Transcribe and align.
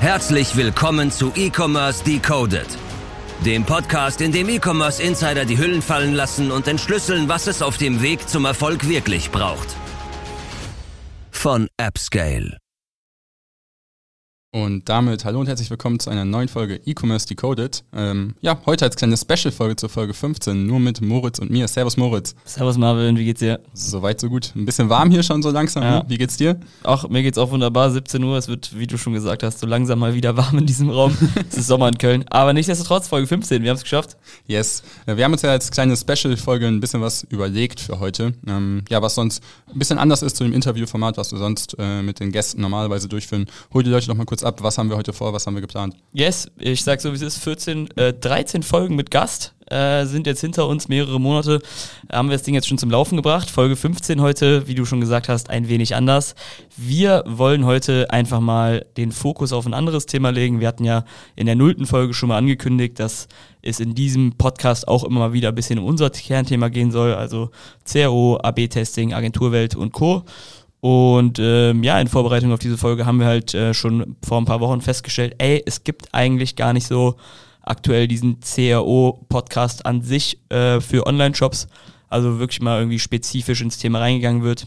Herzlich 0.00 0.56
willkommen 0.56 1.10
zu 1.10 1.30
E-Commerce 1.36 2.02
Decoded, 2.02 2.66
dem 3.44 3.64
Podcast, 3.64 4.22
in 4.22 4.32
dem 4.32 4.48
E-Commerce 4.48 5.02
Insider 5.02 5.44
die 5.44 5.58
Hüllen 5.58 5.82
fallen 5.82 6.14
lassen 6.14 6.50
und 6.50 6.66
entschlüsseln, 6.68 7.28
was 7.28 7.46
es 7.46 7.60
auf 7.60 7.76
dem 7.76 8.00
Weg 8.00 8.26
zum 8.26 8.46
Erfolg 8.46 8.88
wirklich 8.88 9.30
braucht. 9.30 9.68
Von 11.30 11.68
AppScale. 11.76 12.59
Und 14.52 14.88
damit 14.88 15.24
hallo 15.24 15.38
und 15.38 15.46
herzlich 15.46 15.70
willkommen 15.70 16.00
zu 16.00 16.10
einer 16.10 16.24
neuen 16.24 16.48
Folge 16.48 16.80
E-Commerce 16.84 17.24
Decoded. 17.24 17.84
Ähm, 17.92 18.34
ja, 18.40 18.58
heute 18.66 18.84
als 18.84 18.96
kleine 18.96 19.16
Special-Folge 19.16 19.76
zur 19.76 19.88
Folge 19.88 20.12
15, 20.12 20.66
nur 20.66 20.80
mit 20.80 21.00
Moritz 21.00 21.38
und 21.38 21.52
mir. 21.52 21.68
Servus 21.68 21.96
Moritz. 21.96 22.34
Servus 22.44 22.76
Marvin, 22.76 23.16
wie 23.16 23.24
geht's 23.26 23.38
dir? 23.38 23.60
Soweit, 23.74 24.18
so 24.18 24.28
gut. 24.28 24.52
Ein 24.56 24.64
bisschen 24.64 24.88
warm 24.88 25.12
hier 25.12 25.22
schon 25.22 25.40
so 25.44 25.50
langsam. 25.50 25.84
Ja. 25.84 26.04
Wie 26.08 26.18
geht's 26.18 26.36
dir? 26.36 26.58
Ach, 26.82 27.08
mir 27.08 27.22
geht's 27.22 27.38
auch 27.38 27.52
wunderbar. 27.52 27.92
17 27.92 28.24
Uhr, 28.24 28.36
es 28.38 28.48
wird, 28.48 28.76
wie 28.76 28.88
du 28.88 28.98
schon 28.98 29.12
gesagt 29.12 29.44
hast, 29.44 29.60
so 29.60 29.68
langsam 29.68 30.00
mal 30.00 30.14
wieder 30.14 30.36
warm 30.36 30.58
in 30.58 30.66
diesem 30.66 30.90
Raum. 30.90 31.16
es 31.48 31.58
ist 31.58 31.68
Sommer 31.68 31.86
in 31.86 31.98
Köln. 31.98 32.24
Aber 32.28 32.52
nichtsdestotrotz, 32.52 33.06
Folge 33.06 33.28
15, 33.28 33.62
wir 33.62 33.70
haben 33.70 33.76
es 33.76 33.84
geschafft. 33.84 34.16
Yes. 34.48 34.82
Äh, 35.06 35.16
wir 35.16 35.26
haben 35.26 35.32
uns 35.32 35.42
ja 35.42 35.50
als 35.52 35.70
kleine 35.70 35.96
Special-Folge 35.96 36.66
ein 36.66 36.80
bisschen 36.80 37.00
was 37.00 37.22
überlegt 37.30 37.78
für 37.78 38.00
heute. 38.00 38.32
Ähm, 38.48 38.82
ja, 38.88 39.00
was 39.00 39.14
sonst 39.14 39.44
ein 39.72 39.78
bisschen 39.78 39.98
anders 39.98 40.22
ist 40.22 40.36
zu 40.36 40.42
dem 40.42 40.52
Interviewformat, 40.52 41.18
was 41.18 41.30
wir 41.30 41.38
sonst 41.38 41.76
äh, 41.78 42.02
mit 42.02 42.18
den 42.18 42.32
Gästen 42.32 42.60
normalerweise 42.60 43.06
durchführen. 43.06 43.46
Hol 43.72 43.84
die 43.84 43.90
Leute 43.90 44.08
noch 44.08 44.16
mal 44.16 44.24
kurz 44.24 44.39
ab, 44.44 44.62
was 44.62 44.78
haben 44.78 44.90
wir 44.90 44.96
heute 44.96 45.12
vor, 45.12 45.32
was 45.32 45.46
haben 45.46 45.54
wir 45.54 45.60
geplant? 45.60 45.94
Yes, 46.12 46.50
ich 46.58 46.82
sag 46.82 47.00
so 47.00 47.10
wie 47.10 47.16
es 47.16 47.22
ist, 47.22 47.38
14, 47.38 47.88
äh, 47.96 48.12
13 48.12 48.62
Folgen 48.62 48.96
mit 48.96 49.10
Gast 49.10 49.54
äh, 49.70 50.04
sind 50.04 50.26
jetzt 50.26 50.40
hinter 50.40 50.66
uns, 50.66 50.88
mehrere 50.88 51.20
Monate 51.20 51.60
haben 52.10 52.28
wir 52.28 52.36
das 52.36 52.42
Ding 52.42 52.54
jetzt 52.54 52.68
schon 52.68 52.78
zum 52.78 52.90
Laufen 52.90 53.16
gebracht. 53.16 53.48
Folge 53.48 53.76
15 53.76 54.20
heute, 54.20 54.66
wie 54.66 54.74
du 54.74 54.84
schon 54.84 55.00
gesagt 55.00 55.28
hast, 55.28 55.48
ein 55.48 55.68
wenig 55.68 55.94
anders. 55.94 56.34
Wir 56.76 57.22
wollen 57.26 57.64
heute 57.64 58.10
einfach 58.10 58.40
mal 58.40 58.84
den 58.96 59.12
Fokus 59.12 59.52
auf 59.52 59.66
ein 59.66 59.74
anderes 59.74 60.06
Thema 60.06 60.30
legen. 60.30 60.60
Wir 60.60 60.68
hatten 60.68 60.84
ja 60.84 61.04
in 61.36 61.46
der 61.46 61.54
nullten 61.54 61.86
Folge 61.86 62.14
schon 62.14 62.28
mal 62.28 62.38
angekündigt, 62.38 62.98
dass 62.98 63.28
es 63.62 63.78
in 63.78 63.94
diesem 63.94 64.32
Podcast 64.32 64.88
auch 64.88 65.04
immer 65.04 65.20
mal 65.20 65.32
wieder 65.32 65.50
ein 65.50 65.54
bisschen 65.54 65.78
um 65.78 65.84
unser 65.84 66.10
Kernthema 66.10 66.68
gehen 66.68 66.90
soll, 66.90 67.14
also 67.14 67.50
CRO, 67.84 68.38
AB-Testing, 68.42 69.14
Agenturwelt 69.14 69.76
und 69.76 69.92
Co. 69.92 70.24
Und 70.80 71.38
ähm, 71.38 71.82
ja, 71.82 72.00
in 72.00 72.08
Vorbereitung 72.08 72.52
auf 72.52 72.58
diese 72.58 72.78
Folge 72.78 73.04
haben 73.04 73.20
wir 73.20 73.26
halt 73.26 73.54
äh, 73.54 73.74
schon 73.74 74.16
vor 74.24 74.40
ein 74.40 74.46
paar 74.46 74.60
Wochen 74.60 74.80
festgestellt, 74.80 75.34
ey, 75.38 75.62
es 75.66 75.84
gibt 75.84 76.14
eigentlich 76.14 76.56
gar 76.56 76.72
nicht 76.72 76.86
so 76.86 77.16
aktuell 77.62 78.08
diesen 78.08 78.40
CRO-Podcast 78.40 79.84
an 79.84 80.02
sich 80.02 80.40
äh, 80.48 80.80
für 80.80 81.06
Online-Shops. 81.06 81.68
Also 82.08 82.38
wirklich 82.38 82.60
mal 82.60 82.78
irgendwie 82.78 82.98
spezifisch 82.98 83.60
ins 83.60 83.78
Thema 83.78 84.00
reingegangen 84.00 84.42
wird. 84.42 84.66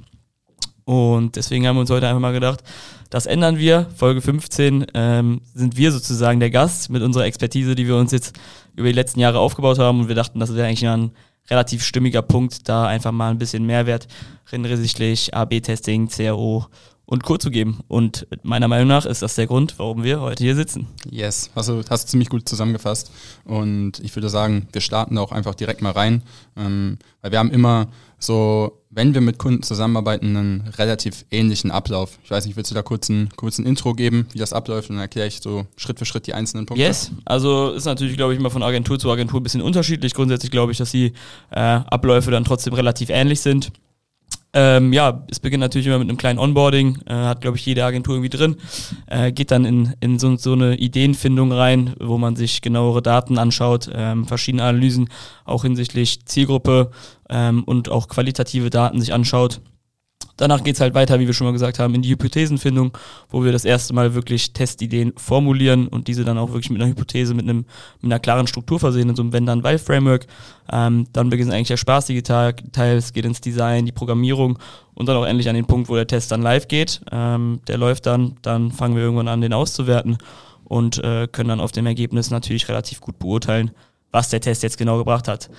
Und 0.86 1.36
deswegen 1.36 1.66
haben 1.66 1.78
wir 1.78 1.82
uns 1.82 1.90
heute 1.90 2.08
einfach 2.08 2.20
mal 2.20 2.34
gedacht, 2.34 2.64
das 3.10 3.26
ändern 3.26 3.58
wir. 3.58 3.88
Folge 3.96 4.22
15 4.22 4.88
ähm, 4.94 5.42
sind 5.54 5.78
wir 5.78 5.92
sozusagen 5.92 6.40
der 6.40 6.50
Gast 6.50 6.90
mit 6.90 7.02
unserer 7.02 7.26
Expertise, 7.26 7.76
die 7.76 7.88
wir 7.88 7.96
uns 7.96 8.12
jetzt 8.12 8.38
über 8.76 8.88
die 8.88 8.94
letzten 8.94 9.20
Jahre 9.20 9.40
aufgebaut 9.40 9.80
haben. 9.80 10.02
Und 10.02 10.08
wir 10.08 10.16
dachten, 10.16 10.40
das 10.40 10.56
wäre 10.56 10.68
eigentlich 10.68 10.88
ein 10.88 11.12
relativ 11.50 11.84
stimmiger 11.84 12.22
Punkt, 12.22 12.68
da 12.70 12.88
einfach 12.88 13.12
mal 13.12 13.32
ein 13.32 13.38
bisschen 13.38 13.66
Mehrwert 13.66 14.08
hinsichtlich 14.50 15.34
AB-Testing, 15.34 16.10
CRO 16.10 16.68
und 17.06 17.24
Co. 17.24 17.38
zu 17.38 17.52
geben. 17.52 17.80
Und 17.88 18.28
meiner 18.44 18.68
Meinung 18.68 18.88
nach 18.88 19.06
ist 19.06 19.22
das 19.22 19.36
der 19.36 19.48
Grund, 19.48 19.76
warum 19.78 20.04
wir 20.04 20.22
heute 20.22 20.44
hier 20.44 20.56
sitzen. 20.56 20.88
Yes, 21.10 21.50
also 21.56 21.82
hast 21.90 22.06
du 22.06 22.12
ziemlich 22.12 22.30
gut 22.30 22.48
zusammengefasst. 22.48 23.12
Und 23.46 24.00
ich 24.00 24.16
würde 24.16 24.30
sagen, 24.30 24.68
wir 24.72 24.82
starten 24.82 25.18
auch 25.18 25.32
einfach 25.32 25.56
direkt 25.56 25.82
mal 25.82 25.92
rein, 25.92 26.24
ähm, 26.56 26.98
weil 27.22 27.32
wir 27.32 27.40
haben 27.40 27.52
immer 27.52 27.88
so, 28.24 28.84
wenn 28.90 29.14
wir 29.14 29.22
mit 29.22 29.38
Kunden 29.38 29.64
zusammenarbeiten, 29.64 30.36
einen 30.36 30.62
relativ 30.78 31.26
ähnlichen 31.32 31.72
Ablauf. 31.72 32.20
Ich 32.24 32.32
weiß 32.32 32.46
nicht, 32.46 32.56
willst 32.56 32.72
du 32.72 32.76
da 32.76 32.82
kurz 32.82 33.10
ein, 33.10 33.30
kurz 33.36 33.58
ein 33.58 33.66
Intro 33.66 33.94
geben, 33.94 34.28
wie 34.34 34.40
das 34.40 34.54
abläuft 34.54 34.90
und 34.90 34.96
dann 34.96 35.04
erkläre 35.04 35.28
ich 35.28 35.42
so 35.42 35.66
Schritt 35.76 36.00
für 36.00 36.06
Schritt 36.06 36.28
die 36.28 36.34
einzelnen 36.34 36.66
Punkte? 36.66 36.84
Yes, 36.84 37.12
also 37.26 37.72
ist 37.72 37.86
natürlich, 37.86 38.18
glaube 38.18 38.34
ich, 38.34 38.40
immer 38.40 38.52
von 38.52 38.64
Agentur 38.64 39.00
zu 39.00 39.12
Agentur 39.12 39.40
ein 39.40 39.44
bisschen 39.44 39.62
unterschiedlich. 39.62 40.14
Grundsätzlich 40.14 40.52
glaube 40.52 40.72
ich, 40.72 40.78
dass 40.78 40.92
die 40.92 41.14
äh, 41.52 41.60
Abläufe 41.60 42.32
dann 42.32 42.44
trotzdem 42.44 42.74
relativ 42.74 43.10
ähnlich 43.10 43.42
sind. 43.42 43.72
Ähm, 44.56 44.94
ja, 44.94 45.26
es 45.32 45.40
beginnt 45.40 45.62
natürlich 45.62 45.88
immer 45.88 45.98
mit 45.98 46.08
einem 46.10 46.18
kleinen 46.18 46.38
Onboarding, 46.38 47.00
äh, 47.08 47.14
hat, 47.14 47.42
glaube 47.42 47.58
ich, 47.58 47.66
jede 47.66 47.84
Agentur 47.84 48.16
irgendwie 48.16 48.30
drin, 48.30 48.58
äh, 49.08 49.32
geht 49.32 49.50
dann 49.50 49.66
in, 49.66 49.96
in 50.00 50.20
so, 50.20 50.36
so 50.38 50.54
eine 50.54 50.76
Ideenfindung 50.76 51.52
rein, 51.52 51.96
wo 52.00 52.20
man 52.20 52.36
sich 52.36 52.62
genauere 52.62 53.02
Daten 53.02 53.40
anschaut, 53.40 53.90
ähm, 53.92 54.26
verschiedene 54.26 54.64
Analysen 54.64 55.10
auch 55.44 55.64
hinsichtlich 55.64 56.26
Zielgruppe 56.26 56.92
ähm, 57.30 57.64
und 57.64 57.90
auch 57.90 58.08
qualitative 58.08 58.70
Daten 58.70 59.00
sich 59.02 59.12
anschaut. 59.12 59.60
Danach 60.38 60.64
geht's 60.64 60.82
halt 60.82 60.96
weiter, 60.96 61.20
wie 61.20 61.28
wir 61.28 61.34
schon 61.34 61.46
mal 61.46 61.54
gesagt 61.54 61.78
haben, 61.80 61.94
in 61.94 62.02
die 62.02 62.10
Hypothesenfindung, 62.10 62.98
wo 63.30 63.44
wir 63.44 63.52
das 63.52 63.66
erste 63.66 63.94
Mal 63.94 64.16
wirklich 64.16 64.54
Testideen 64.54 65.14
formulieren 65.16 65.88
und 65.88 66.08
diese 66.08 66.26
dann 66.26 66.38
auch 66.38 66.50
wirklich 66.50 66.72
mit 66.72 66.82
einer 66.82 66.90
Hypothese, 66.90 67.34
mit, 67.34 67.48
einem, 67.48 67.66
mit 68.02 68.12
einer 68.12 68.20
klaren 68.20 68.48
Struktur 68.48 68.80
versehen, 68.80 69.10
in 69.10 69.16
so 69.16 69.22
einem 69.22 69.34
Wenn-Dann-Weil-Framework. 69.34 70.26
Ähm, 70.72 71.06
dann 71.14 71.30
beginnt 71.30 71.52
eigentlich 71.52 71.68
der 71.68 71.78
spaßige 71.78 72.24
Tag, 72.24 72.64
Teil, 72.72 72.98
es 72.98 73.14
geht 73.14 73.26
ins 73.26 73.42
Design, 73.42 73.86
die 73.86 73.92
Programmierung 73.92 74.58
und 74.96 75.08
dann 75.08 75.18
auch 75.18 75.26
endlich 75.26 75.50
an 75.50 75.56
den 75.56 75.66
Punkt, 75.66 75.90
wo 75.90 75.96
der 75.96 76.08
Test 76.08 76.32
dann 76.32 76.42
live 76.42 76.68
geht. 76.68 77.02
Ähm, 77.12 77.60
der 77.68 77.78
läuft 77.78 78.08
dann, 78.08 78.36
dann 78.42 78.72
fangen 78.72 78.96
wir 78.96 79.04
irgendwann 79.04 79.28
an, 79.28 79.42
den 79.42 79.54
auszuwerten 79.54 80.18
und 80.64 81.04
äh, 81.04 81.28
können 81.32 81.50
dann 81.50 81.60
auf 81.60 81.72
dem 81.72 81.86
Ergebnis 81.86 82.32
natürlich 82.32 82.68
relativ 82.70 83.02
gut 83.02 83.20
beurteilen, 83.20 83.72
was 84.14 84.30
der 84.30 84.40
Test 84.40 84.64
jetzt 84.64 84.78
genau 84.78 84.98
gebracht 84.98 85.28
hat. 85.28 85.50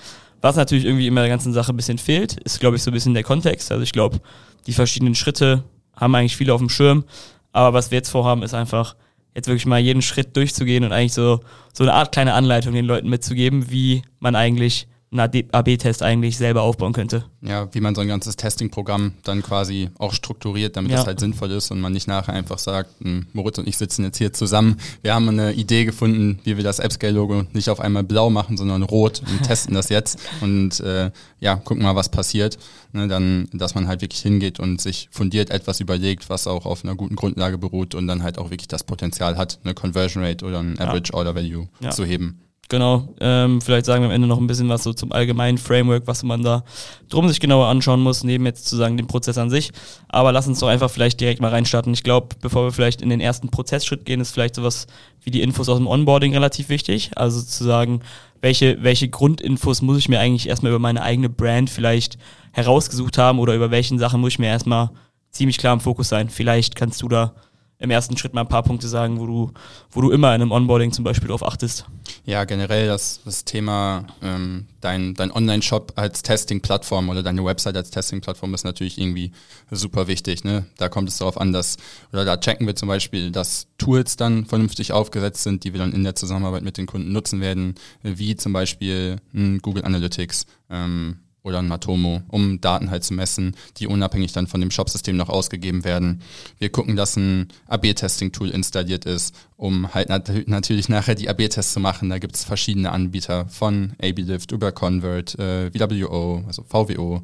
Was 0.41 0.55
natürlich 0.55 0.85
irgendwie 0.85 1.05
immer 1.05 1.21
der 1.21 1.29
ganzen 1.29 1.53
Sache 1.53 1.71
ein 1.71 1.77
bisschen 1.77 1.99
fehlt, 1.99 2.39
ist, 2.41 2.59
glaube 2.59 2.77
ich, 2.77 2.83
so 2.83 2.89
ein 2.89 2.93
bisschen 2.93 3.13
der 3.13 3.23
Kontext. 3.23 3.71
Also 3.71 3.83
ich 3.83 3.91
glaube, 3.91 4.19
die 4.65 4.73
verschiedenen 4.73 5.13
Schritte 5.13 5.63
haben 5.95 6.15
eigentlich 6.15 6.37
viele 6.37 6.53
auf 6.53 6.61
dem 6.61 6.69
Schirm. 6.69 7.03
Aber 7.51 7.73
was 7.73 7.91
wir 7.91 7.97
jetzt 7.97 8.09
vorhaben, 8.09 8.41
ist 8.43 8.53
einfach, 8.53 8.95
jetzt 9.35 9.47
wirklich 9.47 9.65
mal 9.65 9.79
jeden 9.79 10.01
Schritt 10.01 10.35
durchzugehen 10.35 10.83
und 10.83 10.91
eigentlich 10.91 11.13
so, 11.13 11.41
so 11.73 11.83
eine 11.83 11.93
Art 11.93 12.11
kleine 12.11 12.33
Anleitung 12.33 12.73
den 12.73 12.85
Leuten 12.85 13.09
mitzugeben, 13.09 13.69
wie 13.69 14.01
man 14.19 14.35
eigentlich 14.35 14.87
einen 15.19 15.49
AB-Test 15.51 16.03
eigentlich 16.03 16.37
selber 16.37 16.61
aufbauen 16.61 16.93
könnte. 16.93 17.25
Ja, 17.41 17.67
wie 17.73 17.79
man 17.79 17.95
so 17.95 18.01
ein 18.01 18.07
ganzes 18.07 18.35
Testing-Programm 18.35 19.13
dann 19.23 19.41
quasi 19.41 19.89
auch 19.97 20.13
strukturiert, 20.13 20.75
damit 20.75 20.91
ja. 20.91 20.97
das 20.97 21.07
halt 21.07 21.19
sinnvoll 21.19 21.51
ist 21.51 21.71
und 21.71 21.79
man 21.79 21.93
nicht 21.93 22.07
nachher 22.07 22.33
einfach 22.33 22.59
sagt, 22.59 22.89
hm, 23.01 23.27
Moritz 23.33 23.57
und 23.57 23.67
ich 23.67 23.77
sitzen 23.77 24.03
jetzt 24.03 24.17
hier 24.17 24.33
zusammen. 24.33 24.77
Wir 25.01 25.13
haben 25.13 25.29
eine 25.29 25.53
Idee 25.53 25.85
gefunden, 25.85 26.39
wie 26.43 26.57
wir 26.57 26.63
das 26.63 26.79
AppScale-Logo 26.79 27.43
nicht 27.53 27.69
auf 27.69 27.79
einmal 27.79 28.03
blau 28.03 28.29
machen, 28.29 28.57
sondern 28.57 28.83
rot 28.83 29.21
und 29.29 29.43
testen 29.47 29.75
das 29.75 29.89
jetzt 29.89 30.19
und 30.41 30.79
äh, 30.79 31.11
ja, 31.39 31.55
gucken 31.55 31.83
mal, 31.83 31.95
was 31.95 32.09
passiert. 32.09 32.57
Ne, 32.93 33.09
dann, 33.09 33.49
dass 33.51 33.75
man 33.75 33.89
halt 33.89 34.01
wirklich 34.01 34.21
hingeht 34.21 34.57
und 34.59 34.79
sich 34.79 35.09
fundiert 35.11 35.49
etwas 35.49 35.81
überlegt, 35.81 36.29
was 36.29 36.47
auch 36.47 36.65
auf 36.65 36.85
einer 36.85 36.95
guten 36.95 37.17
Grundlage 37.17 37.57
beruht 37.57 37.93
und 37.93 38.07
dann 38.07 38.23
halt 38.23 38.37
auch 38.37 38.51
wirklich 38.51 38.69
das 38.69 38.85
Potenzial 38.85 39.37
hat, 39.37 39.59
eine 39.65 39.73
Conversion 39.73 40.23
Rate 40.23 40.45
oder 40.45 40.59
ein 40.59 40.79
Average 40.79 41.11
ja. 41.11 41.17
Order 41.19 41.35
Value 41.35 41.67
ja. 41.81 41.91
zu 41.91 42.05
heben. 42.05 42.39
Genau, 42.67 43.13
ähm, 43.19 43.61
vielleicht 43.61 43.85
sagen 43.85 44.01
wir 44.01 44.07
am 44.07 44.15
Ende 44.15 44.27
noch 44.27 44.39
ein 44.39 44.47
bisschen 44.47 44.69
was 44.69 44.81
so 44.81 44.91
zum 44.91 45.11
allgemeinen 45.11 45.59
Framework, 45.59 46.07
was 46.07 46.23
man 46.23 46.41
da 46.41 46.63
drum 47.09 47.27
sich 47.29 47.39
genauer 47.39 47.67
anschauen 47.67 48.01
muss, 48.01 48.23
neben 48.23 48.43
jetzt 48.47 48.67
zu 48.67 48.75
sagen 48.75 48.97
den 48.97 49.05
Prozess 49.05 49.37
an 49.37 49.51
sich. 49.51 49.71
Aber 50.07 50.31
lass 50.31 50.47
uns 50.47 50.59
doch 50.59 50.67
einfach 50.67 50.89
vielleicht 50.89 51.21
direkt 51.21 51.41
mal 51.41 51.51
reinstarten. 51.51 51.93
Ich 51.93 52.01
glaube, 52.01 52.29
bevor 52.41 52.63
wir 52.63 52.71
vielleicht 52.71 53.03
in 53.03 53.09
den 53.09 53.19
ersten 53.19 53.49
Prozessschritt 53.49 54.03
gehen, 54.03 54.19
ist 54.19 54.31
vielleicht 54.31 54.55
sowas 54.55 54.87
wie 55.21 55.29
die 55.29 55.43
Infos 55.43 55.69
aus 55.69 55.77
dem 55.77 55.85
Onboarding 55.85 56.33
relativ 56.33 56.69
wichtig. 56.69 57.11
Also 57.15 57.39
zu 57.39 57.63
sagen, 57.63 58.01
welche, 58.41 58.81
welche 58.81 59.09
Grundinfos 59.09 59.83
muss 59.83 59.99
ich 59.99 60.09
mir 60.09 60.19
eigentlich 60.19 60.49
erstmal 60.49 60.71
über 60.71 60.79
meine 60.79 61.03
eigene 61.03 61.29
Brand 61.29 61.69
vielleicht 61.69 62.17
herausgesucht 62.51 63.19
haben 63.19 63.37
oder 63.37 63.53
über 63.53 63.69
welchen 63.69 63.99
Sachen 63.99 64.21
muss 64.21 64.33
ich 64.33 64.39
mir 64.39 64.47
erstmal 64.47 64.89
ziemlich 65.29 65.59
klar 65.59 65.73
im 65.73 65.81
Fokus 65.81 66.09
sein. 66.09 66.29
Vielleicht 66.29 66.75
kannst 66.75 67.03
du 67.03 67.09
da 67.09 67.35
im 67.77 67.91
ersten 67.91 68.17
Schritt 68.17 68.33
mal 68.33 68.41
ein 68.41 68.47
paar 68.47 68.63
Punkte 68.63 68.87
sagen, 68.87 69.19
wo 69.19 69.25
du, 69.25 69.51
wo 69.91 70.01
du 70.01 70.11
immer 70.11 70.33
in 70.33 70.41
einem 70.41 70.51
Onboarding 70.51 70.91
zum 70.91 71.03
Beispiel 71.03 71.27
darauf 71.27 71.45
achtest? 71.45 71.85
Ja, 72.25 72.45
generell 72.45 72.87
das, 72.87 73.21
das 73.25 73.43
Thema 73.43 74.05
ähm, 74.21 74.67
dein, 74.81 75.13
dein 75.13 75.31
Online-Shop 75.31 75.93
als 75.95 76.23
Testing-Plattform 76.23 77.09
oder 77.09 77.21
deine 77.21 77.43
Website 77.43 77.75
als 77.75 77.91
Testing-Plattform 77.91 78.53
ist 78.53 78.63
natürlich 78.63 78.97
irgendwie 78.97 79.31
super 79.71 80.07
wichtig. 80.07 80.43
Ne? 80.43 80.65
Da 80.77 80.87
kommt 80.87 81.09
es 81.09 81.17
darauf 81.17 81.39
an, 81.39 81.51
dass, 81.51 81.77
oder 82.13 82.23
da 82.23 82.37
checken 82.37 82.65
wir 82.65 82.75
zum 82.75 82.87
Beispiel, 82.87 83.31
dass 83.31 83.67
Tools 83.77 84.15
dann 84.15 84.45
vernünftig 84.45 84.93
aufgesetzt 84.93 85.43
sind, 85.43 85.63
die 85.63 85.73
wir 85.73 85.79
dann 85.79 85.91
in 85.91 86.03
der 86.03 86.15
Zusammenarbeit 86.15 86.63
mit 86.63 86.77
den 86.77 86.85
Kunden 86.85 87.11
nutzen 87.11 87.41
werden, 87.41 87.75
wie 88.03 88.35
zum 88.35 88.53
Beispiel 88.53 89.17
hm, 89.33 89.59
Google 89.61 89.83
Analytics. 89.83 90.45
Ähm, 90.69 91.19
oder 91.45 91.59
ein 91.59 91.67
Matomo, 91.67 92.23
um 92.29 92.59
Daten 92.59 92.89
halt 92.89 93.03
zu 93.03 93.13
messen, 93.13 93.55
die 93.77 93.85
unabhängig 93.85 94.33
dann 94.33 94.47
von 94.47 94.59
dem 94.59 94.71
Shop-System 94.71 95.15
noch 95.15 95.29
ausgegeben 95.29 95.83
werden. 95.83 96.21
Wir 96.57 96.69
gucken, 96.69 96.95
dass 96.95 97.15
ein 97.15 97.49
AB-Testing-Tool 97.67 98.49
installiert 98.49 99.05
ist, 99.05 99.35
um 99.55 99.93
halt 99.93 100.09
nat 100.09 100.29
natürlich 100.47 100.89
nachher 100.89 101.13
die 101.13 101.29
AB-Tests 101.29 101.73
zu 101.73 101.79
machen. 101.79 102.09
Da 102.09 102.17
gibt 102.17 102.35
es 102.35 102.43
verschiedene 102.43 102.91
Anbieter 102.91 103.47
von 103.47 103.93
AB-Lift 104.01 104.51
über 104.51 104.71
Convert, 104.71 105.37
äh, 105.37 105.69
VWO, 105.69 106.43
also 106.47 106.63
VWO, 106.63 107.21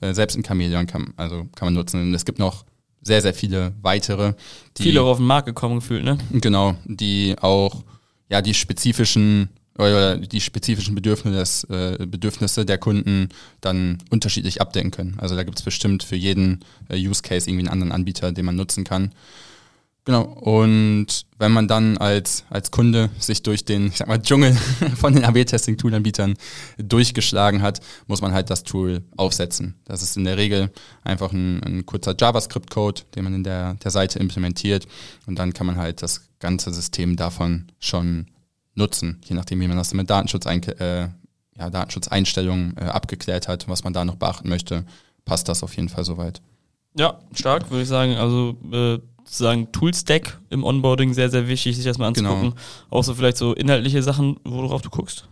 äh, 0.00 0.14
selbst 0.14 0.36
in 0.36 0.44
Chameleon 0.44 0.86
kann, 0.86 1.12
also 1.16 1.48
kann 1.56 1.66
man 1.66 1.74
nutzen. 1.74 2.00
Und 2.00 2.14
es 2.14 2.24
gibt 2.24 2.38
noch 2.38 2.64
sehr, 3.02 3.22
sehr 3.22 3.34
viele 3.34 3.72
weitere. 3.82 4.34
Die, 4.76 4.84
viele 4.84 5.02
auf 5.02 5.16
den 5.16 5.26
Markt 5.26 5.46
gekommen 5.46 5.80
gefühlt, 5.80 6.04
ne? 6.04 6.16
Genau, 6.30 6.76
die 6.84 7.34
auch 7.40 7.82
ja 8.30 8.40
die 8.40 8.54
spezifischen 8.54 9.50
oder 9.76 10.16
die 10.18 10.40
spezifischen 10.40 10.94
Bedürfnisse, 10.94 11.98
äh, 12.00 12.06
Bedürfnisse 12.06 12.64
der 12.64 12.78
Kunden 12.78 13.28
dann 13.60 13.98
unterschiedlich 14.10 14.60
abdecken 14.60 14.90
können. 14.90 15.16
Also 15.18 15.34
da 15.34 15.42
gibt 15.42 15.58
es 15.58 15.64
bestimmt 15.64 16.02
für 16.02 16.16
jeden 16.16 16.60
äh, 16.88 16.96
Use 16.96 17.22
Case 17.22 17.48
irgendwie 17.48 17.66
einen 17.66 17.72
anderen 17.72 17.92
Anbieter, 17.92 18.32
den 18.32 18.44
man 18.44 18.56
nutzen 18.56 18.84
kann. 18.84 19.12
Genau. 20.06 20.22
Und 20.22 21.24
wenn 21.38 21.50
man 21.50 21.66
dann 21.66 21.96
als, 21.96 22.44
als 22.50 22.70
Kunde 22.70 23.08
sich 23.18 23.42
durch 23.42 23.64
den, 23.64 23.86
ich 23.88 23.96
sag 23.96 24.08
mal, 24.08 24.20
Dschungel 24.20 24.54
von 24.96 25.14
den 25.14 25.24
AB-Testing-Tool-Anbietern 25.24 26.34
durchgeschlagen 26.76 27.62
hat, 27.62 27.80
muss 28.06 28.20
man 28.20 28.32
halt 28.32 28.50
das 28.50 28.64
Tool 28.64 29.02
aufsetzen. 29.16 29.74
Das 29.86 30.02
ist 30.02 30.16
in 30.18 30.24
der 30.24 30.36
Regel 30.36 30.70
einfach 31.04 31.32
ein, 31.32 31.62
ein 31.62 31.86
kurzer 31.86 32.14
JavaScript-Code, 32.18 33.02
den 33.14 33.24
man 33.24 33.34
in 33.34 33.44
der, 33.44 33.74
der 33.74 33.90
Seite 33.90 34.18
implementiert. 34.18 34.86
Und 35.26 35.38
dann 35.38 35.54
kann 35.54 35.66
man 35.66 35.76
halt 35.76 36.02
das 36.02 36.28
ganze 36.38 36.72
System 36.72 37.16
davon 37.16 37.68
schon 37.80 38.26
nutzen, 38.74 39.20
je 39.24 39.34
nachdem, 39.34 39.60
wie 39.60 39.68
man 39.68 39.76
das 39.76 39.94
mit 39.94 40.10
Datenschutz 40.10 40.46
äh, 40.46 41.08
ja, 41.56 41.70
Datenschutzeinstellungen 41.70 42.76
äh, 42.76 42.84
abgeklärt 42.84 43.48
hat, 43.48 43.68
was 43.68 43.84
man 43.84 43.92
da 43.92 44.04
noch 44.04 44.16
beachten 44.16 44.48
möchte, 44.48 44.84
passt 45.24 45.48
das 45.48 45.62
auf 45.62 45.76
jeden 45.76 45.88
Fall 45.88 46.04
soweit. 46.04 46.40
Ja, 46.96 47.18
stark, 47.32 47.70
würde 47.70 47.82
ich 47.82 47.88
sagen. 47.88 48.16
Also 48.16 48.56
äh, 48.72 48.98
sozusagen 49.24 49.72
Toolstack 49.72 50.38
im 50.50 50.64
Onboarding 50.64 51.14
sehr, 51.14 51.30
sehr 51.30 51.48
wichtig, 51.48 51.76
sich 51.76 51.84
das 51.84 51.98
mal 51.98 52.08
anzugucken. 52.08 52.50
Genau. 52.50 52.54
Auch 52.90 53.04
so 53.04 53.14
vielleicht 53.14 53.36
so 53.36 53.54
inhaltliche 53.54 54.02
Sachen, 54.02 54.36
worauf 54.44 54.82
du 54.82 54.90
guckst. 54.90 55.26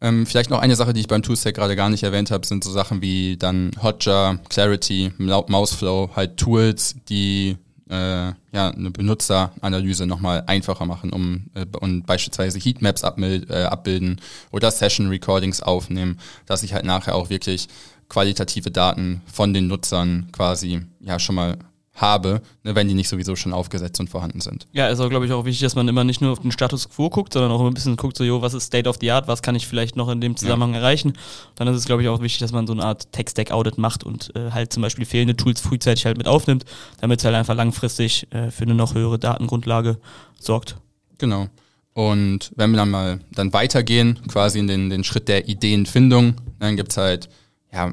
Ähm, 0.00 0.26
vielleicht 0.26 0.50
noch 0.50 0.58
eine 0.58 0.74
Sache, 0.74 0.92
die 0.92 1.00
ich 1.00 1.08
beim 1.08 1.22
Toolstack 1.22 1.54
gerade 1.54 1.76
gar 1.76 1.88
nicht 1.88 2.02
erwähnt 2.02 2.30
habe, 2.30 2.44
sind 2.46 2.64
so 2.64 2.70
Sachen 2.70 3.02
wie 3.02 3.36
dann 3.36 3.70
Hotjar, 3.82 4.38
Clarity, 4.48 5.12
Mouseflow, 5.18 6.10
halt 6.16 6.36
Tools, 6.36 6.96
die 7.08 7.56
ja, 7.92 8.70
eine 8.70 8.90
Benutzeranalyse 8.90 10.06
nochmal 10.06 10.44
einfacher 10.46 10.86
machen, 10.86 11.12
um 11.12 11.50
äh, 11.54 11.66
und 11.80 12.06
beispielsweise 12.06 12.58
Heatmaps 12.58 13.04
abbild, 13.04 13.50
äh, 13.50 13.64
abbilden 13.64 14.20
oder 14.50 14.70
Session 14.70 15.08
Recordings 15.08 15.62
aufnehmen, 15.62 16.18
dass 16.46 16.62
ich 16.62 16.74
halt 16.74 16.84
nachher 16.84 17.14
auch 17.14 17.28
wirklich 17.30 17.68
qualitative 18.08 18.70
Daten 18.70 19.22
von 19.32 19.54
den 19.54 19.66
Nutzern 19.66 20.28
quasi 20.32 20.82
ja 21.00 21.18
schon 21.18 21.34
mal 21.34 21.58
habe, 21.94 22.40
ne, 22.64 22.74
wenn 22.74 22.88
die 22.88 22.94
nicht 22.94 23.08
sowieso 23.08 23.36
schon 23.36 23.52
aufgesetzt 23.52 24.00
und 24.00 24.08
vorhanden 24.08 24.40
sind. 24.40 24.66
Ja, 24.72 24.88
ist 24.88 25.00
auch, 25.00 25.10
glaube 25.10 25.26
ich, 25.26 25.32
auch 25.32 25.44
wichtig, 25.44 25.60
dass 25.60 25.74
man 25.74 25.88
immer 25.88 26.04
nicht 26.04 26.20
nur 26.20 26.32
auf 26.32 26.40
den 26.40 26.50
Status 26.50 26.88
quo 26.88 27.10
guckt, 27.10 27.34
sondern 27.34 27.52
auch 27.52 27.64
ein 27.64 27.74
bisschen 27.74 27.96
guckt, 27.96 28.16
so, 28.16 28.24
jo, 28.24 28.40
was 28.40 28.54
ist 28.54 28.64
State 28.64 28.88
of 28.88 28.96
the 29.00 29.10
Art, 29.10 29.28
was 29.28 29.42
kann 29.42 29.54
ich 29.54 29.66
vielleicht 29.66 29.96
noch 29.96 30.08
in 30.08 30.20
dem 30.20 30.36
Zusammenhang 30.36 30.72
ja. 30.72 30.78
erreichen. 30.78 31.12
Dann 31.54 31.68
ist 31.68 31.76
es, 31.76 31.84
glaube 31.84 32.02
ich, 32.02 32.08
auch 32.08 32.22
wichtig, 32.22 32.40
dass 32.40 32.52
man 32.52 32.66
so 32.66 32.72
eine 32.72 32.84
Art 32.84 33.12
Tech-Stack-Audit 33.12 33.76
macht 33.76 34.04
und 34.04 34.34
äh, 34.34 34.50
halt 34.52 34.72
zum 34.72 34.82
Beispiel 34.82 35.04
fehlende 35.04 35.36
Tools 35.36 35.60
frühzeitig 35.60 36.06
halt 36.06 36.16
mit 36.16 36.26
aufnimmt, 36.26 36.64
damit 37.00 37.20
es 37.20 37.24
halt 37.24 37.34
einfach 37.34 37.54
langfristig 37.54 38.26
äh, 38.32 38.50
für 38.50 38.62
eine 38.62 38.74
noch 38.74 38.94
höhere 38.94 39.18
Datengrundlage 39.18 39.98
sorgt. 40.38 40.76
Genau. 41.18 41.48
Und 41.94 42.52
wenn 42.56 42.70
wir 42.70 42.78
dann 42.78 42.90
mal 42.90 43.20
dann 43.32 43.52
weitergehen, 43.52 44.18
quasi 44.28 44.58
in 44.58 44.66
den, 44.66 44.88
den 44.88 45.04
Schritt 45.04 45.28
der 45.28 45.46
Ideenfindung, 45.46 46.36
dann 46.58 46.76
gibt 46.76 46.92
es 46.92 46.96
halt 46.96 47.28
ja, 47.72 47.92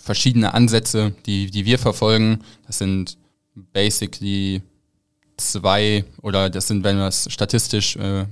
verschiedene 0.00 0.54
Ansätze, 0.54 1.14
die, 1.26 1.50
die 1.50 1.64
wir 1.64 1.78
verfolgen. 1.78 2.40
Das 2.66 2.78
sind 2.78 3.16
basically 3.54 4.62
zwei 5.36 6.04
oder 6.20 6.50
das 6.50 6.68
sind, 6.68 6.84
wenn 6.84 6.98
man 6.98 7.08
es 7.08 7.26
statistisch 7.30 7.96
äh, 7.96 8.26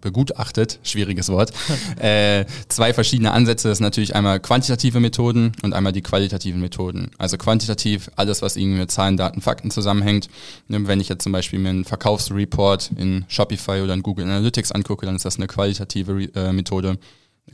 begutachtet, 0.00 0.78
schwieriges 0.82 1.28
Wort, 1.28 1.52
äh, 1.98 2.44
zwei 2.68 2.92
verschiedene 2.92 3.32
Ansätze. 3.32 3.68
Das 3.68 3.78
sind 3.78 3.84
natürlich 3.84 4.14
einmal 4.14 4.40
quantitative 4.40 5.00
Methoden 5.00 5.52
und 5.62 5.72
einmal 5.72 5.92
die 5.92 6.02
qualitativen 6.02 6.60
Methoden. 6.60 7.10
Also 7.18 7.38
quantitativ 7.38 8.10
alles, 8.16 8.42
was 8.42 8.56
irgendwie 8.56 8.80
mit 8.80 8.90
Zahlen, 8.90 9.16
Daten, 9.16 9.40
Fakten 9.40 9.70
zusammenhängt. 9.70 10.28
Ne, 10.68 10.86
wenn 10.86 11.00
ich 11.00 11.08
jetzt 11.08 11.22
zum 11.22 11.32
Beispiel 11.32 11.58
mir 11.58 11.70
einen 11.70 11.84
Verkaufsreport 11.84 12.90
in 12.96 13.24
Shopify 13.28 13.80
oder 13.82 13.94
in 13.94 14.02
Google 14.02 14.24
Analytics 14.24 14.72
angucke, 14.72 15.06
dann 15.06 15.16
ist 15.16 15.24
das 15.24 15.36
eine 15.36 15.46
qualitative 15.46 16.28
äh, 16.34 16.52
Methode 16.52 16.98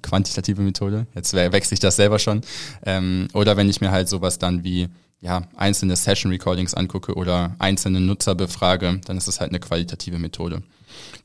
quantitative 0.02 0.62
Methode. 0.62 1.06
Jetzt 1.16 1.34
wechsle 1.34 1.74
ich 1.74 1.80
das 1.80 1.96
selber 1.96 2.20
schon. 2.20 2.42
Ähm, 2.86 3.26
oder 3.34 3.56
wenn 3.56 3.68
ich 3.68 3.80
mir 3.80 3.90
halt 3.90 4.08
sowas 4.08 4.38
dann 4.38 4.62
wie 4.62 4.88
ja, 5.20 5.42
einzelne 5.56 5.96
Session 5.96 6.32
Recordings 6.32 6.74
angucke 6.74 7.14
oder 7.14 7.54
einzelne 7.58 8.00
Nutzer 8.00 8.34
befrage, 8.34 9.00
dann 9.04 9.18
ist 9.18 9.28
es 9.28 9.40
halt 9.40 9.50
eine 9.50 9.60
qualitative 9.60 10.18
Methode. 10.18 10.62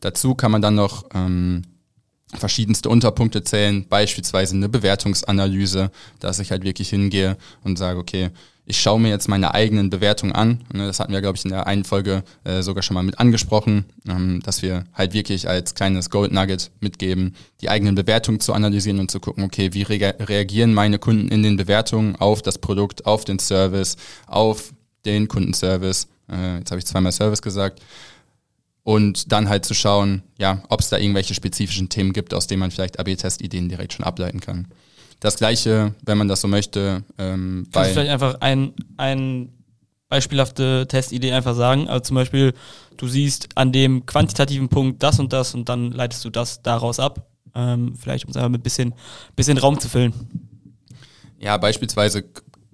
Dazu 0.01 0.36
kann 0.36 0.51
man 0.51 0.62
dann 0.62 0.75
noch 0.75 1.06
ähm, 1.13 1.63
verschiedenste 2.33 2.89
Unterpunkte 2.89 3.44
zählen, 3.44 3.88
beispielsweise 3.88 4.56
eine 4.56 4.69
Bewertungsanalyse, 4.69 5.92
dass 6.19 6.39
ich 6.39 6.51
halt 6.51 6.63
wirklich 6.63 6.89
hingehe 6.89 7.38
und 7.63 7.77
sage, 7.77 8.00
okay, 8.00 8.31
ich 8.65 8.81
schaue 8.81 9.00
mir 9.00 9.09
jetzt 9.09 9.27
meine 9.27 9.53
eigenen 9.53 9.89
Bewertungen 9.89 10.33
an. 10.33 10.63
Ne, 10.73 10.88
das 10.88 11.00
hatten 11.00 11.13
wir, 11.13 11.21
glaube 11.21 11.38
ich, 11.38 11.45
in 11.45 11.51
der 11.51 11.67
einen 11.67 11.83
Folge 11.83 12.23
äh, 12.44 12.62
sogar 12.62 12.81
schon 12.81 12.95
mal 12.95 13.03
mit 13.03 13.19
angesprochen, 13.19 13.85
ähm, 14.07 14.41
dass 14.44 14.62
wir 14.62 14.85
halt 14.94 15.13
wirklich 15.13 15.47
als 15.47 15.75
kleines 15.75 16.09
Gold 16.09 16.31
Nugget 16.31 16.71
mitgeben, 16.79 17.35
die 17.62 17.69
eigenen 17.69 17.95
Bewertungen 17.95 18.39
zu 18.39 18.53
analysieren 18.53 19.00
und 19.00 19.12
zu 19.12 19.19
gucken, 19.19 19.44
okay, 19.44 19.73
wie 19.73 19.83
re 19.83 20.15
reagieren 20.19 20.73
meine 20.73 21.00
Kunden 21.00 21.27
in 21.29 21.44
den 21.44 21.57
Bewertungen 21.57 22.15
auf 22.15 22.41
das 22.41 22.57
Produkt, 22.57 23.06
auf 23.06 23.23
den 23.23 23.39
Service, 23.39 23.97
auf 24.27 24.73
den 25.06 25.27
Kundenservice. 25.27 26.07
Äh, 26.29 26.57
jetzt 26.59 26.71
habe 26.71 26.79
ich 26.79 26.85
zweimal 26.85 27.12
Service 27.12 27.41
gesagt 27.41 27.81
und 28.83 29.31
dann 29.31 29.50
halt 29.50 29.65
zu 29.65 29.73
schauen, 29.73 30.23
ja, 30.38 30.63
ob 30.69 30.79
es 30.79 30.89
da 30.89 30.97
irgendwelche 30.97 31.33
spezifischen 31.33 31.89
Themen 31.89 32.13
gibt, 32.13 32.33
aus 32.33 32.47
denen 32.47 32.59
man 32.59 32.71
vielleicht 32.71 33.00
AB-Test-Ideen 33.00 33.69
direkt 33.69 33.94
schon 33.94 34.06
ableiten 34.06 34.39
kann. 34.39 34.67
Das 35.19 35.38
gleiche, 35.38 35.94
wenn 36.06 36.17
man 36.17 36.27
das 36.27 36.41
so 36.41 36.47
möchte, 36.47 37.03
ähm, 37.17 37.67
bei. 37.71 37.81
Kannst 37.81 37.89
du 37.89 37.94
vielleicht 37.94 38.12
einfach 38.12 38.41
ein, 38.41 38.73
ein 38.97 39.50
beispielhafte 40.09 40.88
Testidee 40.88 41.31
einfach 41.31 41.56
sagen? 41.56 41.88
Also 41.88 42.01
zum 42.01 42.15
Beispiel, 42.15 42.53
du 42.97 43.07
siehst 43.07 43.50
an 43.56 43.71
dem 43.71 44.06
quantitativen 44.06 44.69
Punkt 44.69 45.01
das 45.03 45.19
und 45.19 45.33
das 45.33 45.53
und 45.56 45.69
dann 45.69 45.91
leitest 45.91 46.25
du 46.25 46.29
das 46.29 46.62
daraus 46.62 47.00
ab. 47.00 47.27
Ähm, 47.56 47.95
vielleicht 47.95 48.25
um 48.25 48.31
es 48.31 48.38
einfach 48.38 48.50
mit 48.50 48.63
bisschen, 48.63 48.94
bisschen 49.35 49.57
Raum 49.57 49.79
zu 49.79 49.88
füllen. 49.88 50.13
Ja, 51.39 51.57
beispielsweise 51.57 52.25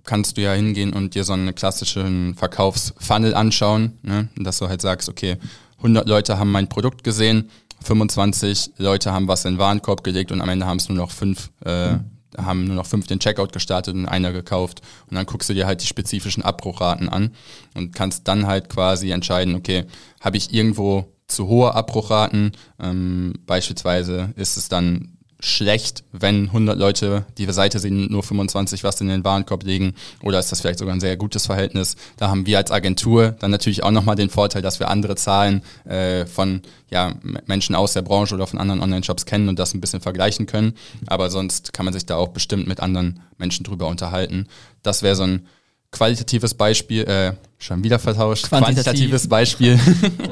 kannst 0.04 0.38
du 0.38 0.42
ja 0.42 0.54
hingehen 0.54 0.94
und 0.94 1.16
dir 1.16 1.24
so 1.24 1.34
einen 1.34 1.54
klassischen 1.54 2.36
Verkaufsfunnel 2.36 3.36
anschauen, 3.36 4.00
ne? 4.02 4.30
dass 4.38 4.58
du 4.58 4.68
halt 4.68 4.82
sagst, 4.82 5.10
okay, 5.10 5.38
100 5.78 6.08
Leute 6.08 6.38
haben 6.38 6.52
mein 6.52 6.68
Produkt 6.68 7.04
gesehen, 7.04 7.50
25 7.84 8.72
Leute 8.78 9.12
haben 9.12 9.28
was 9.28 9.46
in 9.46 9.54
den 9.54 9.60
Warenkorb 9.60 10.04
gelegt 10.04 10.32
und 10.32 10.42
am 10.42 10.50
Ende 10.50 10.66
haben 10.66 10.78
es 10.78 10.90
nur 10.90 10.98
noch 10.98 11.12
fünf, 11.12 11.52
äh, 11.66 11.98
haben 12.38 12.66
nur 12.66 12.76
noch 12.76 12.86
fünf 12.86 13.08
den 13.08 13.20
Checkout 13.20 13.54
gestartet 13.54 13.96
und 13.96 14.06
einer 14.06 14.32
gekauft. 14.32 14.82
Und 15.10 15.16
dann 15.16 15.26
guckst 15.26 15.50
du 15.50 15.54
dir 15.54 15.68
halt 15.68 15.82
die 15.82 15.88
spezifischen 15.88 16.44
Abbruchraten 16.44 17.10
an 17.10 17.32
und 17.74 17.94
kannst 17.94 18.28
dann 18.28 18.48
halt 18.48 18.70
quasi 18.70 19.12
entscheiden, 19.12 19.56
okay, 19.56 19.86
habe 20.20 20.38
ich 20.38 20.54
irgendwo 20.54 21.12
zu 21.28 21.48
hohe 21.48 21.74
Abbruchraten? 21.74 22.52
Ähm, 22.80 23.34
beispielsweise 23.46 24.34
ist 24.36 24.58
es 24.58 24.70
dann 24.70 25.11
schlecht, 25.42 26.04
wenn 26.12 26.48
100 26.48 26.78
Leute 26.78 27.26
die 27.38 27.52
Seite 27.52 27.80
sehen, 27.80 28.08
nur 28.12 28.24
25 28.24 28.84
was 28.84 29.02
in 29.02 29.08
den 29.08 29.24
Warenkorb 29.24 29.64
legen 29.64 29.94
oder 30.22 30.40
ist 30.40 30.52
das 30.52 30.62
vielleicht 30.62 30.80
sogar 30.80 30.94
ein 30.94 31.00
sehr 31.00 31.18
gutes 31.18 31.48
Verhältnis. 31.48 31.96
Da 32.18 32.30
haben 32.30 32.46
wir 32.46 32.58
als 32.58 32.72
Agentur 32.72 33.36
dann 33.40 33.52
natürlich 33.52 33.84
auch 33.84 33.92
nochmal 33.92 34.16
den 34.16 34.30
Vorteil, 34.30 34.62
dass 34.62 34.80
wir 34.80 34.90
andere 34.90 35.16
Zahlen 35.16 35.64
äh, 35.86 36.26
von 36.26 36.62
ja, 36.90 37.14
Menschen 37.46 37.76
aus 37.76 37.94
der 37.94 38.04
Branche 38.04 38.36
oder 38.36 38.48
von 38.48 38.60
anderen 38.60 38.82
Online-Shops 38.82 39.26
kennen 39.26 39.50
und 39.50 39.58
das 39.58 39.74
ein 39.74 39.82
bisschen 39.82 40.02
vergleichen 40.02 40.46
können. 40.46 40.74
Aber 41.08 41.30
sonst 41.30 41.74
kann 41.74 41.86
man 41.86 41.94
sich 41.94 42.06
da 42.06 42.18
auch 42.18 42.30
bestimmt 42.30 42.68
mit 42.68 42.80
anderen 42.80 43.22
Menschen 43.38 43.64
drüber 43.64 43.88
unterhalten. 43.88 44.48
Das 44.84 45.02
wäre 45.02 45.16
so 45.16 45.24
ein 45.24 45.48
qualitatives 45.92 46.54
Beispiel, 46.54 47.04
äh, 47.04 47.34
schon 47.58 47.84
wieder 47.84 48.00
vertauscht, 48.00 48.48
quantitatives 48.48 49.28
Beispiel. 49.28 49.80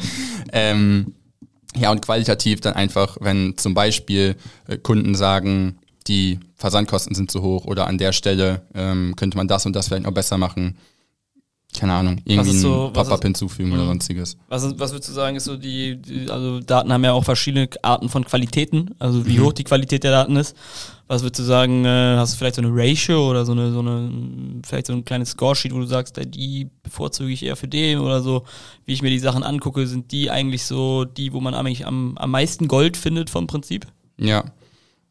ähm, 0.53 1.13
ja, 1.75 1.91
und 1.91 2.01
qualitativ 2.01 2.61
dann 2.61 2.73
einfach, 2.73 3.17
wenn 3.21 3.57
zum 3.57 3.73
Beispiel 3.73 4.35
äh, 4.67 4.77
Kunden 4.77 5.15
sagen, 5.15 5.77
die 6.07 6.39
Versandkosten 6.55 7.15
sind 7.15 7.29
zu 7.31 7.41
hoch 7.41 7.65
oder 7.65 7.87
an 7.87 7.97
der 7.97 8.11
Stelle 8.11 8.63
ähm, 8.73 9.15
könnte 9.15 9.37
man 9.37 9.47
das 9.47 9.65
und 9.65 9.75
das 9.75 9.87
vielleicht 9.87 10.05
noch 10.05 10.13
besser 10.13 10.37
machen. 10.37 10.77
Keine 11.77 11.93
Ahnung, 11.93 12.19
irgendwie 12.25 12.57
so, 12.57 12.87
ein 12.87 12.93
Pop-up 12.93 13.21
hinzufügen 13.21 13.71
oder 13.71 13.83
mhm. 13.83 13.89
sonstiges. 13.89 14.37
Was, 14.47 14.63
was 14.79 14.91
würdest 14.91 15.09
du 15.09 15.13
sagen, 15.13 15.35
ist 15.35 15.43
so 15.43 15.55
die, 15.55 16.01
die, 16.01 16.27
also 16.27 16.59
Daten 16.61 16.91
haben 16.91 17.03
ja 17.03 17.11
auch 17.11 17.23
verschiedene 17.23 17.69
Arten 17.83 18.09
von 18.09 18.25
Qualitäten, 18.25 18.95
also 18.97 19.27
wie 19.27 19.37
mhm. 19.37 19.43
hoch 19.43 19.53
die 19.53 19.65
Qualität 19.65 20.03
der 20.03 20.11
Daten 20.11 20.35
ist. 20.35 20.55
Was 21.11 21.23
würdest 21.23 21.39
du 21.39 21.43
sagen, 21.43 21.85
äh, 21.85 22.17
hast 22.17 22.33
du 22.33 22.37
vielleicht 22.37 22.57
so 22.57 22.61
eine 22.61 22.69
Ratio 22.71 23.31
oder 23.31 23.43
so 23.43 23.53
eine, 23.53 23.71
so 23.71 23.79
eine, 23.79 24.11
vielleicht 24.63 24.85
so 24.85 24.93
ein 24.93 25.03
kleines 25.03 25.31
Scoresheet, 25.31 25.73
wo 25.73 25.79
du 25.79 25.87
sagst, 25.87 26.19
die 26.23 26.69
bevorzuge 26.83 27.31
ich 27.31 27.41
eher 27.41 27.55
für 27.55 27.67
den 27.67 27.97
oder 27.97 28.21
so, 28.21 28.45
wie 28.85 28.93
ich 28.93 29.01
mir 29.01 29.09
die 29.09 29.17
Sachen 29.17 29.41
angucke, 29.41 29.87
sind 29.87 30.11
die 30.11 30.29
eigentlich 30.29 30.65
so 30.65 31.05
die, 31.05 31.33
wo 31.33 31.39
man 31.39 31.55
eigentlich 31.55 31.87
am, 31.87 32.15
am 32.15 32.29
meisten 32.29 32.67
Gold 32.67 32.95
findet 32.95 33.31
vom 33.31 33.47
Prinzip? 33.47 33.87
Ja. 34.19 34.43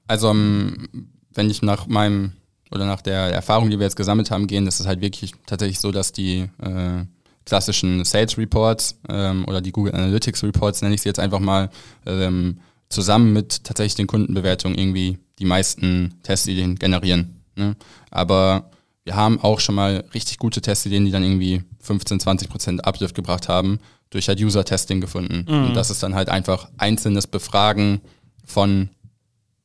Also 0.07 0.31
um, 0.31 0.87
wenn 1.35 1.50
ich 1.50 1.62
nach 1.62 1.88
meinem 1.88 2.35
oder 2.71 2.87
nach 2.87 3.02
der 3.02 3.33
Erfahrung, 3.33 3.69
die 3.69 3.81
wir 3.81 3.85
jetzt 3.85 3.97
gesammelt 3.97 4.31
haben, 4.31 4.47
gehen, 4.47 4.69
ist 4.69 4.78
es 4.78 4.87
halt 4.87 5.00
wirklich 5.00 5.33
tatsächlich 5.47 5.81
so, 5.81 5.90
dass 5.90 6.12
die 6.12 6.49
äh, 6.62 7.05
klassischen 7.45 8.05
Sales 8.05 8.38
Reports 8.38 9.00
ähm, 9.09 9.45
oder 9.49 9.61
die 9.61 9.73
Google 9.73 9.97
Analytics 9.97 10.45
Reports, 10.45 10.81
nenne 10.81 10.95
ich 10.95 11.02
sie 11.02 11.09
jetzt 11.09 11.19
einfach 11.19 11.40
mal, 11.40 11.71
ähm, 12.07 12.61
zusammen 12.88 13.33
mit 13.33 13.64
tatsächlich 13.64 13.97
den 13.97 14.07
Kundenbewertungen 14.07 14.78
irgendwie 14.78 15.19
die 15.38 15.45
meisten 15.45 16.14
Testideen 16.23 16.76
generieren. 16.76 17.42
Ne? 17.57 17.76
Aber 18.11 18.71
wir 19.04 19.16
haben 19.16 19.40
auch 19.40 19.61
schon 19.61 19.75
mal 19.75 20.04
richtig 20.14 20.38
gute 20.38 20.61
Testideen, 20.61 21.04
die 21.04 21.11
dann 21.11 21.23
irgendwie 21.23 21.62
15, 21.80 22.21
20 22.21 22.49
Prozent 22.49 22.87
Uplift 22.87 23.14
gebracht 23.14 23.49
haben, 23.49 23.80
durch 24.11 24.28
halt 24.28 24.40
User-Testing 24.40 25.00
gefunden. 25.00 25.47
Mhm. 25.49 25.66
Und 25.66 25.75
das 25.75 25.90
ist 25.90 26.02
dann 26.02 26.14
halt 26.14 26.28
einfach 26.28 26.68
einzelnes 26.76 27.26
Befragen 27.26 28.00
von 28.45 28.90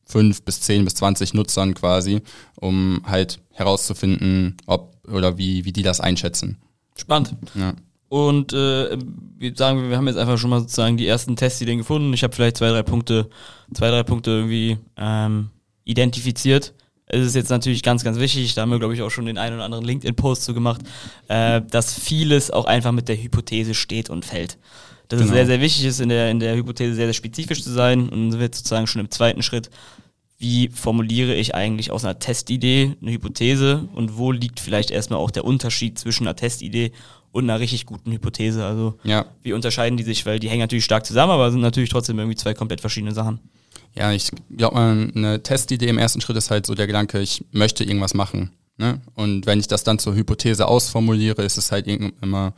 fünf 0.06 0.44
bis 0.44 0.62
zehn 0.62 0.84
bis 0.86 0.96
zwanzig 0.96 1.34
Nutzern 1.34 1.74
quasi, 1.74 2.22
um 2.56 3.02
halt 3.06 3.40
herauszufinden, 3.52 4.58
ob 4.66 4.94
oder 5.08 5.38
wie, 5.38 5.66
wie 5.66 5.74
die 5.74 5.84
das 5.84 6.00
einschätzen. 6.00 6.58
Spannend. 6.96 7.36
Ja. 7.56 7.74
Und 8.10 8.54
äh, 8.54 8.98
wir 9.38 9.56
sagen, 9.56 9.90
wir 9.90 9.98
haben 9.98 10.08
jetzt 10.08 10.18
einfach 10.18 10.38
schon 10.38 10.52
mal 10.52 10.60
sozusagen 10.60 10.98
die 10.98 11.08
ersten 11.08 11.36
Testideen 11.36 11.80
gefunden. 11.80 12.14
Ich 12.14 12.24
habe 12.24 12.34
vielleicht 12.34 12.58
zwei, 12.58 12.70
drei 12.70 12.84
Punkte, 12.84 13.30
zwei, 13.74 13.90
drei 13.90 14.04
Punkte 14.04 14.32
irgendwie 14.32 14.78
ähm, 14.98 15.50
identifiziert. 15.86 16.74
Es 17.06 17.26
ist 17.26 17.36
jetzt 17.36 17.50
natürlich 17.50 17.84
ganz, 17.84 18.04
ganz 18.04 18.18
wichtig, 18.18 18.54
da 18.56 18.62
haben 18.62 18.72
wir, 18.72 18.80
glaube 18.80 18.94
ich, 18.94 19.02
auch 19.02 19.10
schon 19.10 19.26
den 19.26 19.38
einen 19.38 19.56
oder 19.56 19.66
anderen 19.66 19.86
LinkedIn-Post 19.86 20.44
zu 20.44 20.54
gemacht, 20.54 20.82
äh, 21.28 21.62
dass 21.70 21.94
vieles 21.94 22.50
auch 22.50 22.66
einfach 22.66 22.92
mit 22.92 23.10
der 23.10 23.22
Hypothese 23.22 23.74
steht 23.74 24.10
und 24.10 24.26
fällt. 24.26 24.58
Dass 25.10 25.20
genau. 25.20 25.32
es 25.32 25.36
sehr, 25.36 25.46
sehr 25.46 25.62
wichtig 25.62 25.86
ist, 25.86 26.00
in 26.00 26.10
der, 26.10 26.32
in 26.32 26.40
der 26.40 26.56
Hypothese 26.56 26.96
sehr, 26.96 27.08
sehr 27.08 27.14
spezifisch 27.14 27.62
zu 27.62 27.72
sein. 27.72 28.10
Und 28.10 28.32
dann 28.32 28.40
wird 28.40 28.56
sozusagen 28.56 28.88
schon 28.88 29.02
im 29.02 29.12
zweiten 29.12 29.44
Schritt, 29.44 29.70
wie 30.38 30.70
formuliere 30.70 31.36
ich 31.36 31.56
eigentlich 31.56 31.92
aus 31.92 32.04
einer 32.04 32.20
Testidee 32.20 32.96
eine 33.02 33.12
Hypothese 33.12 33.88
und 33.94 34.18
wo 34.18 34.32
liegt 34.32 34.60
vielleicht 34.60 34.92
erstmal 34.92 35.20
auch 35.20 35.32
der 35.32 35.46
Unterschied 35.46 36.00
zwischen 36.00 36.26
einer 36.26 36.36
Testidee 36.36 36.92
und 37.32 37.46
einer 37.46 37.60
richtig 37.60 37.86
guten 37.86 38.12
Hypothese. 38.12 38.66
Also 38.66 38.96
ja. 39.04 39.26
wie 39.42 39.54
unterscheiden 39.54 39.98
die 39.98 40.04
sich, 40.04 40.26
weil 40.26 40.40
die 40.40 40.50
hängen 40.50 40.62
natürlich 40.62 40.86
stark 40.86 41.06
zusammen, 41.06 41.32
aber 41.32 41.52
sind 41.52 41.62
natürlich 41.62 41.90
trotzdem 41.90 42.18
irgendwie 42.20 42.36
zwei 42.36 42.54
komplett 42.54 42.82
verschiedene 42.82 43.14
Sachen. 43.14 43.40
Ja, 43.96 44.12
ich 44.12 44.32
glaube 44.56 44.80
eine 44.80 45.44
Testidee 45.44 45.88
im 45.88 45.98
ersten 45.98 46.22
Schritt 46.22 46.38
ist 46.38 46.52
halt 46.52 46.66
so 46.66 46.74
der 46.74 46.88
Gedanke, 46.88 47.20
ich 47.20 47.46
möchte 47.52 47.84
irgendwas 47.84 48.14
machen. 48.14 48.52
Ne? 48.78 49.02
Und 49.14 49.46
wenn 49.46 49.60
ich 49.60 49.68
das 49.68 49.84
dann 49.84 50.00
zur 50.00 50.16
Hypothese 50.16 50.68
ausformuliere, 50.68 51.44
ist 51.44 51.58
es 51.58 51.72
halt 51.72 51.88
immer, 51.88 52.54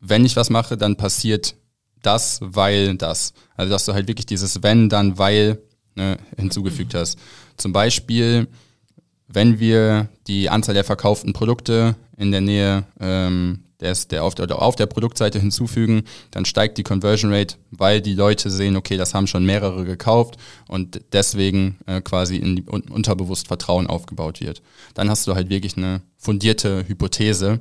wenn 0.00 0.24
ich 0.24 0.36
was 0.36 0.50
mache, 0.50 0.76
dann 0.76 0.96
passiert 0.96 1.56
das, 2.02 2.38
weil 2.42 2.96
das. 2.96 3.34
Also 3.56 3.72
dass 3.72 3.84
du 3.84 3.92
halt 3.92 4.06
wirklich 4.06 4.26
dieses 4.26 4.62
wenn, 4.62 4.88
dann, 4.88 5.18
weil 5.18 5.58
ne, 5.96 6.18
hinzugefügt 6.36 6.94
hast. 6.94 7.18
Zum 7.56 7.72
Beispiel, 7.72 8.46
wenn 9.26 9.58
wir 9.58 10.08
die 10.28 10.48
Anzahl 10.48 10.74
der 10.74 10.84
verkauften 10.84 11.32
Produkte 11.32 11.96
in 12.16 12.30
der 12.30 12.40
Nähe 12.40 12.84
ähm, 13.00 13.64
des, 13.80 14.08
der 14.08 14.24
auf, 14.24 14.34
der, 14.34 14.50
auf 14.60 14.76
der 14.76 14.86
Produktseite 14.86 15.38
hinzufügen, 15.38 16.04
dann 16.30 16.44
steigt 16.44 16.78
die 16.78 16.82
Conversion 16.82 17.32
Rate, 17.32 17.56
weil 17.70 18.00
die 18.00 18.14
Leute 18.14 18.50
sehen, 18.50 18.76
okay, 18.76 18.96
das 18.96 19.14
haben 19.14 19.26
schon 19.26 19.44
mehrere 19.44 19.84
gekauft 19.84 20.36
und 20.68 21.00
deswegen 21.12 21.78
äh, 21.86 22.00
quasi 22.00 22.36
in 22.36 22.56
die, 22.56 22.64
un, 22.66 22.82
unterbewusst 22.82 23.48
Vertrauen 23.48 23.86
aufgebaut 23.86 24.40
wird. 24.40 24.62
Dann 24.94 25.10
hast 25.10 25.26
du 25.26 25.34
halt 25.34 25.50
wirklich 25.50 25.76
eine 25.76 26.02
fundierte 26.16 26.86
Hypothese, 26.88 27.60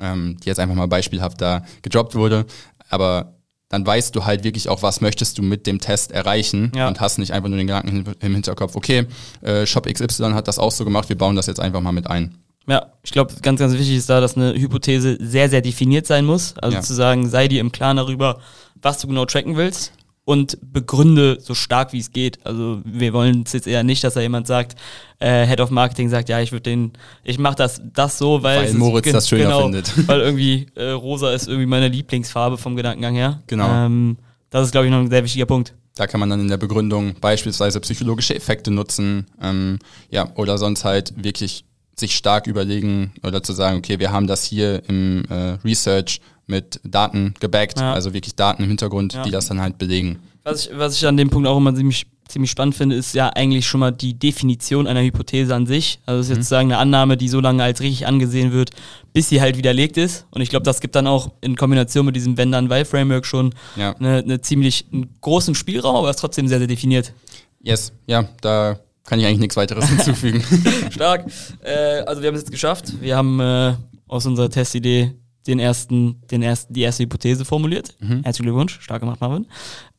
ähm, 0.00 0.36
die 0.42 0.48
jetzt 0.48 0.60
einfach 0.60 0.74
mal 0.74 0.88
beispielhaft 0.88 1.40
da 1.40 1.64
gedroppt 1.82 2.14
wurde, 2.14 2.46
aber 2.90 3.34
dann 3.70 3.86
weißt 3.86 4.14
du 4.14 4.24
halt 4.24 4.44
wirklich 4.44 4.68
auch, 4.68 4.82
was 4.82 5.00
möchtest 5.00 5.38
du 5.38 5.42
mit 5.42 5.66
dem 5.66 5.80
Test 5.80 6.12
erreichen 6.12 6.70
ja. 6.76 6.86
und 6.86 7.00
hast 7.00 7.18
nicht 7.18 7.32
einfach 7.32 7.48
nur 7.48 7.58
den 7.58 7.66
Gedanken 7.66 8.04
im 8.20 8.34
Hinterkopf, 8.34 8.76
okay, 8.76 9.06
äh, 9.40 9.66
Shop 9.66 9.92
XY 9.92 10.32
hat 10.32 10.46
das 10.46 10.58
auch 10.58 10.70
so 10.70 10.84
gemacht, 10.84 11.08
wir 11.08 11.18
bauen 11.18 11.34
das 11.34 11.46
jetzt 11.46 11.60
einfach 11.60 11.80
mal 11.80 11.92
mit 11.92 12.06
ein. 12.06 12.36
Ja, 12.66 12.86
ich 13.02 13.10
glaube, 13.10 13.34
ganz, 13.42 13.60
ganz 13.60 13.74
wichtig 13.74 13.96
ist 13.96 14.08
da, 14.08 14.20
dass 14.20 14.36
eine 14.36 14.54
Hypothese 14.54 15.18
sehr, 15.20 15.50
sehr 15.50 15.60
definiert 15.60 16.06
sein 16.06 16.24
muss. 16.24 16.56
Also 16.58 16.76
ja. 16.76 16.82
zu 16.82 16.94
sagen, 16.94 17.28
sei 17.28 17.48
dir 17.48 17.60
im 17.60 17.72
Klaren 17.72 17.98
darüber, 17.98 18.40
was 18.80 18.98
du 18.98 19.08
genau 19.08 19.26
tracken 19.26 19.56
willst 19.56 19.92
und 20.24 20.58
begründe 20.62 21.38
so 21.40 21.54
stark 21.54 21.92
wie 21.92 21.98
es 21.98 22.10
geht. 22.10 22.44
Also 22.46 22.80
wir 22.84 23.12
wollen 23.12 23.42
es 23.44 23.52
jetzt 23.52 23.66
eher 23.66 23.82
nicht, 23.82 24.02
dass 24.04 24.14
da 24.14 24.20
jemand 24.20 24.46
sagt, 24.46 24.76
äh, 25.18 25.46
Head 25.46 25.60
of 25.60 25.70
Marketing 25.70 26.08
sagt, 26.08 26.28
ja, 26.28 26.40
ich 26.40 26.52
würde 26.52 26.62
den, 26.62 26.92
ich 27.22 27.38
mache 27.38 27.56
das, 27.56 27.82
das 27.92 28.16
so, 28.16 28.42
weil, 28.42 28.64
weil 28.64 28.74
Moritz 28.74 29.12
das 29.12 29.28
schöner 29.28 29.44
genau, 29.44 29.62
findet. 29.62 29.92
Weil 30.08 30.20
irgendwie 30.20 30.66
äh, 30.74 30.90
rosa 30.90 31.32
ist 31.32 31.48
irgendwie 31.48 31.66
meine 31.66 31.88
Lieblingsfarbe 31.88 32.56
vom 32.56 32.76
Gedankengang 32.76 33.14
her. 33.14 33.42
Genau. 33.46 33.68
Ähm, 33.68 34.16
das 34.50 34.66
ist, 34.66 34.72
glaube 34.72 34.86
ich, 34.86 34.90
noch 34.90 35.00
ein 35.00 35.10
sehr 35.10 35.24
wichtiger 35.24 35.46
Punkt. 35.46 35.74
Da 35.96 36.06
kann 36.06 36.20
man 36.20 36.30
dann 36.30 36.40
in 36.40 36.48
der 36.48 36.56
Begründung 36.56 37.14
beispielsweise 37.20 37.78
psychologische 37.80 38.34
Effekte 38.34 38.70
nutzen, 38.70 39.26
ähm, 39.40 39.78
ja, 40.10 40.28
oder 40.34 40.58
sonst 40.58 40.84
halt 40.84 41.12
wirklich 41.22 41.64
sich 41.96 42.16
stark 42.16 42.46
überlegen 42.46 43.12
oder 43.22 43.42
zu 43.42 43.52
sagen, 43.52 43.78
okay, 43.78 43.98
wir 43.98 44.12
haben 44.12 44.26
das 44.26 44.44
hier 44.44 44.82
im 44.88 45.24
äh, 45.28 45.58
Research 45.64 46.20
mit 46.46 46.80
Daten 46.84 47.34
gebackt, 47.40 47.80
ja. 47.80 47.94
also 47.94 48.12
wirklich 48.12 48.34
Daten 48.34 48.62
im 48.62 48.68
Hintergrund, 48.68 49.14
ja. 49.14 49.22
die 49.22 49.30
das 49.30 49.46
dann 49.46 49.60
halt 49.60 49.78
belegen. 49.78 50.18
Was 50.42 50.66
ich, 50.66 50.76
was 50.76 50.96
ich 50.96 51.06
an 51.06 51.16
dem 51.16 51.30
Punkt 51.30 51.48
auch 51.48 51.56
immer 51.56 51.74
ziemlich, 51.74 52.06
ziemlich 52.28 52.50
spannend 52.50 52.74
finde, 52.74 52.96
ist 52.96 53.14
ja 53.14 53.30
eigentlich 53.30 53.66
schon 53.66 53.80
mal 53.80 53.92
die 53.92 54.12
Definition 54.12 54.86
einer 54.86 55.02
Hypothese 55.02 55.54
an 55.54 55.66
sich. 55.66 56.00
Also 56.04 56.20
es 56.20 56.26
ist 56.26 56.30
mhm. 56.30 56.36
jetzt 56.36 56.48
sozusagen 56.48 56.72
eine 56.72 56.78
Annahme, 56.78 57.16
die 57.16 57.28
so 57.28 57.40
lange 57.40 57.62
als 57.62 57.80
richtig 57.80 58.06
angesehen 58.06 58.52
wird, 58.52 58.70
bis 59.14 59.30
sie 59.30 59.40
halt 59.40 59.56
widerlegt 59.56 59.96
ist. 59.96 60.26
Und 60.30 60.42
ich 60.42 60.50
glaube, 60.50 60.64
das 60.64 60.80
gibt 60.80 60.96
dann 60.96 61.06
auch 61.06 61.32
in 61.40 61.56
Kombination 61.56 62.04
mit 62.04 62.16
diesem 62.16 62.36
Wenn-Dann-Weil-Framework 62.36 63.24
schon 63.24 63.54
ja. 63.76 63.94
eine, 63.96 64.18
eine 64.18 64.40
ziemlich 64.42 64.84
einen 64.92 65.14
großen 65.22 65.54
Spielraum, 65.54 65.96
aber 65.96 66.10
ist 66.10 66.18
trotzdem 66.18 66.46
sehr, 66.46 66.58
sehr 66.58 66.68
definiert. 66.68 67.14
Yes, 67.62 67.92
ja, 68.06 68.28
da 68.42 68.78
kann 69.04 69.20
ich 69.20 69.26
eigentlich 69.26 69.40
nichts 69.40 69.56
weiteres 69.56 69.88
hinzufügen. 69.88 70.42
Stark. 70.90 71.26
Äh, 71.62 72.00
also 72.06 72.22
wir 72.22 72.28
haben 72.28 72.34
es 72.34 72.42
jetzt 72.42 72.50
geschafft. 72.50 73.00
Wir 73.00 73.16
haben 73.16 73.40
äh, 73.40 73.74
aus 74.08 74.26
unserer 74.26 74.50
Testidee 74.50 75.12
den 75.46 75.58
ersten, 75.58 76.22
den 76.30 76.42
ersten, 76.42 76.72
die 76.72 76.82
erste 76.82 77.02
Hypothese 77.02 77.44
formuliert. 77.44 77.94
Mhm. 78.00 78.22
Herzlichen 78.22 78.46
Glückwunsch, 78.46 78.80
stark 78.80 79.00
gemacht, 79.00 79.20
Marvin. 79.20 79.46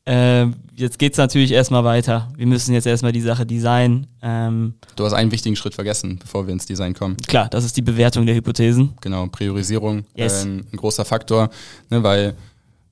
Äh, 0.08 0.48
jetzt 0.76 1.00
geht's 1.00 1.18
natürlich 1.18 1.52
erstmal 1.52 1.84
weiter. 1.84 2.32
Wir 2.36 2.46
müssen 2.46 2.74
jetzt 2.74 2.86
erstmal 2.86 3.12
die 3.12 3.22
Sache 3.22 3.46
designen. 3.46 4.08
Ähm, 4.22 4.76
du 4.96 5.04
hast 5.04 5.14
einen 5.14 5.32
wichtigen 5.32 5.56
Schritt 5.56 5.74
vergessen, 5.74 6.20
bevor 6.20 6.46
wir 6.46 6.54
ins 6.54 6.66
Design 6.68 6.94
kommen. 6.94 7.18
Klar, 7.28 7.48
das 7.50 7.64
ist 7.64 7.76
die 7.76 7.82
Bewertung 7.82 8.26
der 8.26 8.36
Hypothesen. 8.36 8.94
Genau, 9.02 9.26
Priorisierung, 9.28 10.06
yes. 10.16 10.46
äh, 10.46 10.50
ein 10.50 10.66
großer 10.76 11.06
Faktor, 11.06 11.50
ne, 11.90 12.04
weil 12.04 12.36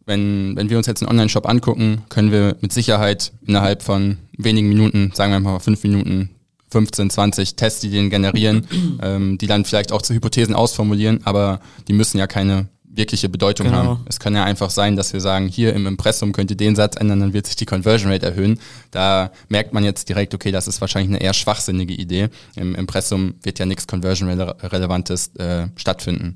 wenn, 0.05 0.55
wenn 0.55 0.69
wir 0.69 0.77
uns 0.77 0.87
jetzt 0.87 1.01
einen 1.01 1.09
Online-Shop 1.09 1.47
angucken, 1.47 2.03
können 2.09 2.31
wir 2.31 2.57
mit 2.61 2.73
Sicherheit 2.73 3.31
innerhalb 3.45 3.83
von 3.83 4.17
wenigen 4.37 4.69
Minuten, 4.69 5.11
sagen 5.13 5.31
wir 5.31 5.39
mal 5.39 5.59
fünf 5.59 5.83
Minuten, 5.83 6.29
15, 6.71 7.09
20 7.09 7.55
Testideen 7.55 8.09
generieren, 8.09 8.67
ähm, 9.01 9.37
die 9.37 9.47
dann 9.47 9.65
vielleicht 9.65 9.91
auch 9.91 10.01
zu 10.01 10.13
Hypothesen 10.13 10.55
ausformulieren, 10.55 11.21
aber 11.23 11.59
die 11.87 11.93
müssen 11.93 12.17
ja 12.17 12.27
keine 12.27 12.67
wirkliche 12.95 13.29
Bedeutung 13.29 13.67
genau. 13.67 13.77
haben. 13.77 14.05
Es 14.07 14.19
kann 14.19 14.35
ja 14.35 14.43
einfach 14.43 14.69
sein, 14.69 14.95
dass 14.95 15.13
wir 15.13 15.19
sagen, 15.19 15.47
hier 15.47 15.73
im 15.73 15.87
Impressum 15.87 16.31
könnt 16.31 16.51
ihr 16.51 16.57
den 16.57 16.75
Satz 16.75 16.95
ändern, 16.95 17.21
dann 17.21 17.33
wird 17.33 17.47
sich 17.47 17.55
die 17.55 17.65
Conversion 17.65 18.11
Rate 18.11 18.25
erhöhen. 18.25 18.59
Da 18.91 19.31
merkt 19.49 19.73
man 19.73 19.83
jetzt 19.83 20.09
direkt, 20.09 20.33
okay, 20.33 20.51
das 20.51 20.67
ist 20.67 20.79
wahrscheinlich 20.79 21.09
eine 21.09 21.21
eher 21.21 21.33
schwachsinnige 21.33 21.93
Idee. 21.93 22.29
Im 22.55 22.75
Impressum 22.75 23.35
wird 23.41 23.57
ja 23.57 23.65
nichts 23.65 23.87
Conversion 23.87 24.29
Relevantes 24.29 25.35
äh, 25.37 25.67
stattfinden. 25.75 26.35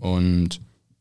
Und 0.00 0.60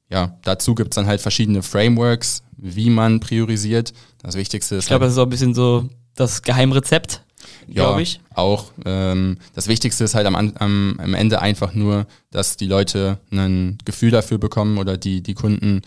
ja, 0.09 0.37
dazu 0.43 0.75
gibt's 0.75 0.95
dann 0.95 1.05
halt 1.05 1.21
verschiedene 1.21 1.61
Frameworks, 1.61 2.43
wie 2.57 2.89
man 2.89 3.19
priorisiert. 3.19 3.93
Das 4.21 4.35
Wichtigste 4.35 4.75
ist. 4.75 4.85
Ich 4.85 4.87
glaube, 4.87 5.03
halt, 5.03 5.09
das 5.09 5.13
ist 5.13 5.19
auch 5.19 5.25
ein 5.25 5.29
bisschen 5.29 5.53
so 5.53 5.87
das 6.15 6.41
Geheimrezept, 6.41 7.23
glaube 7.67 8.01
ich. 8.01 8.19
Auch. 8.33 8.65
Ähm, 8.85 9.37
das 9.53 9.67
Wichtigste 9.67 10.03
ist 10.03 10.15
halt 10.15 10.25
am, 10.25 10.35
am, 10.35 10.99
am 10.99 11.13
Ende 11.13 11.41
einfach 11.41 11.73
nur, 11.73 12.07
dass 12.31 12.57
die 12.57 12.65
Leute 12.65 13.19
ein 13.31 13.77
Gefühl 13.85 14.11
dafür 14.11 14.37
bekommen 14.37 14.77
oder 14.77 14.97
die, 14.97 15.21
die 15.21 15.35
Kunden, 15.35 15.81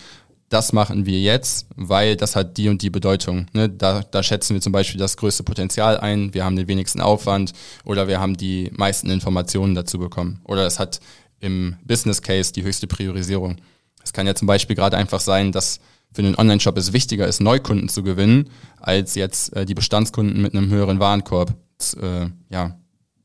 das 0.49 0.73
machen 0.73 1.07
wir 1.07 1.21
jetzt, 1.21 1.67
weil 1.77 2.17
das 2.17 2.37
hat 2.37 2.57
die 2.59 2.69
und 2.69 2.83
die 2.83 2.91
Bedeutung. 2.91 3.47
Ne? 3.53 3.69
Da, 3.69 4.03
da 4.03 4.23
schätzen 4.23 4.55
wir 4.55 4.61
zum 4.61 4.73
Beispiel 4.73 5.01
das 5.01 5.17
größte 5.17 5.43
Potenzial 5.43 5.99
ein, 5.99 6.35
wir 6.35 6.45
haben 6.45 6.57
den 6.57 6.69
wenigsten 6.69 7.01
Aufwand 7.01 7.53
oder 7.85 8.07
wir 8.07 8.21
haben 8.21 8.37
die 8.37 8.71
meisten 8.75 9.11
Informationen 9.11 9.75
dazu 9.75 9.99
bekommen. 9.99 10.41
Oder 10.45 10.67
es 10.67 10.79
hat 10.79 11.01
im 11.41 11.77
Business 11.85 12.23
Case 12.23 12.53
die 12.53 12.63
höchste 12.63 12.87
Priorisierung. 12.87 13.57
Es 14.05 14.13
kann 14.13 14.27
ja 14.27 14.35
zum 14.35 14.47
Beispiel 14.47 14.77
gerade 14.77 14.97
einfach 14.97 15.21
sein, 15.21 15.53
dass 15.53 15.81
für 16.13 16.23
einen 16.23 16.37
Online-Shop 16.37 16.77
es 16.77 16.93
wichtiger 16.93 17.27
ist, 17.27 17.41
Neukunden 17.41 17.89
zu 17.89 18.03
gewinnen, 18.03 18.51
als 18.81 19.15
jetzt 19.15 19.55
äh, 19.57 19.65
die 19.65 19.75
Bestandskunden 19.75 20.43
mit 20.43 20.55
einem 20.55 20.71
höheren 20.71 21.01
Warenkorb, 21.01 21.55
äh, 22.01 22.27
ja, 22.51 22.77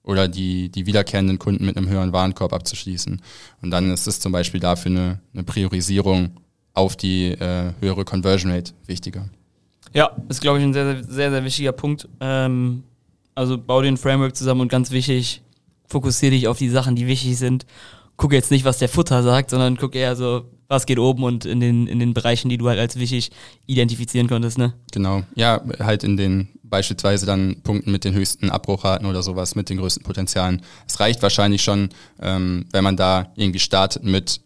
oder 0.03 0.29
die, 0.29 0.69
die 0.69 0.85
wiederkehrenden 0.85 1.37
Kunden 1.37 1.65
mit 1.65 1.75
einem 1.75 1.89
höheren 1.89 2.13
Warenkorb 2.13 2.53
abzuschließen. 2.53 3.21
Und 3.61 3.71
dann 3.71 3.91
ist 3.91 4.07
es 4.07 4.21
zum 4.21 4.31
Beispiel 4.31 4.61
dafür 4.61 4.91
eine, 4.91 5.19
eine 5.33 5.43
Priorisierung 5.43 6.37
auf 6.73 6.95
die 6.95 7.31
äh, 7.31 7.73
höhere 7.81 8.05
Conversion 8.05 8.51
Rate 8.51 8.71
wichtiger. 8.85 9.27
Ja, 9.93 10.11
ist, 10.29 10.41
glaube 10.41 10.59
ich, 10.59 10.63
ein 10.63 10.73
sehr, 10.73 11.03
sehr, 11.03 11.31
sehr 11.31 11.43
wichtiger 11.43 11.73
Punkt. 11.73 12.07
Ähm, 12.21 12.83
also 13.35 13.57
bau 13.57 13.81
dir 13.81 13.89
ein 13.89 13.97
Framework 13.97 14.35
zusammen 14.35 14.61
und 14.61 14.69
ganz 14.69 14.91
wichtig, 14.91 15.41
fokussiere 15.87 16.31
dich 16.31 16.47
auf 16.47 16.57
die 16.57 16.69
Sachen, 16.69 16.95
die 16.95 17.07
wichtig 17.07 17.37
sind. 17.37 17.65
Guck 18.15 18.31
jetzt 18.31 18.51
nicht, 18.51 18.63
was 18.63 18.77
der 18.77 18.89
Futter 18.89 19.23
sagt, 19.23 19.49
sondern 19.49 19.75
guck 19.75 19.93
eher 19.95 20.15
so, 20.15 20.45
was 20.67 20.85
geht 20.85 20.99
oben 20.99 21.23
und 21.23 21.45
in 21.45 21.59
den, 21.59 21.87
in 21.87 21.99
den 21.99 22.13
Bereichen, 22.13 22.49
die 22.49 22.57
du 22.57 22.67
halt 22.67 22.79
als 22.79 22.97
wichtig 22.97 23.31
identifizieren 23.65 24.27
konntest, 24.27 24.57
ne? 24.57 24.73
Genau. 24.91 25.23
Ja, 25.35 25.61
halt 25.79 26.03
in 26.03 26.17
den 26.17 26.49
beispielsweise 26.63 27.25
dann 27.25 27.61
Punkten 27.63 27.91
mit 27.91 28.03
den 28.03 28.13
höchsten 28.13 28.49
Abbruchraten 28.49 29.07
oder 29.07 29.23
sowas, 29.23 29.55
mit 29.55 29.69
den 29.69 29.77
größten 29.77 30.03
Potenzialen. 30.03 30.61
Es 30.87 30.99
reicht 30.99 31.21
wahrscheinlich 31.21 31.63
schon, 31.63 31.89
ähm, 32.21 32.65
wenn 32.71 32.83
man 32.83 32.97
da 32.97 33.31
irgendwie 33.35 33.59
startet 33.59 34.03
mit 34.03 34.41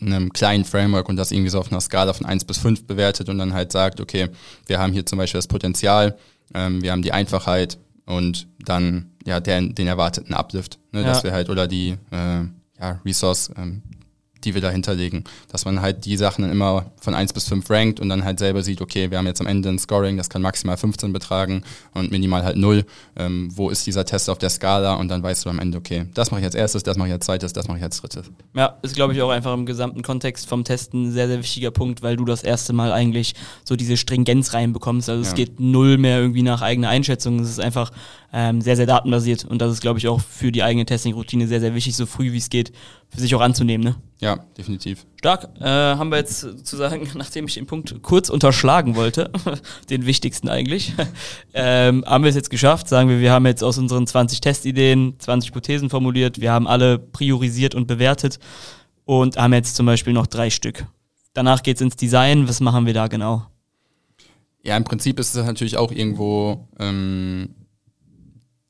einem 0.00 0.32
kleinen 0.32 0.64
Framework 0.64 1.08
und 1.08 1.16
das 1.16 1.30
irgendwie 1.30 1.50
so 1.50 1.58
auf 1.58 1.70
einer 1.70 1.80
Skala 1.80 2.12
von 2.12 2.26
eins 2.26 2.44
bis 2.44 2.58
fünf 2.58 2.86
bewertet 2.86 3.28
und 3.28 3.38
dann 3.38 3.54
halt 3.54 3.72
sagt, 3.72 4.00
okay, 4.00 4.28
wir 4.66 4.78
haben 4.78 4.92
hier 4.92 5.06
zum 5.06 5.18
Beispiel 5.18 5.38
das 5.38 5.48
Potenzial, 5.48 6.16
ähm, 6.54 6.82
wir 6.82 6.92
haben 6.92 7.02
die 7.02 7.12
Einfachheit 7.12 7.78
und 8.06 8.46
dann 8.64 9.10
ja 9.26 9.40
den, 9.40 9.74
den 9.74 9.86
erwarteten 9.86 10.34
Uplift, 10.34 10.78
ne, 10.92 11.00
ja. 11.00 11.06
dass 11.06 11.24
wir 11.24 11.32
halt 11.32 11.48
oder 11.48 11.66
die 11.66 11.96
äh, 12.10 12.44
ja, 12.80 13.00
Resource 13.04 13.50
ähm, 13.56 13.82
die 14.44 14.54
wir 14.54 14.60
dahinter 14.60 14.94
legen. 14.94 15.24
Dass 15.50 15.64
man 15.64 15.80
halt 15.80 16.04
die 16.04 16.16
Sachen 16.16 16.42
dann 16.42 16.50
immer 16.50 16.86
von 17.00 17.14
1 17.14 17.32
bis 17.32 17.48
5 17.48 17.68
rankt 17.70 18.00
und 18.00 18.08
dann 18.08 18.24
halt 18.24 18.38
selber 18.38 18.62
sieht, 18.62 18.80
okay, 18.80 19.10
wir 19.10 19.18
haben 19.18 19.26
jetzt 19.26 19.40
am 19.40 19.46
Ende 19.46 19.68
ein 19.68 19.78
Scoring, 19.78 20.16
das 20.16 20.28
kann 20.28 20.42
maximal 20.42 20.76
15 20.76 21.12
betragen 21.12 21.62
und 21.92 22.10
minimal 22.10 22.44
halt 22.44 22.56
0. 22.56 22.84
Ähm, 23.16 23.48
wo 23.54 23.70
ist 23.70 23.86
dieser 23.86 24.04
Test 24.04 24.30
auf 24.30 24.38
der 24.38 24.50
Skala? 24.50 24.94
Und 24.94 25.08
dann 25.08 25.22
weißt 25.22 25.44
du 25.44 25.50
am 25.50 25.58
Ende, 25.58 25.78
okay, 25.78 26.06
das 26.14 26.30
mache 26.30 26.40
ich 26.40 26.46
als 26.46 26.54
erstes, 26.54 26.82
das 26.82 26.96
mache 26.96 27.08
ich 27.08 27.14
als 27.14 27.26
zweites, 27.26 27.52
das 27.52 27.68
mache 27.68 27.78
ich 27.78 27.84
als 27.84 28.00
drittes. 28.00 28.30
Ja, 28.54 28.78
ist 28.82 28.94
glaube 28.94 29.14
ich 29.14 29.22
auch 29.22 29.30
einfach 29.30 29.54
im 29.54 29.66
gesamten 29.66 30.02
Kontext 30.02 30.48
vom 30.48 30.64
Testen 30.64 31.08
ein 31.08 31.12
sehr, 31.12 31.28
sehr 31.28 31.38
wichtiger 31.38 31.70
Punkt, 31.70 32.02
weil 32.02 32.16
du 32.16 32.24
das 32.24 32.42
erste 32.42 32.72
Mal 32.72 32.92
eigentlich 32.92 33.34
so 33.64 33.76
diese 33.76 33.96
Stringenz 33.96 34.54
reinbekommst. 34.54 35.08
Also 35.08 35.22
ja. 35.22 35.28
es 35.28 35.34
geht 35.34 35.60
null 35.60 35.98
mehr 35.98 36.18
irgendwie 36.20 36.42
nach 36.42 36.62
eigener 36.62 36.88
Einschätzung. 36.88 37.40
Es 37.40 37.48
ist 37.48 37.60
einfach 37.60 37.90
ähm, 38.32 38.60
sehr, 38.60 38.76
sehr 38.76 38.86
datenbasiert 38.86 39.44
und 39.44 39.62
das 39.62 39.72
ist, 39.72 39.80
glaube 39.80 40.00
ich, 40.00 40.08
auch 40.08 40.20
für 40.20 40.50
die 40.50 40.64
eigene 40.64 40.84
Testing-Routine 40.84 41.46
sehr, 41.46 41.60
sehr 41.60 41.74
wichtig, 41.74 41.94
so 41.94 42.04
früh 42.04 42.32
wie 42.32 42.38
es 42.38 42.50
geht, 42.50 42.72
für 43.08 43.20
sich 43.20 43.34
auch 43.34 43.40
anzunehmen. 43.40 43.84
Ne? 43.84 43.96
Ja, 44.20 44.36
definitiv. 44.56 45.06
Stark. 45.18 45.48
Äh, 45.60 45.64
haben 45.64 46.10
wir 46.10 46.18
jetzt 46.18 46.40
sozusagen, 46.40 47.08
nachdem 47.14 47.46
ich 47.46 47.54
den 47.54 47.66
Punkt 47.66 48.02
kurz 48.02 48.28
unterschlagen 48.28 48.96
wollte, 48.96 49.30
den 49.90 50.06
wichtigsten 50.06 50.48
eigentlich, 50.48 50.94
ähm, 51.54 52.04
haben 52.06 52.24
wir 52.24 52.30
es 52.30 52.36
jetzt 52.36 52.50
geschafft. 52.50 52.88
Sagen 52.88 53.08
wir, 53.08 53.20
wir 53.20 53.32
haben 53.32 53.46
jetzt 53.46 53.62
aus 53.62 53.78
unseren 53.78 54.06
20 54.06 54.40
Testideen 54.40 55.14
20 55.18 55.50
Hypothesen 55.50 55.90
formuliert, 55.90 56.40
wir 56.40 56.52
haben 56.52 56.66
alle 56.66 56.98
priorisiert 56.98 57.74
und 57.74 57.86
bewertet 57.86 58.38
und 59.04 59.36
haben 59.36 59.52
jetzt 59.52 59.76
zum 59.76 59.86
Beispiel 59.86 60.12
noch 60.12 60.26
drei 60.26 60.50
Stück. 60.50 60.86
Danach 61.34 61.62
geht 61.62 61.76
es 61.76 61.82
ins 61.82 61.96
Design. 61.96 62.48
Was 62.48 62.60
machen 62.60 62.86
wir 62.86 62.94
da 62.94 63.08
genau? 63.08 63.46
Ja, 64.62 64.76
im 64.76 64.84
Prinzip 64.84 65.18
ist 65.20 65.34
es 65.34 65.44
natürlich 65.44 65.76
auch 65.76 65.92
irgendwo 65.92 66.68
ähm, 66.78 67.50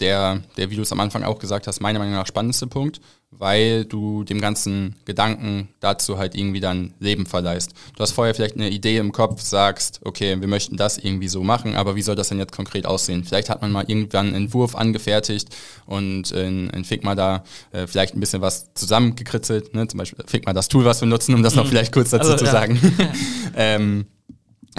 der, 0.04 0.42
der, 0.58 0.70
wie 0.70 0.76
du 0.76 0.82
es 0.82 0.92
am 0.92 1.00
Anfang 1.00 1.23
auch 1.25 1.38
gesagt 1.38 1.66
hast, 1.66 1.80
meiner 1.80 1.99
Meinung 1.99 2.14
nach 2.14 2.26
spannendste 2.26 2.66
Punkt, 2.66 3.00
weil 3.30 3.87
du 3.87 4.23
dem 4.23 4.38
ganzen 4.38 4.96
Gedanken 5.06 5.68
dazu 5.80 6.18
halt 6.18 6.34
irgendwie 6.34 6.61
dann 6.61 6.92
Leben 7.00 7.25
verleihst. 7.25 7.73
Du 7.96 8.02
hast 8.02 8.12
vorher 8.12 8.34
vielleicht 8.34 8.56
eine 8.56 8.68
Idee 8.68 8.99
im 8.99 9.12
Kopf, 9.12 9.40
sagst, 9.40 10.00
okay, 10.04 10.38
wir 10.38 10.46
möchten 10.46 10.76
das 10.76 10.99
irgendwie 10.99 11.28
so 11.28 11.42
machen, 11.42 11.75
aber 11.75 11.96
wie 11.96 12.02
soll 12.02 12.16
das 12.16 12.28
denn 12.28 12.38
jetzt 12.38 12.52
konkret 12.52 12.84
aussehen? 12.84 13.25
Vielleicht 13.25 13.49
hat 13.49 13.62
man 13.62 13.73
mal 13.73 13.84
irgendwann 13.87 14.26
einen 14.26 14.44
Entwurf 14.44 14.76
angefertigt 14.76 15.49
und 15.87 16.30
in, 16.32 16.68
in 16.68 16.84
Figma 16.84 17.14
da 17.14 17.44
äh, 17.73 17.87
vielleicht 17.87 18.14
ein 18.14 18.20
bisschen 18.20 18.42
was 18.42 18.75
zusammengekritzelt, 18.75 19.75
ne? 19.75 19.88
zum 19.88 19.99
Beispiel 19.99 20.23
Figma 20.26 20.52
das 20.52 20.68
Tool, 20.68 20.84
was 20.84 21.00
wir 21.00 21.08
nutzen, 21.08 21.34
um 21.34 21.42
das 21.42 21.54
noch 21.54 21.64
mhm. 21.64 21.68
vielleicht 21.70 21.92
kurz 21.92 22.11
dazu 22.11 22.32
also, 22.32 22.44
zu 22.44 22.44
ja. 22.44 22.52
sagen. 22.52 22.78
ähm, 23.56 24.06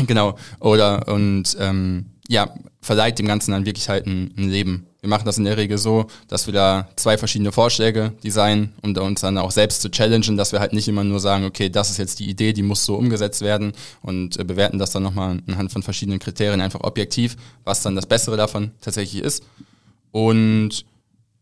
genau, 0.05 0.37
oder 0.59 1.07
und 1.07 1.57
ähm, 1.59 2.11
ja, 2.27 2.53
verleiht 2.81 3.19
dem 3.19 3.27
Ganzen 3.27 3.51
dann 3.51 3.65
wirklich 3.65 3.89
halt 3.89 4.05
ein, 4.05 4.33
ein 4.37 4.49
Leben. 4.49 4.87
Wir 5.05 5.09
machen 5.09 5.25
das 5.25 5.37
in 5.37 5.43
der 5.43 5.55
Regel 5.55 5.77
so, 5.77 6.07
dass 6.27 6.47
wir 6.47 6.53
da 6.55 6.87
zwei 6.95 7.15
verschiedene 7.15 7.51
Vorschläge 7.51 8.13
designen, 8.23 8.73
um 8.81 8.97
uns 8.97 9.21
dann 9.21 9.37
auch 9.37 9.51
selbst 9.51 9.83
zu 9.83 9.91
challengen, 9.91 10.35
dass 10.35 10.51
wir 10.51 10.59
halt 10.59 10.73
nicht 10.73 10.87
immer 10.87 11.03
nur 11.03 11.19
sagen, 11.19 11.45
okay, 11.45 11.69
das 11.69 11.91
ist 11.91 11.99
jetzt 11.99 12.17
die 12.17 12.27
Idee, 12.27 12.53
die 12.53 12.63
muss 12.63 12.85
so 12.85 12.95
umgesetzt 12.95 13.41
werden 13.41 13.73
und 14.01 14.39
äh, 14.39 14.43
bewerten 14.43 14.79
das 14.79 14.89
dann 14.89 15.03
nochmal 15.03 15.43
anhand 15.45 15.71
von 15.71 15.83
verschiedenen 15.83 16.17
Kriterien 16.17 16.59
einfach 16.59 16.81
objektiv, 16.81 17.37
was 17.63 17.83
dann 17.83 17.95
das 17.95 18.07
Bessere 18.07 18.35
davon 18.35 18.71
tatsächlich 18.81 19.21
ist. 19.21 19.43
Und 20.11 20.85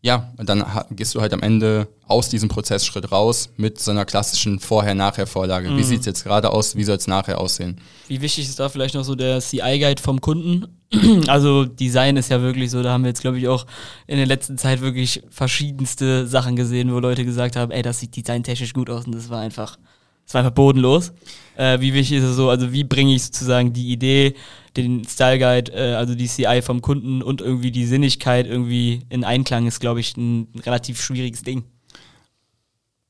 ja, 0.02 0.34
dann 0.36 0.66
gehst 0.92 1.16
du 1.16 1.22
halt 1.22 1.32
am 1.32 1.42
Ende 1.42 1.88
aus 2.06 2.28
diesem 2.28 2.50
Prozessschritt 2.50 3.14
raus 3.14 3.50
mit 3.56 3.80
so 3.80 3.92
einer 3.92 4.04
klassischen 4.04 4.60
Vorher-Nachher-Vorlage. 4.60 5.70
Mhm. 5.70 5.78
Wie 5.78 5.84
sieht 5.84 6.02
es 6.02 6.06
jetzt 6.06 6.26
gerade 6.26 6.52
aus? 6.52 6.76
Wie 6.76 6.84
soll 6.84 6.98
es 6.98 7.08
nachher 7.08 7.40
aussehen? 7.40 7.80
Wie 8.10 8.20
wichtig 8.20 8.50
ist 8.50 8.60
da 8.60 8.68
vielleicht 8.68 8.96
noch 8.96 9.06
so 9.06 9.16
der 9.16 9.40
CI-Guide 9.40 10.02
vom 10.02 10.20
Kunden? 10.20 10.68
also 11.28 11.66
Design 11.66 12.18
ist 12.18 12.30
ja 12.30 12.42
wirklich 12.42 12.72
so, 12.72 12.84
da 12.84 12.92
haben 12.92 13.04
wir 13.04 13.10
jetzt, 13.10 13.22
glaube 13.22 13.40
ich, 13.40 13.48
auch 13.48 13.66
in 14.08 14.18
der 14.18 14.26
letzten 14.26 14.58
Zeit 14.58 14.82
wirklich 14.82 15.24
verschiedenste 15.30 16.28
Sachen 16.28 16.56
gesehen, 16.56 16.94
wo 16.94 17.00
Leute 17.00 17.26
gesagt 17.26 17.56
haben, 17.56 17.72
ey, 17.72 17.82
das 17.82 18.00
sieht 18.00 18.16
designtechnisch 18.16 18.74
gut 18.74 18.90
aus 18.90 19.06
und 19.06 19.16
das 19.16 19.30
war 19.30 19.40
einfach, 19.40 19.78
das 20.26 20.34
war 20.34 20.40
einfach 20.40 20.54
bodenlos. 20.54 21.14
Äh, 21.56 21.80
wie 21.80 21.94
wichtig 21.94 22.18
ist 22.18 22.24
es 22.24 22.36
so, 22.36 22.50
also 22.50 22.72
wie 22.72 22.84
bringe 22.84 23.14
ich 23.14 23.24
sozusagen 23.24 23.74
die 23.74 23.92
Idee 23.92 24.36
den 24.76 25.08
Style 25.08 25.40
Guide, 25.40 25.72
äh, 25.72 25.94
also 25.94 26.16
die 26.16 26.28
CI 26.28 26.62
vom 26.64 26.82
Kunden 26.82 27.22
und 27.22 27.42
irgendwie 27.42 27.72
die 27.72 27.86
Sinnigkeit 27.86 28.48
irgendwie 28.48 29.02
in 29.10 29.24
Einklang 29.24 29.68
ist, 29.68 29.80
glaube 29.80 30.00
ich, 30.00 30.18
ein 30.18 30.48
relativ 30.66 31.02
schwieriges 31.02 31.44
Ding. 31.44 31.64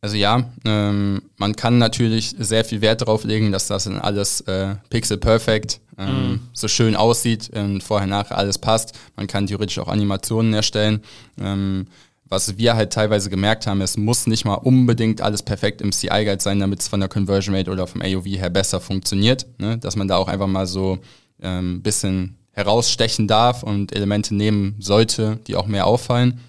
Also 0.02 0.18
ja, 0.18 0.52
ähm, 0.66 1.22
man 1.38 1.56
kann 1.56 1.78
natürlich 1.78 2.36
sehr 2.38 2.66
viel 2.66 2.82
Wert 2.82 3.02
darauf 3.02 3.24
legen, 3.24 3.54
dass 3.54 3.68
das 3.68 3.86
dann 3.86 4.00
alles 4.00 4.42
äh, 4.42 4.76
pixel 4.90 5.18
perfect 5.18 5.80
ähm, 5.98 6.34
mm. 6.34 6.40
so 6.54 6.68
schön 6.68 6.96
aussieht 6.96 7.50
und 7.54 7.84
vorher 7.84 8.08
nachher 8.08 8.38
alles 8.38 8.58
passt. 8.58 8.98
Man 9.16 9.28
kann 9.28 9.48
theoretisch 9.48 9.80
auch 9.80 9.88
Animationen 9.88 10.54
erstellen. 10.54 11.02
Ähm, 11.40 11.88
was 12.34 12.58
wir 12.58 12.76
halt 12.76 12.92
teilweise 12.92 13.30
gemerkt 13.30 13.68
haben, 13.68 13.82
es 13.82 13.96
muss 13.96 14.26
nicht 14.26 14.44
mal 14.44 14.56
unbedingt 14.56 15.22
alles 15.22 15.44
perfekt 15.44 15.82
im 15.82 15.92
CI-Guide 15.92 16.42
sein, 16.42 16.60
damit 16.60 16.80
es 16.80 16.88
von 16.88 17.00
der 17.00 17.10
Conversion 17.10 17.56
Rate 17.56 17.70
oder 17.70 17.86
vom 17.86 18.02
AOV 18.02 18.26
her 18.26 18.50
besser 18.50 18.82
funktioniert. 18.82 19.46
Ne? 19.60 19.78
Dass 19.78 19.96
man 19.96 20.08
da 20.08 20.18
auch 20.18 20.28
einfach 20.28 20.48
mal 20.48 20.66
so 20.66 20.98
ähm, 21.42 21.84
bisschen 21.84 22.38
herausstechen 22.52 23.28
darf 23.28 23.62
und 23.62 23.96
Elemente 23.96 24.34
nehmen 24.34 24.76
sollte, 24.80 25.40
die 25.48 25.56
auch 25.56 25.68
mehr 25.68 25.86
auffallen. 25.86 26.40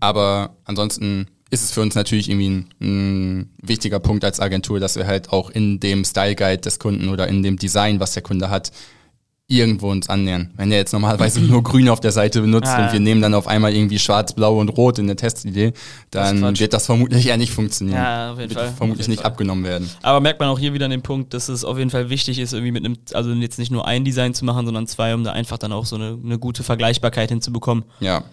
Aber 0.00 0.56
ansonsten 0.64 1.26
ist 1.50 1.62
es 1.62 1.72
für 1.72 1.80
uns 1.80 1.94
natürlich 1.94 2.28
irgendwie 2.28 2.48
ein, 2.48 2.68
ein, 2.80 3.50
wichtiger 3.62 4.00
Punkt 4.00 4.24
als 4.24 4.40
Agentur, 4.40 4.80
dass 4.80 4.96
wir 4.96 5.06
halt 5.06 5.30
auch 5.32 5.50
in 5.50 5.78
dem 5.78 6.04
Style 6.04 6.34
Guide 6.34 6.58
des 6.58 6.78
Kunden 6.78 7.08
oder 7.08 7.28
in 7.28 7.42
dem 7.42 7.56
Design, 7.56 8.00
was 8.00 8.14
der 8.14 8.22
Kunde 8.22 8.50
hat, 8.50 8.72
irgendwo 9.48 9.90
uns 9.90 10.08
annähern. 10.08 10.52
Wenn 10.56 10.72
er 10.72 10.78
jetzt 10.78 10.92
normalerweise 10.92 11.40
nur 11.44 11.62
grün 11.62 11.88
auf 11.88 12.00
der 12.00 12.10
Seite 12.10 12.40
benutzt 12.40 12.68
ah, 12.68 12.86
und 12.86 12.92
wir 12.92 12.98
nehmen 12.98 13.22
dann 13.22 13.32
auf 13.32 13.46
einmal 13.46 13.72
irgendwie 13.72 14.00
schwarz, 14.00 14.32
blau 14.32 14.58
und 14.58 14.70
rot 14.70 14.98
in 14.98 15.06
der 15.06 15.14
Testidee, 15.14 15.72
dann 16.10 16.40
das 16.40 16.58
wird 16.58 16.72
das 16.72 16.86
vermutlich 16.86 17.28
eher 17.28 17.36
nicht 17.36 17.52
funktionieren. 17.52 17.96
Ja, 17.96 18.32
auf 18.32 18.40
jeden 18.40 18.50
wird 18.50 18.58
Fall. 18.58 18.72
Vermutlich 18.76 19.06
jeden 19.06 19.12
nicht 19.12 19.22
Fall. 19.22 19.30
abgenommen 19.30 19.64
werden. 19.64 19.88
Aber 20.02 20.18
merkt 20.18 20.40
man 20.40 20.48
auch 20.48 20.58
hier 20.58 20.74
wieder 20.74 20.88
den 20.88 21.02
Punkt, 21.02 21.32
dass 21.32 21.48
es 21.48 21.64
auf 21.64 21.78
jeden 21.78 21.90
Fall 21.90 22.10
wichtig 22.10 22.40
ist, 22.40 22.54
irgendwie 22.54 22.72
mit 22.72 22.84
einem, 22.84 22.96
also 23.12 23.30
jetzt 23.34 23.60
nicht 23.60 23.70
nur 23.70 23.86
ein 23.86 24.04
Design 24.04 24.34
zu 24.34 24.44
machen, 24.44 24.66
sondern 24.66 24.88
zwei, 24.88 25.14
um 25.14 25.22
da 25.22 25.30
einfach 25.30 25.58
dann 25.58 25.72
auch 25.72 25.86
so 25.86 25.94
eine, 25.94 26.18
eine 26.22 26.40
gute 26.40 26.64
Vergleichbarkeit 26.64 27.28
hinzubekommen. 27.28 27.84
Ja. 28.00 28.24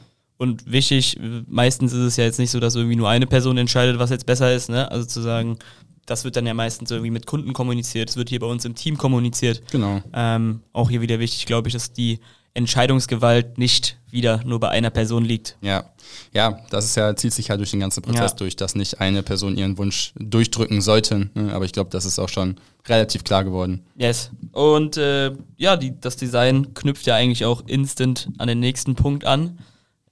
Und 0.44 0.70
wichtig, 0.70 1.18
meistens 1.48 1.94
ist 1.94 2.02
es 2.02 2.18
ja 2.18 2.26
jetzt 2.26 2.38
nicht 2.38 2.52
so, 2.52 2.60
dass 2.60 2.76
irgendwie 2.76 2.98
nur 2.98 3.08
eine 3.08 3.28
Person 3.28 3.58
entscheidet, 3.58 3.98
was 3.98 4.10
jetzt 4.10 4.26
besser 4.26 4.54
ist, 4.54 4.68
ne? 4.68 4.92
Also 4.92 5.06
zu 5.06 5.22
sagen, 5.22 5.58
das 6.06 6.26
wird 6.26 6.36
dann 6.36 6.46
ja 6.46 6.54
meistens 6.54 6.92
irgendwie 6.92 7.12
mit 7.12 7.26
Kunden 7.26 7.54
kommuniziert, 7.54 8.10
es 8.10 8.18
wird 8.18 8.28
hier 8.28 8.42
bei 8.42 8.48
uns 8.48 8.66
im 8.66 8.76
Team 8.76 8.98
kommuniziert. 8.98 9.62
Genau. 9.72 10.02
Ähm, 10.14 10.60
auch 10.74 10.90
hier 10.90 11.00
wieder 11.00 11.20
wichtig, 11.20 11.46
glaube 11.46 11.70
ich, 11.70 11.74
dass 11.74 11.94
die 11.94 12.20
Entscheidungsgewalt 12.56 13.58
nicht 13.58 13.98
wieder 14.12 14.42
nur 14.44 14.60
bei 14.60 14.68
einer 14.68 14.90
Person 14.90 15.24
liegt. 15.24 15.56
Ja, 15.62 15.86
ja, 16.34 16.60
das 16.70 16.84
ist 16.84 16.98
ja, 16.98 17.16
zieht 17.16 17.32
sich 17.32 17.48
ja 17.48 17.56
durch 17.56 17.72
den 17.72 17.80
ganzen 17.80 18.02
Prozess 18.04 18.32
ja. 18.32 18.38
durch, 18.38 18.58
dass 18.58 18.76
nicht 18.76 19.00
eine 19.00 19.24
Person 19.24 19.56
ihren 19.56 19.78
Wunsch 19.78 20.12
durchdrücken 20.20 20.82
sollte. 20.82 21.30
Ne? 21.36 21.54
Aber 21.54 21.64
ich 21.64 21.72
glaube, 21.72 21.90
das 21.90 22.04
ist 22.04 22.20
auch 22.20 22.28
schon 22.28 22.58
relativ 22.86 23.24
klar 23.24 23.46
geworden. 23.46 23.86
Yes. 23.96 24.30
Und 24.52 24.98
äh, 24.98 25.32
ja, 25.56 25.78
die, 25.78 25.98
das 25.98 26.18
Design 26.18 26.74
knüpft 26.74 27.06
ja 27.06 27.16
eigentlich 27.16 27.46
auch 27.46 27.64
instant 27.66 28.28
an 28.40 28.50
den 28.50 28.60
nächsten 28.60 28.96
Punkt 28.96 29.24
an. 29.24 29.58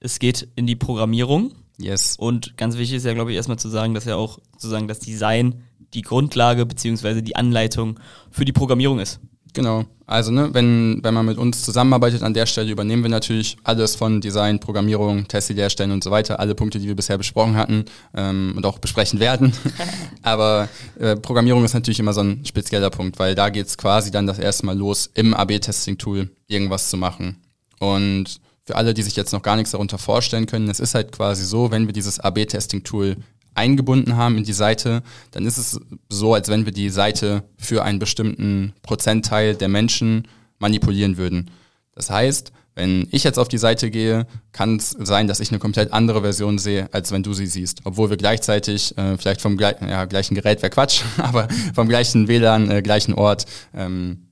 Es 0.04 0.18
geht 0.18 0.48
in 0.56 0.66
die 0.66 0.74
Programmierung. 0.74 1.52
Yes. 1.78 2.16
Und 2.18 2.56
ganz 2.56 2.76
wichtig 2.76 2.96
ist 2.96 3.06
ja, 3.06 3.14
glaube 3.14 3.30
ich, 3.30 3.36
erstmal 3.36 3.58
zu 3.58 3.68
sagen, 3.68 3.94
dass 3.94 4.04
ja 4.04 4.16
auch 4.16 4.38
sozusagen 4.54 4.88
das 4.88 4.98
Design 4.98 5.62
die 5.94 6.02
Grundlage 6.02 6.66
beziehungsweise 6.66 7.22
die 7.22 7.36
Anleitung 7.36 8.00
für 8.30 8.44
die 8.44 8.52
Programmierung 8.52 8.98
ist. 8.98 9.20
Genau. 9.52 9.84
Also 10.06 10.32
ne, 10.32 10.50
wenn, 10.52 11.00
wenn 11.02 11.14
man 11.14 11.26
mit 11.26 11.38
uns 11.38 11.62
zusammenarbeitet, 11.62 12.22
an 12.22 12.34
der 12.34 12.46
Stelle 12.46 12.70
übernehmen 12.70 13.02
wir 13.02 13.10
natürlich 13.10 13.56
alles 13.62 13.94
von 13.94 14.20
Design, 14.20 14.58
Programmierung, 14.58 15.28
Testidee 15.28 15.60
erstellen 15.60 15.92
und 15.92 16.02
so 16.02 16.10
weiter, 16.10 16.40
alle 16.40 16.54
Punkte, 16.54 16.80
die 16.80 16.88
wir 16.88 16.96
bisher 16.96 17.16
besprochen 17.16 17.54
hatten 17.54 17.84
ähm, 18.14 18.54
und 18.56 18.66
auch 18.66 18.78
besprechen 18.78 19.20
werden. 19.20 19.52
Aber 20.22 20.68
äh, 20.98 21.16
Programmierung 21.16 21.64
ist 21.64 21.74
natürlich 21.74 22.00
immer 22.00 22.12
so 22.12 22.22
ein 22.22 22.44
spezieller 22.44 22.90
Punkt, 22.90 23.18
weil 23.18 23.34
da 23.34 23.50
geht 23.50 23.66
es 23.66 23.78
quasi 23.78 24.10
dann 24.10 24.26
das 24.26 24.38
erste 24.38 24.66
Mal 24.66 24.76
los, 24.76 25.10
im 25.14 25.32
AB-Testing-Tool 25.32 26.30
irgendwas 26.48 26.90
zu 26.90 26.96
machen. 26.96 27.36
Und 27.78 28.40
für 28.64 28.76
alle, 28.76 28.94
die 28.94 29.02
sich 29.02 29.16
jetzt 29.16 29.32
noch 29.32 29.42
gar 29.42 29.56
nichts 29.56 29.72
darunter 29.72 29.98
vorstellen 29.98 30.46
können, 30.46 30.68
es 30.68 30.80
ist 30.80 30.94
halt 30.94 31.12
quasi 31.12 31.44
so, 31.44 31.70
wenn 31.70 31.86
wir 31.86 31.92
dieses 31.92 32.20
AB-Testing-Tool 32.20 33.16
eingebunden 33.54 34.16
haben 34.16 34.38
in 34.38 34.44
die 34.44 34.52
Seite, 34.52 35.02
dann 35.32 35.46
ist 35.46 35.58
es 35.58 35.78
so, 36.08 36.34
als 36.34 36.48
wenn 36.48 36.64
wir 36.64 36.72
die 36.72 36.90
Seite 36.90 37.44
für 37.58 37.82
einen 37.82 37.98
bestimmten 37.98 38.72
Prozentteil 38.82 39.54
der 39.54 39.68
Menschen 39.68 40.28
manipulieren 40.58 41.16
würden. 41.16 41.50
Das 41.94 42.08
heißt, 42.08 42.52
wenn 42.74 43.06
ich 43.10 43.24
jetzt 43.24 43.38
auf 43.38 43.48
die 43.48 43.58
Seite 43.58 43.90
gehe, 43.90 44.26
kann 44.52 44.76
es 44.76 44.90
sein, 44.90 45.26
dass 45.26 45.40
ich 45.40 45.50
eine 45.50 45.58
komplett 45.58 45.92
andere 45.92 46.22
Version 46.22 46.58
sehe, 46.58 46.88
als 46.92 47.12
wenn 47.12 47.22
du 47.22 47.34
sie 47.34 47.46
siehst. 47.46 47.80
Obwohl 47.84 48.08
wir 48.08 48.16
gleichzeitig, 48.16 48.96
äh, 48.96 49.18
vielleicht 49.18 49.42
vom 49.42 49.58
gle 49.58 49.76
ja, 49.82 50.06
gleichen 50.06 50.34
Gerät 50.34 50.62
wäre 50.62 50.70
Quatsch, 50.70 51.02
aber 51.18 51.48
vom 51.74 51.88
gleichen 51.88 52.28
WLAN, 52.28 52.70
äh, 52.70 52.80
gleichen 52.80 53.12
Ort 53.12 53.44
ähm, 53.74 54.28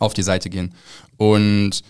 auf 0.00 0.14
die 0.14 0.22
Seite 0.22 0.48
gehen. 0.48 0.72
Und 1.18 1.82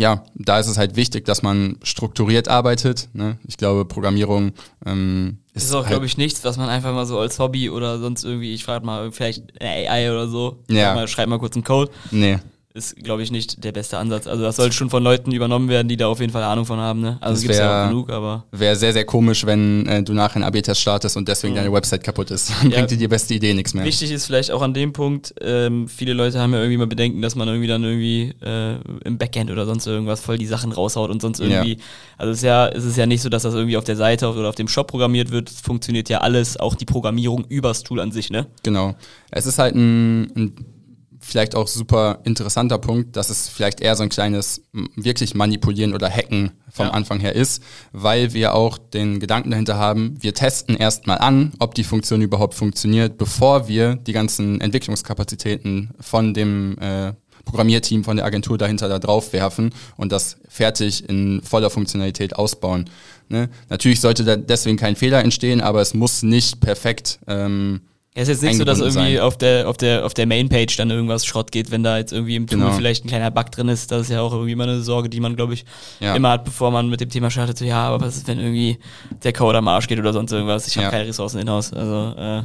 ja, 0.00 0.24
da 0.34 0.58
ist 0.58 0.66
es 0.66 0.78
halt 0.78 0.96
wichtig, 0.96 1.26
dass 1.26 1.42
man 1.42 1.76
strukturiert 1.82 2.48
arbeitet. 2.48 3.10
Ne? 3.12 3.36
Ich 3.46 3.58
glaube, 3.58 3.84
Programmierung 3.84 4.52
ähm, 4.86 5.40
ist, 5.52 5.64
ist 5.64 5.74
auch, 5.74 5.80
halt 5.80 5.88
glaube 5.88 6.06
ich, 6.06 6.16
nichts, 6.16 6.42
was 6.42 6.56
man 6.56 6.70
einfach 6.70 6.94
mal 6.94 7.04
so 7.04 7.18
als 7.18 7.38
Hobby 7.38 7.68
oder 7.68 7.98
sonst 7.98 8.24
irgendwie, 8.24 8.54
ich 8.54 8.64
frage 8.64 8.86
mal, 8.86 9.12
vielleicht 9.12 9.60
eine 9.60 9.90
AI 9.90 10.10
oder 10.10 10.26
so, 10.26 10.64
ja. 10.70 10.94
mal, 10.94 11.06
schreib 11.06 11.28
mal 11.28 11.38
kurz 11.38 11.54
einen 11.54 11.64
Code. 11.64 11.90
Nee. 12.12 12.38
Ist, 12.72 12.96
glaube 12.96 13.22
ich, 13.22 13.32
nicht 13.32 13.64
der 13.64 13.72
beste 13.72 13.98
Ansatz. 13.98 14.28
Also 14.28 14.44
das 14.44 14.54
sollte 14.54 14.76
schon 14.76 14.90
von 14.90 15.02
Leuten 15.02 15.32
übernommen 15.32 15.68
werden, 15.68 15.88
die 15.88 15.96
da 15.96 16.06
auf 16.06 16.20
jeden 16.20 16.32
Fall 16.32 16.44
Ahnung 16.44 16.66
von 16.66 16.78
haben. 16.78 17.00
Ne? 17.00 17.18
Also 17.20 17.42
gibt 17.42 17.54
es 17.54 17.58
ja 17.58 17.84
auch 17.84 17.88
genug, 17.88 18.10
aber. 18.10 18.44
Wäre 18.52 18.76
sehr, 18.76 18.92
sehr 18.92 19.04
komisch, 19.04 19.44
wenn 19.44 19.86
äh, 19.86 20.04
du 20.04 20.12
nachher 20.12 20.36
einen 20.36 20.44
AB-Test 20.44 20.80
startest 20.80 21.16
und 21.16 21.26
deswegen 21.26 21.54
mhm. 21.54 21.58
deine 21.58 21.72
Website 21.72 22.04
kaputt 22.04 22.30
ist. 22.30 22.52
Dann 22.62 22.70
ja. 22.70 22.76
bringt 22.76 22.92
dir 22.92 22.96
die 22.96 23.08
beste 23.08 23.34
Idee 23.34 23.54
nichts 23.54 23.74
mehr. 23.74 23.84
Wichtig 23.84 24.12
ist 24.12 24.26
vielleicht 24.26 24.52
auch 24.52 24.62
an 24.62 24.72
dem 24.72 24.92
Punkt, 24.92 25.34
ähm, 25.40 25.88
viele 25.88 26.12
Leute 26.12 26.38
haben 26.38 26.52
ja 26.52 26.60
irgendwie 26.60 26.76
mal 26.76 26.86
Bedenken, 26.86 27.20
dass 27.22 27.34
man 27.34 27.48
irgendwie 27.48 27.66
dann 27.66 27.82
irgendwie 27.82 28.34
äh, 28.40 28.76
im 29.04 29.18
Backend 29.18 29.50
oder 29.50 29.66
sonst 29.66 29.88
irgendwas 29.88 30.20
voll 30.20 30.38
die 30.38 30.46
Sachen 30.46 30.70
raushaut 30.70 31.10
und 31.10 31.20
sonst 31.20 31.40
irgendwie. 31.40 31.72
Ja. 31.72 31.84
Also 32.18 32.30
es 32.30 32.38
ist 32.38 32.44
ja, 32.44 32.68
es 32.68 32.84
ist 32.84 32.96
ja 32.96 33.06
nicht 33.06 33.22
so, 33.22 33.28
dass 33.28 33.42
das 33.42 33.54
irgendwie 33.54 33.78
auf 33.78 33.84
der 33.84 33.96
Seite 33.96 34.28
oder 34.30 34.48
auf 34.48 34.54
dem 34.54 34.68
Shop 34.68 34.86
programmiert 34.86 35.32
wird. 35.32 35.50
Es 35.50 35.60
funktioniert 35.60 36.08
ja 36.08 36.18
alles, 36.18 36.56
auch 36.56 36.76
die 36.76 36.84
Programmierung 36.84 37.46
übers 37.48 37.82
Tool 37.82 37.98
an 37.98 38.12
sich, 38.12 38.30
ne? 38.30 38.46
Genau. 38.62 38.94
Es 39.32 39.46
ist 39.46 39.58
halt 39.58 39.74
ein, 39.74 40.30
ein 40.36 40.79
vielleicht 41.20 41.54
auch 41.54 41.68
super 41.68 42.20
interessanter 42.24 42.78
Punkt, 42.78 43.16
dass 43.16 43.30
es 43.30 43.48
vielleicht 43.48 43.80
eher 43.80 43.94
so 43.94 44.02
ein 44.02 44.08
kleines 44.08 44.62
wirklich 44.96 45.34
Manipulieren 45.34 45.94
oder 45.94 46.10
Hacken 46.10 46.52
vom 46.72 46.86
ja. 46.86 46.92
Anfang 46.92 47.20
her 47.20 47.34
ist, 47.34 47.62
weil 47.92 48.32
wir 48.32 48.54
auch 48.54 48.78
den 48.78 49.20
Gedanken 49.20 49.50
dahinter 49.50 49.76
haben, 49.76 50.16
wir 50.20 50.34
testen 50.34 50.76
erstmal 50.76 51.18
an, 51.18 51.52
ob 51.58 51.74
die 51.74 51.84
Funktion 51.84 52.22
überhaupt 52.22 52.54
funktioniert, 52.54 53.18
bevor 53.18 53.68
wir 53.68 53.96
die 53.96 54.12
ganzen 54.12 54.60
Entwicklungskapazitäten 54.60 55.90
von 56.00 56.32
dem 56.32 56.78
äh, 56.78 57.12
Programmierteam 57.44 58.04
von 58.04 58.16
der 58.16 58.26
Agentur 58.26 58.58
dahinter 58.58 58.88
da 58.88 58.98
drauf 58.98 59.32
werfen 59.32 59.70
und 59.96 60.12
das 60.12 60.36
fertig 60.48 61.08
in 61.08 61.42
voller 61.42 61.70
Funktionalität 61.70 62.36
ausbauen. 62.36 62.88
Ne? 63.28 63.48
Natürlich 63.68 64.00
sollte 64.00 64.24
da 64.24 64.36
deswegen 64.36 64.76
kein 64.76 64.96
Fehler 64.96 65.22
entstehen, 65.22 65.60
aber 65.60 65.80
es 65.80 65.94
muss 65.94 66.22
nicht 66.22 66.60
perfekt 66.60 67.18
ähm, 67.26 67.80
es 68.12 68.22
ist 68.28 68.42
jetzt 68.42 68.42
nicht 68.42 68.58
so, 68.58 68.64
dass 68.64 68.80
irgendwie 68.80 69.20
auf 69.20 69.38
der, 69.38 69.68
auf 69.68 69.76
der, 69.76 70.04
auf 70.04 70.14
der 70.14 70.26
Mainpage 70.26 70.76
dann 70.76 70.90
irgendwas 70.90 71.24
Schrott 71.24 71.52
geht, 71.52 71.70
wenn 71.70 71.84
da 71.84 71.96
jetzt 71.96 72.12
irgendwie 72.12 72.34
im 72.34 72.48
Tool 72.48 72.58
genau. 72.58 72.72
vielleicht 72.72 73.04
ein 73.04 73.08
kleiner 73.08 73.30
Bug 73.30 73.52
drin 73.52 73.68
ist. 73.68 73.92
Das 73.92 74.02
ist 74.02 74.10
ja 74.10 74.20
auch 74.20 74.32
irgendwie 74.32 74.52
immer 74.52 74.64
eine 74.64 74.80
Sorge, 74.80 75.08
die 75.08 75.20
man, 75.20 75.36
glaube 75.36 75.54
ich, 75.54 75.64
ja. 76.00 76.16
immer 76.16 76.30
hat, 76.30 76.44
bevor 76.44 76.72
man 76.72 76.88
mit 76.88 77.00
dem 77.00 77.08
Thema 77.08 77.30
startet. 77.30 77.58
So, 77.58 77.64
ja, 77.64 77.84
aber 77.84 78.04
was 78.04 78.16
ist, 78.16 78.26
wenn 78.26 78.40
irgendwie 78.40 78.78
der 79.22 79.32
Code 79.32 79.58
am 79.58 79.68
Arsch 79.68 79.86
geht 79.86 80.00
oder 80.00 80.12
sonst 80.12 80.32
irgendwas? 80.32 80.66
Ich 80.66 80.76
habe 80.76 80.86
ja. 80.86 80.90
keine 80.90 81.06
Ressourcen 81.06 81.38
in-house. 81.38 81.72
Also, 81.72 82.18
äh, 82.18 82.42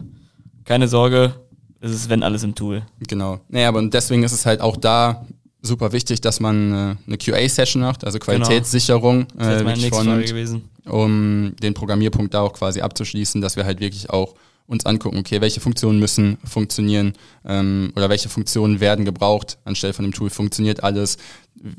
keine 0.66 0.88
Sorge. 0.88 1.34
Es 1.82 1.92
ist, 1.92 2.10
wenn 2.10 2.22
alles 2.22 2.44
im 2.44 2.54
Tool. 2.54 2.84
Genau. 3.08 3.40
Naja, 3.50 3.70
aber 3.70 3.82
deswegen 3.88 4.24
ist 4.24 4.34
es 4.34 4.46
halt 4.46 4.62
auch 4.62 4.78
da 4.78 5.26
super 5.64 5.92
wichtig, 5.92 6.22
dass 6.22 6.40
man 6.40 6.74
äh, 6.74 6.96
eine 7.08 7.18
QA-Session 7.18 7.82
macht, 7.82 8.06
also 8.06 8.20
genau. 8.20 8.46
Qualitätssicherung, 8.46 9.28
genau. 9.28 9.64
das 9.64 9.84
äh, 9.84 9.90
vornimmt, 9.90 10.62
um 10.86 11.56
den 11.60 11.74
Programmierpunkt 11.74 12.36
da 12.36 12.42
auch 12.42 12.54
quasi 12.54 12.82
abzuschließen, 12.82 13.42
dass 13.42 13.56
wir 13.56 13.66
halt 13.66 13.80
wirklich 13.80 14.12
auch 14.12 14.36
uns 14.68 14.86
angucken, 14.86 15.18
okay, 15.18 15.42
welche 15.42 15.60
Funktionen 15.60 16.00
müssen 16.00 16.38
funktionieren 16.44 17.14
ähm, 17.46 17.94
oder 17.96 18.10
welche 18.10 18.30
Funktionen 18.30 18.80
werden 18.80 19.06
gebraucht 19.06 19.58
anstelle 19.64 19.94
von 19.94 20.06
dem 20.06 20.14
Tool. 20.14 20.30
Funktioniert 20.30 20.84
alles? 20.84 21.18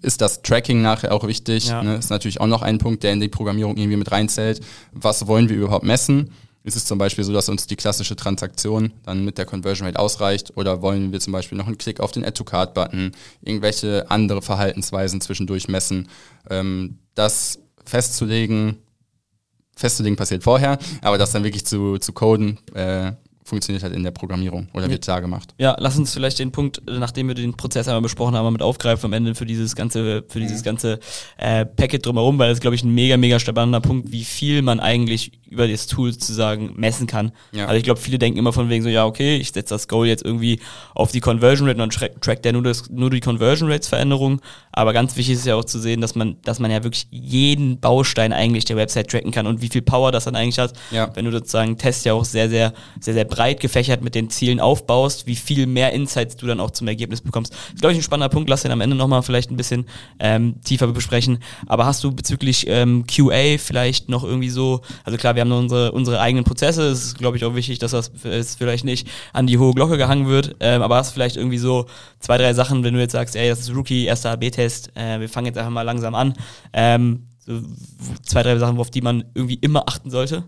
Ist 0.02 0.20
das 0.20 0.42
Tracking 0.42 0.82
nachher 0.82 1.12
auch 1.12 1.26
wichtig? 1.26 1.68
Ja. 1.68 1.82
Ne? 1.82 1.96
Ist 1.96 2.10
natürlich 2.10 2.40
auch 2.40 2.46
noch 2.46 2.62
ein 2.62 2.78
Punkt, 2.78 3.02
der 3.02 3.12
in 3.12 3.20
die 3.20 3.28
Programmierung 3.28 3.76
irgendwie 3.76 3.96
mit 3.96 4.12
reinzählt. 4.12 4.60
Was 4.92 5.26
wollen 5.26 5.48
wir 5.48 5.56
überhaupt 5.56 5.84
messen? 5.84 6.30
Ist 6.62 6.76
es 6.76 6.84
zum 6.84 6.98
Beispiel 6.98 7.22
so, 7.22 7.32
dass 7.32 7.48
uns 7.48 7.68
die 7.68 7.76
klassische 7.76 8.16
Transaktion 8.16 8.92
dann 9.04 9.24
mit 9.24 9.38
der 9.38 9.46
Conversion 9.46 9.86
Rate 9.86 10.00
ausreicht 10.00 10.56
oder 10.56 10.82
wollen 10.82 11.12
wir 11.12 11.20
zum 11.20 11.32
Beispiel 11.32 11.56
noch 11.56 11.68
einen 11.68 11.78
Klick 11.78 12.00
auf 12.00 12.10
den 12.10 12.24
Add-to-Card-Button, 12.24 13.12
irgendwelche 13.42 14.10
andere 14.10 14.42
Verhaltensweisen 14.42 15.20
zwischendurch 15.20 15.68
messen? 15.68 16.08
Ähm, 16.50 16.98
das 17.14 17.60
festzulegen, 17.84 18.78
festzulegen 19.76 20.16
passiert 20.16 20.42
vorher, 20.42 20.78
aber 21.02 21.18
das 21.18 21.32
dann 21.32 21.44
wirklich 21.44 21.66
zu, 21.66 21.98
zu 21.98 22.12
coden, 22.12 22.58
äh, 22.74 23.12
funktioniert 23.46 23.84
halt 23.84 23.94
in 23.94 24.02
der 24.02 24.10
Programmierung 24.10 24.68
oder 24.74 24.90
wird 24.90 25.06
da 25.06 25.20
gemacht. 25.20 25.54
Ja, 25.56 25.76
lass 25.78 25.96
uns 25.96 26.12
vielleicht 26.12 26.40
den 26.40 26.50
Punkt, 26.50 26.82
nachdem 26.86 27.28
wir 27.28 27.34
den 27.34 27.56
Prozess 27.56 27.86
einmal 27.86 28.02
besprochen 28.02 28.34
haben, 28.34 28.52
mit 28.52 28.60
aufgreifen 28.62 29.06
am 29.06 29.12
Ende 29.12 29.34
für 29.36 29.46
dieses 29.46 29.76
ganze, 29.76 30.24
für 30.28 30.40
dieses 30.40 30.64
ganze 30.64 30.98
äh, 31.36 31.64
Packet 31.64 32.04
drumherum, 32.04 32.38
weil 32.38 32.50
das 32.50 32.60
glaube 32.60 32.74
ich 32.74 32.82
ein 32.82 32.92
mega, 32.92 33.16
mega 33.16 33.38
spannender 33.38 33.80
Punkt, 33.80 34.10
wie 34.10 34.24
viel 34.24 34.62
man 34.62 34.80
eigentlich 34.80 35.32
über 35.48 35.68
das 35.68 35.86
Tool 35.86 36.12
sozusagen 36.12 36.72
messen 36.76 37.06
kann. 37.06 37.30
Ja. 37.52 37.66
Also 37.66 37.78
ich 37.78 37.84
glaube, 37.84 38.00
viele 38.00 38.18
denken 38.18 38.38
immer 38.38 38.52
von 38.52 38.68
wegen 38.68 38.82
so, 38.82 38.88
ja, 38.88 39.06
okay, 39.06 39.36
ich 39.36 39.52
setze 39.52 39.74
das 39.74 39.86
Goal 39.86 40.08
jetzt 40.08 40.24
irgendwie 40.24 40.60
auf 40.94 41.12
die 41.12 41.20
Conversion 41.20 41.68
Rate 41.68 41.80
und 41.80 41.94
dann 41.94 42.10
trackt 42.20 42.44
der 42.44 42.52
nur, 42.52 42.62
das, 42.62 42.90
nur 42.90 43.10
die 43.10 43.20
Conversion 43.20 43.70
Rates 43.70 43.86
Veränderung. 43.86 44.40
Aber 44.72 44.92
ganz 44.92 45.16
wichtig 45.16 45.36
ist 45.36 45.46
ja 45.46 45.54
auch 45.54 45.64
zu 45.64 45.78
sehen, 45.78 46.00
dass 46.00 46.16
man, 46.16 46.36
dass 46.42 46.58
man 46.58 46.70
ja 46.70 46.82
wirklich 46.82 47.06
jeden 47.10 47.78
Baustein 47.78 48.32
eigentlich 48.32 48.64
der 48.64 48.76
Website 48.76 49.08
tracken 49.08 49.30
kann 49.30 49.46
und 49.46 49.62
wie 49.62 49.68
viel 49.68 49.82
Power 49.82 50.10
das 50.10 50.24
dann 50.24 50.34
eigentlich 50.34 50.58
hat. 50.58 50.72
Ja. 50.90 51.10
Wenn 51.14 51.24
du 51.24 51.30
sozusagen 51.30 51.78
Test 51.78 52.04
ja 52.04 52.14
auch 52.14 52.24
sehr, 52.24 52.48
sehr, 52.48 52.74
sehr, 53.00 53.14
sehr 53.14 53.24
breit 53.36 53.60
gefächert 53.60 54.02
mit 54.02 54.14
den 54.14 54.30
Zielen 54.30 54.60
aufbaust, 54.60 55.26
wie 55.26 55.36
viel 55.36 55.66
mehr 55.66 55.92
Insights 55.92 56.36
du 56.36 56.46
dann 56.46 56.58
auch 56.58 56.70
zum 56.70 56.88
Ergebnis 56.88 57.20
bekommst. 57.20 57.52
Das 57.52 57.74
ist, 57.74 57.80
glaube 57.80 57.92
ich, 57.92 57.98
ein 57.98 58.02
spannender 58.02 58.30
Punkt. 58.30 58.48
Lass 58.48 58.62
den 58.62 58.72
am 58.72 58.80
Ende 58.80 58.96
nochmal 58.96 59.22
vielleicht 59.22 59.50
ein 59.50 59.58
bisschen 59.58 59.84
ähm, 60.18 60.54
tiefer 60.64 60.86
besprechen. 60.86 61.38
Aber 61.66 61.84
hast 61.84 62.02
du 62.02 62.12
bezüglich 62.12 62.66
ähm, 62.66 63.04
QA 63.06 63.58
vielleicht 63.58 64.08
noch 64.08 64.24
irgendwie 64.24 64.48
so, 64.48 64.80
also 65.04 65.18
klar, 65.18 65.34
wir 65.34 65.42
haben 65.42 65.52
unsere, 65.52 65.92
unsere 65.92 66.18
eigenen 66.18 66.44
Prozesse. 66.44 66.88
Es 66.88 67.04
ist, 67.04 67.18
glaube 67.18 67.36
ich, 67.36 67.44
auch 67.44 67.54
wichtig, 67.54 67.78
dass 67.78 67.90
das 67.90 68.10
vielleicht 68.56 68.86
nicht 68.86 69.06
an 69.34 69.46
die 69.46 69.58
hohe 69.58 69.74
Glocke 69.74 69.98
gehangen 69.98 70.28
wird. 70.28 70.56
Ähm, 70.60 70.80
aber 70.80 70.96
hast 70.96 71.10
vielleicht 71.10 71.36
irgendwie 71.36 71.58
so 71.58 71.84
zwei, 72.20 72.38
drei 72.38 72.54
Sachen, 72.54 72.84
wenn 72.84 72.94
du 72.94 73.00
jetzt 73.00 73.12
sagst, 73.12 73.36
ey, 73.36 73.50
das 73.50 73.60
ist 73.60 73.74
Rookie, 73.74 74.06
erster 74.06 74.30
AB-Test, 74.30 74.92
äh, 74.94 75.20
wir 75.20 75.28
fangen 75.28 75.48
jetzt 75.48 75.58
einfach 75.58 75.72
mal 75.72 75.82
langsam 75.82 76.14
an. 76.14 76.32
Ähm, 76.72 77.26
so 77.38 77.60
zwei, 78.22 78.42
drei 78.42 78.56
Sachen, 78.56 78.78
auf 78.78 78.90
die 78.90 79.02
man 79.02 79.24
irgendwie 79.34 79.58
immer 79.60 79.84
achten 79.86 80.10
sollte? 80.10 80.44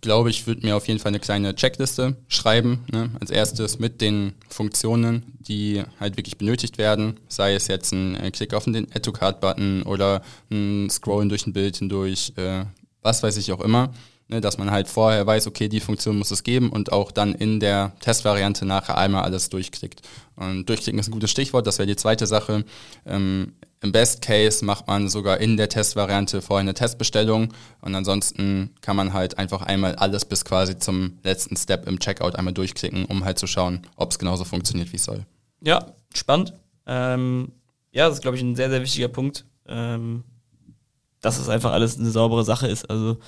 Glaube, 0.00 0.30
ich 0.30 0.46
würde 0.46 0.64
mir 0.64 0.76
auf 0.76 0.86
jeden 0.88 1.00
Fall 1.00 1.10
eine 1.10 1.20
kleine 1.20 1.54
Checkliste 1.54 2.16
schreiben. 2.28 2.84
Ne? 2.92 3.10
Als 3.18 3.30
erstes 3.30 3.78
mit 3.78 4.00
den 4.00 4.34
Funktionen, 4.48 5.34
die 5.40 5.82
halt 5.98 6.16
wirklich 6.16 6.38
benötigt 6.38 6.78
werden. 6.78 7.18
Sei 7.28 7.54
es 7.54 7.66
jetzt 7.66 7.92
ein 7.92 8.14
äh, 8.16 8.30
Klick 8.30 8.54
auf 8.54 8.64
den 8.64 8.92
Add-to-Card-Button 8.92 9.82
oder 9.82 10.22
ein 10.50 10.88
Scrollen 10.90 11.28
durch 11.28 11.46
ein 11.46 11.52
Bild 11.52 11.78
hindurch, 11.78 12.32
äh, 12.36 12.64
was 13.02 13.22
weiß 13.22 13.36
ich 13.36 13.52
auch 13.52 13.60
immer, 13.60 13.92
ne, 14.28 14.40
dass 14.40 14.58
man 14.58 14.70
halt 14.70 14.88
vorher 14.88 15.26
weiß, 15.26 15.46
okay, 15.46 15.68
die 15.68 15.80
Funktion 15.80 16.18
muss 16.18 16.30
es 16.30 16.42
geben 16.42 16.70
und 16.70 16.92
auch 16.92 17.12
dann 17.12 17.34
in 17.34 17.60
der 17.60 17.92
Testvariante 18.00 18.66
nachher 18.66 18.98
einmal 18.98 19.22
alles 19.22 19.48
durchklickt. 19.48 20.02
Und 20.36 20.68
durchklicken 20.68 20.98
ist 20.98 21.08
ein 21.08 21.12
gutes 21.12 21.30
Stichwort, 21.30 21.66
das 21.66 21.78
wäre 21.78 21.86
die 21.86 21.96
zweite 21.96 22.26
Sache. 22.26 22.64
Ähm, 23.06 23.54
Im 23.86 23.92
Best 23.92 24.20
Case 24.20 24.64
macht 24.64 24.88
man 24.88 25.08
sogar 25.08 25.38
in 25.38 25.56
der 25.56 25.68
Testvariante 25.68 26.42
vorher 26.42 26.62
eine 26.62 26.74
Testbestellung 26.74 27.54
und 27.82 27.94
ansonsten 27.94 28.74
kann 28.80 28.96
man 28.96 29.12
halt 29.12 29.38
einfach 29.38 29.62
einmal 29.62 29.94
alles 29.94 30.24
bis 30.24 30.44
quasi 30.44 30.76
zum 30.76 31.18
letzten 31.22 31.56
Step 31.56 31.86
im 31.86 32.00
Checkout 32.00 32.34
einmal 32.34 32.52
durchklicken, 32.52 33.04
um 33.04 33.24
halt 33.24 33.38
zu 33.38 33.46
schauen, 33.46 33.82
ob 33.94 34.10
es 34.10 34.18
genauso 34.18 34.44
funktioniert, 34.44 34.90
wie 34.90 34.96
es 34.96 35.04
soll. 35.04 35.24
Ja, 35.60 35.86
spannend. 36.12 36.52
Ähm, 36.84 37.52
ja, 37.92 38.08
das 38.08 38.16
ist, 38.16 38.22
glaube 38.22 38.36
ich, 38.36 38.42
ein 38.42 38.56
sehr, 38.56 38.70
sehr 38.70 38.82
wichtiger 38.82 39.06
Punkt. 39.06 39.44
Ähm, 39.68 40.24
dass 41.20 41.38
es 41.38 41.48
einfach 41.48 41.70
alles 41.72 41.96
eine 41.96 42.10
saubere 42.10 42.44
Sache 42.44 42.66
ist. 42.66 42.90
Also 42.90 43.18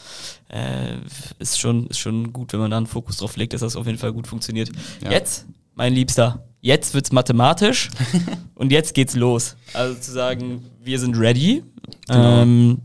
äh, 0.48 0.96
ist, 1.38 1.60
schon, 1.60 1.86
ist 1.86 1.98
schon 2.00 2.32
gut, 2.32 2.52
wenn 2.52 2.60
man 2.60 2.72
da 2.72 2.78
einen 2.78 2.86
Fokus 2.86 3.18
drauf 3.18 3.36
legt, 3.36 3.52
dass 3.52 3.60
das 3.60 3.76
auf 3.76 3.86
jeden 3.86 3.98
Fall 3.98 4.12
gut 4.12 4.26
funktioniert. 4.26 4.70
Ja. 5.04 5.12
Jetzt, 5.12 5.46
mein 5.74 5.94
Liebster, 5.94 6.47
jetzt 6.60 6.94
wird's 6.94 7.12
mathematisch 7.12 7.90
und 8.54 8.72
jetzt 8.72 8.94
geht's 8.94 9.14
los. 9.14 9.56
Also 9.72 9.94
zu 9.98 10.12
sagen, 10.12 10.64
wir 10.82 10.98
sind 10.98 11.18
ready. 11.18 11.62
Genau. 12.06 12.42
Ähm, 12.42 12.78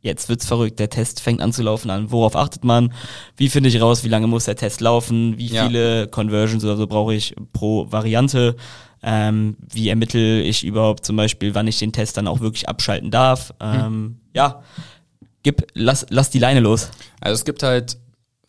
jetzt 0.00 0.28
wird's 0.28 0.46
verrückt. 0.46 0.78
Der 0.78 0.90
Test 0.90 1.20
fängt 1.20 1.40
an 1.40 1.52
zu 1.52 1.62
laufen 1.62 1.90
an. 1.90 2.10
Worauf 2.10 2.36
achtet 2.36 2.64
man? 2.64 2.92
Wie 3.36 3.48
finde 3.48 3.68
ich 3.68 3.80
raus, 3.80 4.04
wie 4.04 4.08
lange 4.08 4.26
muss 4.26 4.44
der 4.44 4.56
Test 4.56 4.80
laufen? 4.80 5.36
Wie 5.38 5.48
ja. 5.48 5.66
viele 5.66 6.08
Conversions 6.08 6.64
oder 6.64 6.76
so 6.76 6.86
brauche 6.86 7.14
ich 7.14 7.34
pro 7.52 7.90
Variante? 7.90 8.56
Ähm, 9.02 9.56
wie 9.60 9.88
ermittle 9.88 10.40
ich 10.42 10.64
überhaupt 10.64 11.04
zum 11.04 11.16
Beispiel, 11.16 11.54
wann 11.54 11.68
ich 11.68 11.78
den 11.78 11.92
Test 11.92 12.16
dann 12.16 12.26
auch 12.26 12.40
wirklich 12.40 12.68
abschalten 12.68 13.10
darf? 13.10 13.52
Ähm, 13.60 13.82
hm. 13.82 14.20
Ja, 14.34 14.62
gib, 15.42 15.66
lass, 15.74 16.06
lass 16.08 16.30
die 16.30 16.38
Leine 16.38 16.60
los. 16.60 16.90
Also 17.20 17.34
es 17.34 17.44
gibt 17.44 17.62
halt 17.62 17.98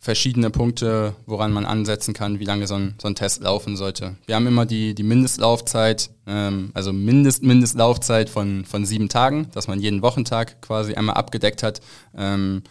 verschiedene 0.00 0.50
Punkte, 0.50 1.16
woran 1.26 1.52
man 1.52 1.66
ansetzen 1.66 2.14
kann, 2.14 2.38
wie 2.38 2.44
lange 2.44 2.66
so 2.66 2.74
ein, 2.74 2.94
so 3.00 3.08
ein 3.08 3.14
Test 3.14 3.42
laufen 3.42 3.76
sollte. 3.76 4.16
Wir 4.26 4.36
haben 4.36 4.46
immer 4.46 4.64
die, 4.64 4.94
die 4.94 5.02
Mindestlaufzeit, 5.02 6.10
ähm, 6.26 6.70
also 6.74 6.92
Mindest, 6.92 7.42
Mindestlaufzeit 7.42 8.30
von, 8.30 8.64
von 8.64 8.86
sieben 8.86 9.08
Tagen, 9.08 9.48
dass 9.54 9.66
man 9.66 9.80
jeden 9.80 10.02
Wochentag 10.02 10.62
quasi 10.62 10.94
einmal 10.94 11.16
abgedeckt 11.16 11.62
hat. 11.62 11.80
Ähm, 12.16 12.62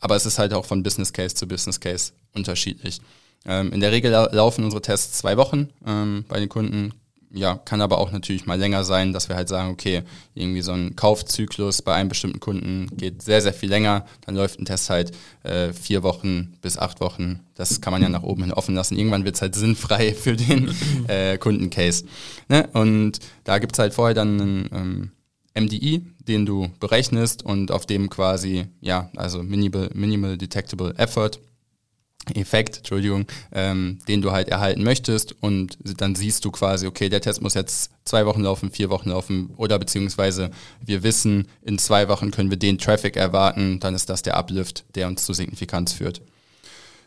aber 0.00 0.16
es 0.16 0.26
ist 0.26 0.38
halt 0.38 0.52
auch 0.54 0.64
von 0.64 0.82
Business 0.82 1.12
Case 1.12 1.34
zu 1.34 1.48
Business 1.48 1.80
Case 1.80 2.12
unterschiedlich. 2.34 3.00
Ähm, 3.46 3.72
in 3.72 3.80
der 3.80 3.90
Regel 3.90 4.10
laufen 4.10 4.64
unsere 4.64 4.82
Tests 4.82 5.18
zwei 5.18 5.36
Wochen 5.36 5.68
ähm, 5.86 6.24
bei 6.28 6.38
den 6.38 6.48
Kunden. 6.48 6.92
Ja, 7.36 7.56
kann 7.56 7.80
aber 7.80 7.98
auch 7.98 8.12
natürlich 8.12 8.46
mal 8.46 8.58
länger 8.58 8.84
sein, 8.84 9.12
dass 9.12 9.28
wir 9.28 9.34
halt 9.34 9.48
sagen, 9.48 9.72
okay, 9.72 10.02
irgendwie 10.34 10.62
so 10.62 10.70
ein 10.70 10.94
Kaufzyklus 10.94 11.82
bei 11.82 11.92
einem 11.92 12.08
bestimmten 12.08 12.38
Kunden 12.38 12.86
geht 12.96 13.22
sehr, 13.22 13.40
sehr 13.42 13.52
viel 13.52 13.68
länger. 13.68 14.06
Dann 14.24 14.36
läuft 14.36 14.60
ein 14.60 14.66
Test 14.66 14.88
halt 14.88 15.10
äh, 15.42 15.72
vier 15.72 16.04
Wochen 16.04 16.54
bis 16.62 16.78
acht 16.78 17.00
Wochen. 17.00 17.40
Das 17.56 17.80
kann 17.80 17.92
man 17.92 18.02
ja 18.02 18.08
nach 18.08 18.22
oben 18.22 18.44
hin 18.44 18.52
offen 18.52 18.76
lassen. 18.76 18.96
Irgendwann 18.96 19.24
wird 19.24 19.34
es 19.34 19.42
halt 19.42 19.56
sinnfrei 19.56 20.14
für 20.14 20.36
den 20.36 20.72
äh, 21.08 21.36
Kundencase. 21.36 22.04
Ne? 22.48 22.68
Und 22.72 23.18
da 23.42 23.58
gibt 23.58 23.72
es 23.72 23.80
halt 23.80 23.94
vorher 23.94 24.14
dann 24.14 24.40
einen 24.40 24.70
ähm, 24.72 25.64
MDI, 25.64 26.06
den 26.20 26.46
du 26.46 26.68
berechnest 26.78 27.44
und 27.44 27.72
auf 27.72 27.84
dem 27.84 28.10
quasi, 28.10 28.66
ja, 28.80 29.10
also 29.16 29.42
Minimal, 29.42 29.90
Minimal 29.92 30.38
Detectable 30.38 30.94
Effort 30.98 31.40
Effekt, 32.34 32.78
Entschuldigung, 32.78 33.26
ähm, 33.52 33.98
den 34.08 34.22
du 34.22 34.32
halt 34.32 34.48
erhalten 34.48 34.82
möchtest 34.82 35.34
und 35.40 35.78
dann 36.00 36.14
siehst 36.14 36.44
du 36.44 36.50
quasi, 36.50 36.86
okay, 36.86 37.08
der 37.08 37.20
Test 37.20 37.42
muss 37.42 37.54
jetzt 37.54 37.90
zwei 38.04 38.26
Wochen 38.26 38.42
laufen, 38.42 38.70
vier 38.70 38.90
Wochen 38.90 39.10
laufen 39.10 39.50
oder 39.56 39.78
beziehungsweise 39.78 40.50
wir 40.84 41.02
wissen, 41.02 41.48
in 41.62 41.78
zwei 41.78 42.08
Wochen 42.08 42.30
können 42.30 42.50
wir 42.50 42.58
den 42.58 42.78
Traffic 42.78 43.16
erwarten, 43.16 43.80
dann 43.80 43.94
ist 43.94 44.08
das 44.08 44.22
der 44.22 44.36
Uplift, 44.36 44.84
der 44.94 45.08
uns 45.08 45.24
zu 45.24 45.32
Signifikanz 45.32 45.92
führt. 45.92 46.22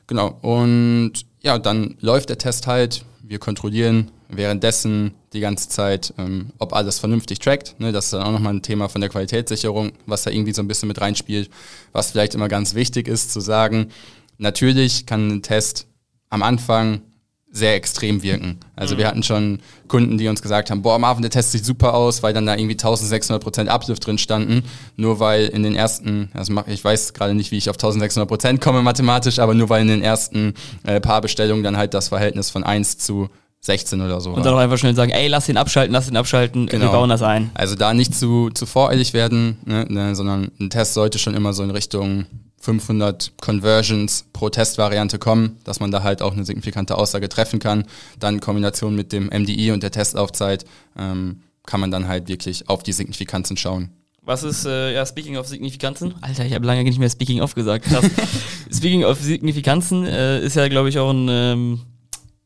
Genau, 0.08 0.38
und 0.41 1.13
ja, 1.41 1.60
dann 1.60 1.97
läuft 1.99 2.30
der 2.30 2.38
Test 2.38 2.67
halt, 2.67 3.03
wir 3.21 3.39
kontrollieren 3.39 4.12
währenddessen 4.30 5.13
die 5.34 5.39
ganze 5.39 5.69
Zeit, 5.69 6.13
ähm, 6.17 6.51
ob 6.58 6.73
alles 6.73 6.99
vernünftig 6.99 7.39
trackt. 7.39 7.80
Ne, 7.80 7.91
das 7.91 8.06
ist 8.06 8.13
dann 8.13 8.23
auch 8.23 8.32
nochmal 8.32 8.53
ein 8.53 8.62
Thema 8.62 8.89
von 8.89 9.01
der 9.01 9.10
Qualitätssicherung, 9.10 9.91
was 10.06 10.23
da 10.23 10.32
irgendwie 10.32 10.53
so 10.53 10.62
ein 10.62 10.67
bisschen 10.67 10.88
mit 10.88 11.01
reinspielt, 11.01 11.49
was 11.91 12.12
vielleicht 12.12 12.36
immer 12.36 12.47
ganz 12.47 12.75
wichtig 12.75 13.08
ist 13.08 13.32
zu 13.32 13.39
sagen, 13.39 13.91
Natürlich 14.38 15.06
kann 15.06 15.28
ein 15.30 15.41
Test 15.41 15.88
am 16.30 16.43
Anfang 16.43 17.02
sehr 17.50 17.76
extrem 17.76 18.21
wirken. 18.23 18.60
Also 18.76 18.95
mhm. 18.95 19.00
wir 19.00 19.08
hatten 19.08 19.23
schon 19.23 19.60
Kunden, 19.88 20.17
die 20.17 20.28
uns 20.28 20.41
gesagt 20.41 20.69
haben, 20.69 20.82
boah, 20.82 21.00
Marvin, 21.00 21.21
der 21.21 21.32
Test 21.32 21.54
sieht 21.54 21.65
super 21.65 21.93
aus, 21.93 22.21
weil 22.21 22.34
dann 22.34 22.45
da 22.45 22.56
irgendwie 22.56 22.76
1600 22.76 23.41
Prozent 23.41 23.69
Uplift 23.69 24.06
drin 24.06 24.17
standen. 24.17 24.63
Nur 24.95 25.19
weil 25.19 25.45
in 25.45 25.63
den 25.63 25.76
ersten, 25.76 26.30
also 26.34 26.54
ich 26.67 26.84
weiß 26.84 27.13
gerade 27.13 27.34
nicht, 27.34 27.52
wie 27.52 27.58
ich 27.58 27.69
auf 27.69 27.76
1600 27.76 28.28
Prozent 28.28 28.62
komme 28.62 28.82
mathematisch, 28.82 29.39
aber 29.39 29.54
nur 29.54 29.69
weil 29.69 29.82
in 29.82 29.88
den 29.88 30.02
ersten 30.02 30.54
äh, 30.84 31.00
paar 31.00 31.21
Bestellungen 31.21 31.63
dann 31.63 31.78
halt 31.78 31.93
das 31.93 32.10
Verhältnis 32.10 32.50
von 32.50 32.63
1 32.63 32.97
zu 33.00 33.30
16 33.62 34.02
oder 34.02 34.21
so. 34.21 34.34
Und 34.34 34.45
dann 34.45 34.54
auch 34.54 34.60
einfach 34.60 34.78
schnell 34.78 34.95
sagen, 34.95 35.12
ey, 35.12 35.28
lass 35.28 35.50
ihn 35.50 35.58
abschalten, 35.58 35.93
lass 35.93 36.08
ihn 36.08 36.17
abschalten, 36.17 36.67
genau. 36.67 36.86
wir 36.86 36.91
bauen 36.91 37.10
das 37.10 37.23
ein. 37.23 37.50
Also 37.54 37.76
da 37.76 37.93
nicht 37.93 38.13
zu, 38.13 38.50
zu 38.52 38.65
voreilig 38.65 39.13
werden, 39.13 39.58
ne, 39.65 39.86
ne, 39.89 40.15
sondern 40.15 40.52
ein 40.60 40.69
Test 40.69 40.93
sollte 40.93 41.17
schon 41.17 41.34
immer 41.34 41.54
so 41.54 41.63
in 41.63 41.71
Richtung 41.71 42.26
500 42.67 43.32
Conversions 43.39 44.25
pro 44.34 44.49
Testvariante 44.49 45.19
kommen, 45.19 45.58
dass 45.63 45.80
man 45.80 45.89
da 45.89 46.03
halt 46.03 46.21
auch 46.21 46.34
eine 46.34 46.43
signifikante 46.43 46.97
Aussage 46.97 47.30
treffen 47.30 47.60
kann. 47.60 47.86
Dann 48.19 48.36
in 48.36 48.39
Kombination 48.41 48.93
mit 48.93 49.13
dem 49.13 49.27
MDI 49.27 49.71
und 49.71 49.84
der 49.84 49.91
Testlaufzeit 49.91 50.65
ähm, 50.97 51.43
kann 51.65 51.80
man 51.80 51.91
dann 51.91 52.10
halt 52.10 52.27
wirklich 52.27 52.67
auf 52.67 52.84
die 52.84 52.91
Signifikanzen 52.91 53.56
schauen. 53.56 53.91
Was 54.21 54.43
ist, 54.43 54.65
äh, 54.65 54.93
ja, 54.93 55.06
Speaking 55.06 55.38
of 55.38 55.47
Signifikanzen? 55.47 56.15
Alter, 56.19 56.45
ich 56.45 56.53
habe 56.53 56.65
lange 56.65 56.84
nicht 56.84 56.99
mehr 56.99 57.10
Speaking 57.10 57.39
of 57.39 57.56
gesagt. 57.56 57.86
Krass. 57.86 58.03
speaking 58.69 59.06
of 59.06 59.17
Signifikanzen 59.17 60.06
äh, 60.06 60.41
ist 60.41 60.58
ja, 60.58 60.67
glaube 60.67 60.89
ich, 60.89 60.99
auch 60.99 61.12
ein, 61.12 61.30
ähm, 61.30 61.80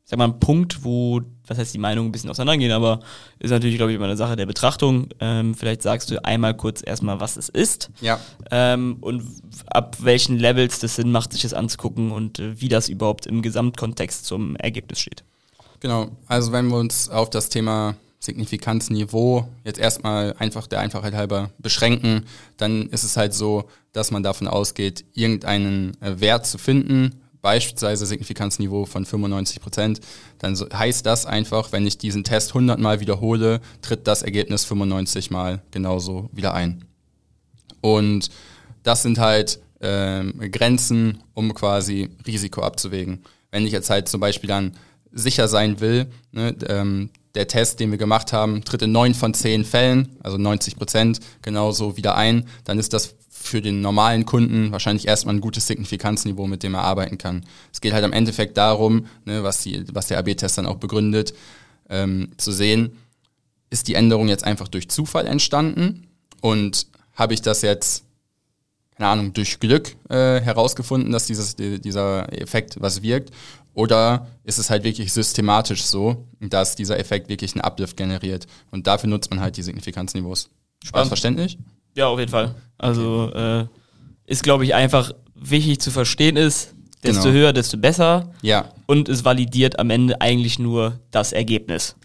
sag 0.03 0.19
mal, 0.19 0.25
ein 0.25 0.39
Punkt, 0.39 0.83
wo 0.83 1.21
was 1.51 1.57
heißt 1.57 1.73
die 1.73 1.79
Meinung 1.79 2.07
ein 2.07 2.11
bisschen 2.11 2.29
auseinandergehen, 2.29 2.71
aber 2.71 3.01
ist 3.39 3.51
natürlich, 3.51 3.75
glaube 3.75 3.91
ich, 3.91 3.97
immer 3.97 4.05
eine 4.05 4.15
Sache 4.15 4.37
der 4.37 4.45
Betrachtung. 4.45 5.09
Ähm, 5.19 5.53
vielleicht 5.53 5.81
sagst 5.81 6.09
du 6.09 6.23
einmal 6.23 6.55
kurz 6.55 6.81
erstmal, 6.83 7.19
was 7.19 7.35
es 7.35 7.49
ist. 7.49 7.89
Ja. 7.99 8.19
Ähm, 8.49 8.97
und 9.01 9.23
ab 9.67 9.97
welchen 9.99 10.39
Levels 10.39 10.79
das 10.79 10.95
Sinn 10.95 11.11
macht, 11.11 11.33
sich 11.33 11.41
das 11.41 11.53
anzugucken 11.53 12.11
und 12.11 12.39
äh, 12.39 12.59
wie 12.61 12.69
das 12.69 12.87
überhaupt 12.87 13.25
im 13.25 13.41
Gesamtkontext 13.41 14.25
zum 14.25 14.55
Ergebnis 14.55 15.01
steht. 15.01 15.23
Genau. 15.81 16.11
Also 16.27 16.53
wenn 16.53 16.67
wir 16.69 16.77
uns 16.77 17.09
auf 17.09 17.29
das 17.29 17.49
Thema 17.49 17.95
Signifikanzniveau 18.19 19.49
jetzt 19.65 19.79
erstmal 19.79 20.33
einfach 20.37 20.67
der 20.67 20.79
Einfachheit 20.79 21.13
halber 21.13 21.49
beschränken, 21.57 22.25
dann 22.55 22.87
ist 22.87 23.03
es 23.03 23.17
halt 23.17 23.33
so, 23.33 23.65
dass 23.91 24.11
man 24.11 24.23
davon 24.23 24.47
ausgeht, 24.47 25.03
irgendeinen 25.13 25.99
äh, 26.01 26.19
Wert 26.21 26.45
zu 26.45 26.57
finden, 26.57 27.20
beispielsweise 27.41 28.05
Signifikanzniveau 28.05 28.85
von 28.85 29.05
95 29.05 29.61
Prozent, 29.61 29.99
dann 30.39 30.55
so, 30.55 30.67
heißt 30.71 31.05
das 31.05 31.25
einfach, 31.25 31.71
wenn 31.71 31.85
ich 31.85 31.97
diesen 31.97 32.23
Test 32.23 32.49
100 32.49 32.79
Mal 32.79 32.99
wiederhole, 32.99 33.61
tritt 33.81 34.07
das 34.07 34.21
Ergebnis 34.21 34.65
95 34.65 35.31
Mal 35.31 35.61
genauso 35.71 36.29
wieder 36.31 36.53
ein. 36.53 36.85
Und 37.81 38.29
das 38.83 39.01
sind 39.01 39.17
halt 39.17 39.59
ähm, 39.81 40.39
Grenzen, 40.51 41.23
um 41.33 41.53
quasi 41.53 42.09
Risiko 42.25 42.61
abzuwägen. 42.61 43.23
Wenn 43.49 43.65
ich 43.65 43.71
jetzt 43.71 43.89
halt 43.89 44.07
zum 44.07 44.21
Beispiel 44.21 44.47
dann 44.47 44.77
sicher 45.11 45.47
sein 45.47 45.79
will, 45.79 46.07
ne, 46.31 46.55
ähm, 46.67 47.09
der 47.35 47.47
Test, 47.47 47.79
den 47.79 47.91
wir 47.91 47.97
gemacht 47.97 48.33
haben, 48.33 48.63
tritt 48.63 48.81
in 48.81 48.91
neun 48.91 49.13
von 49.13 49.33
zehn 49.33 49.63
Fällen, 49.63 50.17
also 50.21 50.37
90 50.37 50.77
Prozent, 50.77 51.19
genauso 51.41 51.97
wieder 51.97 52.15
ein, 52.15 52.45
dann 52.65 52.77
ist 52.77 52.93
das 52.93 53.15
für 53.41 53.61
den 53.61 53.81
normalen 53.81 54.25
Kunden 54.25 54.71
wahrscheinlich 54.71 55.07
erstmal 55.07 55.35
ein 55.35 55.41
gutes 55.41 55.67
Signifikanzniveau, 55.67 56.47
mit 56.47 56.63
dem 56.63 56.75
er 56.75 56.83
arbeiten 56.83 57.17
kann. 57.17 57.43
Es 57.73 57.81
geht 57.81 57.93
halt 57.93 58.03
am 58.03 58.13
Endeffekt 58.13 58.57
darum, 58.57 59.07
ne, 59.25 59.43
was, 59.43 59.61
die, 59.61 59.83
was 59.93 60.07
der 60.07 60.19
AB-Test 60.19 60.57
dann 60.57 60.65
auch 60.65 60.77
begründet, 60.77 61.33
ähm, 61.89 62.29
zu 62.37 62.51
sehen, 62.51 62.97
ist 63.69 63.87
die 63.87 63.95
Änderung 63.95 64.27
jetzt 64.27 64.43
einfach 64.43 64.67
durch 64.67 64.89
Zufall 64.89 65.27
entstanden 65.27 66.07
und 66.41 66.87
habe 67.13 67.33
ich 67.33 67.41
das 67.41 67.61
jetzt, 67.61 68.03
keine 68.95 69.09
Ahnung, 69.09 69.33
durch 69.33 69.59
Glück 69.59 69.95
äh, 70.09 70.39
herausgefunden, 70.41 71.11
dass 71.11 71.25
dieses, 71.25 71.55
dieser 71.55 72.31
Effekt 72.33 72.77
was 72.79 73.01
wirkt 73.01 73.31
oder 73.73 74.27
ist 74.43 74.57
es 74.57 74.69
halt 74.69 74.83
wirklich 74.83 75.13
systematisch 75.13 75.83
so, 75.83 76.25
dass 76.39 76.75
dieser 76.75 76.99
Effekt 76.99 77.29
wirklich 77.29 77.53
einen 77.53 77.61
Uplift 77.61 77.95
generiert 77.95 78.47
und 78.69 78.87
dafür 78.87 79.09
nutzt 79.09 79.29
man 79.29 79.39
halt 79.39 79.57
die 79.57 79.63
Signifikanzniveaus. 79.63 80.49
Spaß 80.83 81.07
verständlich? 81.07 81.57
Ja, 81.95 82.07
auf 82.07 82.19
jeden 82.19 82.31
Fall. 82.31 82.55
Also 82.77 83.31
äh, 83.33 83.65
ist, 84.25 84.43
glaube 84.43 84.63
ich, 84.63 84.73
einfach 84.73 85.11
wichtig 85.35 85.79
zu 85.79 85.91
verstehen 85.91 86.37
ist, 86.37 86.73
desto 87.03 87.23
genau. 87.23 87.35
höher, 87.35 87.53
desto 87.53 87.77
besser. 87.77 88.31
Ja. 88.41 88.69
Und 88.85 89.09
es 89.09 89.25
validiert 89.25 89.79
am 89.79 89.89
Ende 89.89 90.21
eigentlich 90.21 90.59
nur 90.59 90.99
das 91.11 91.33
Ergebnis. 91.33 91.95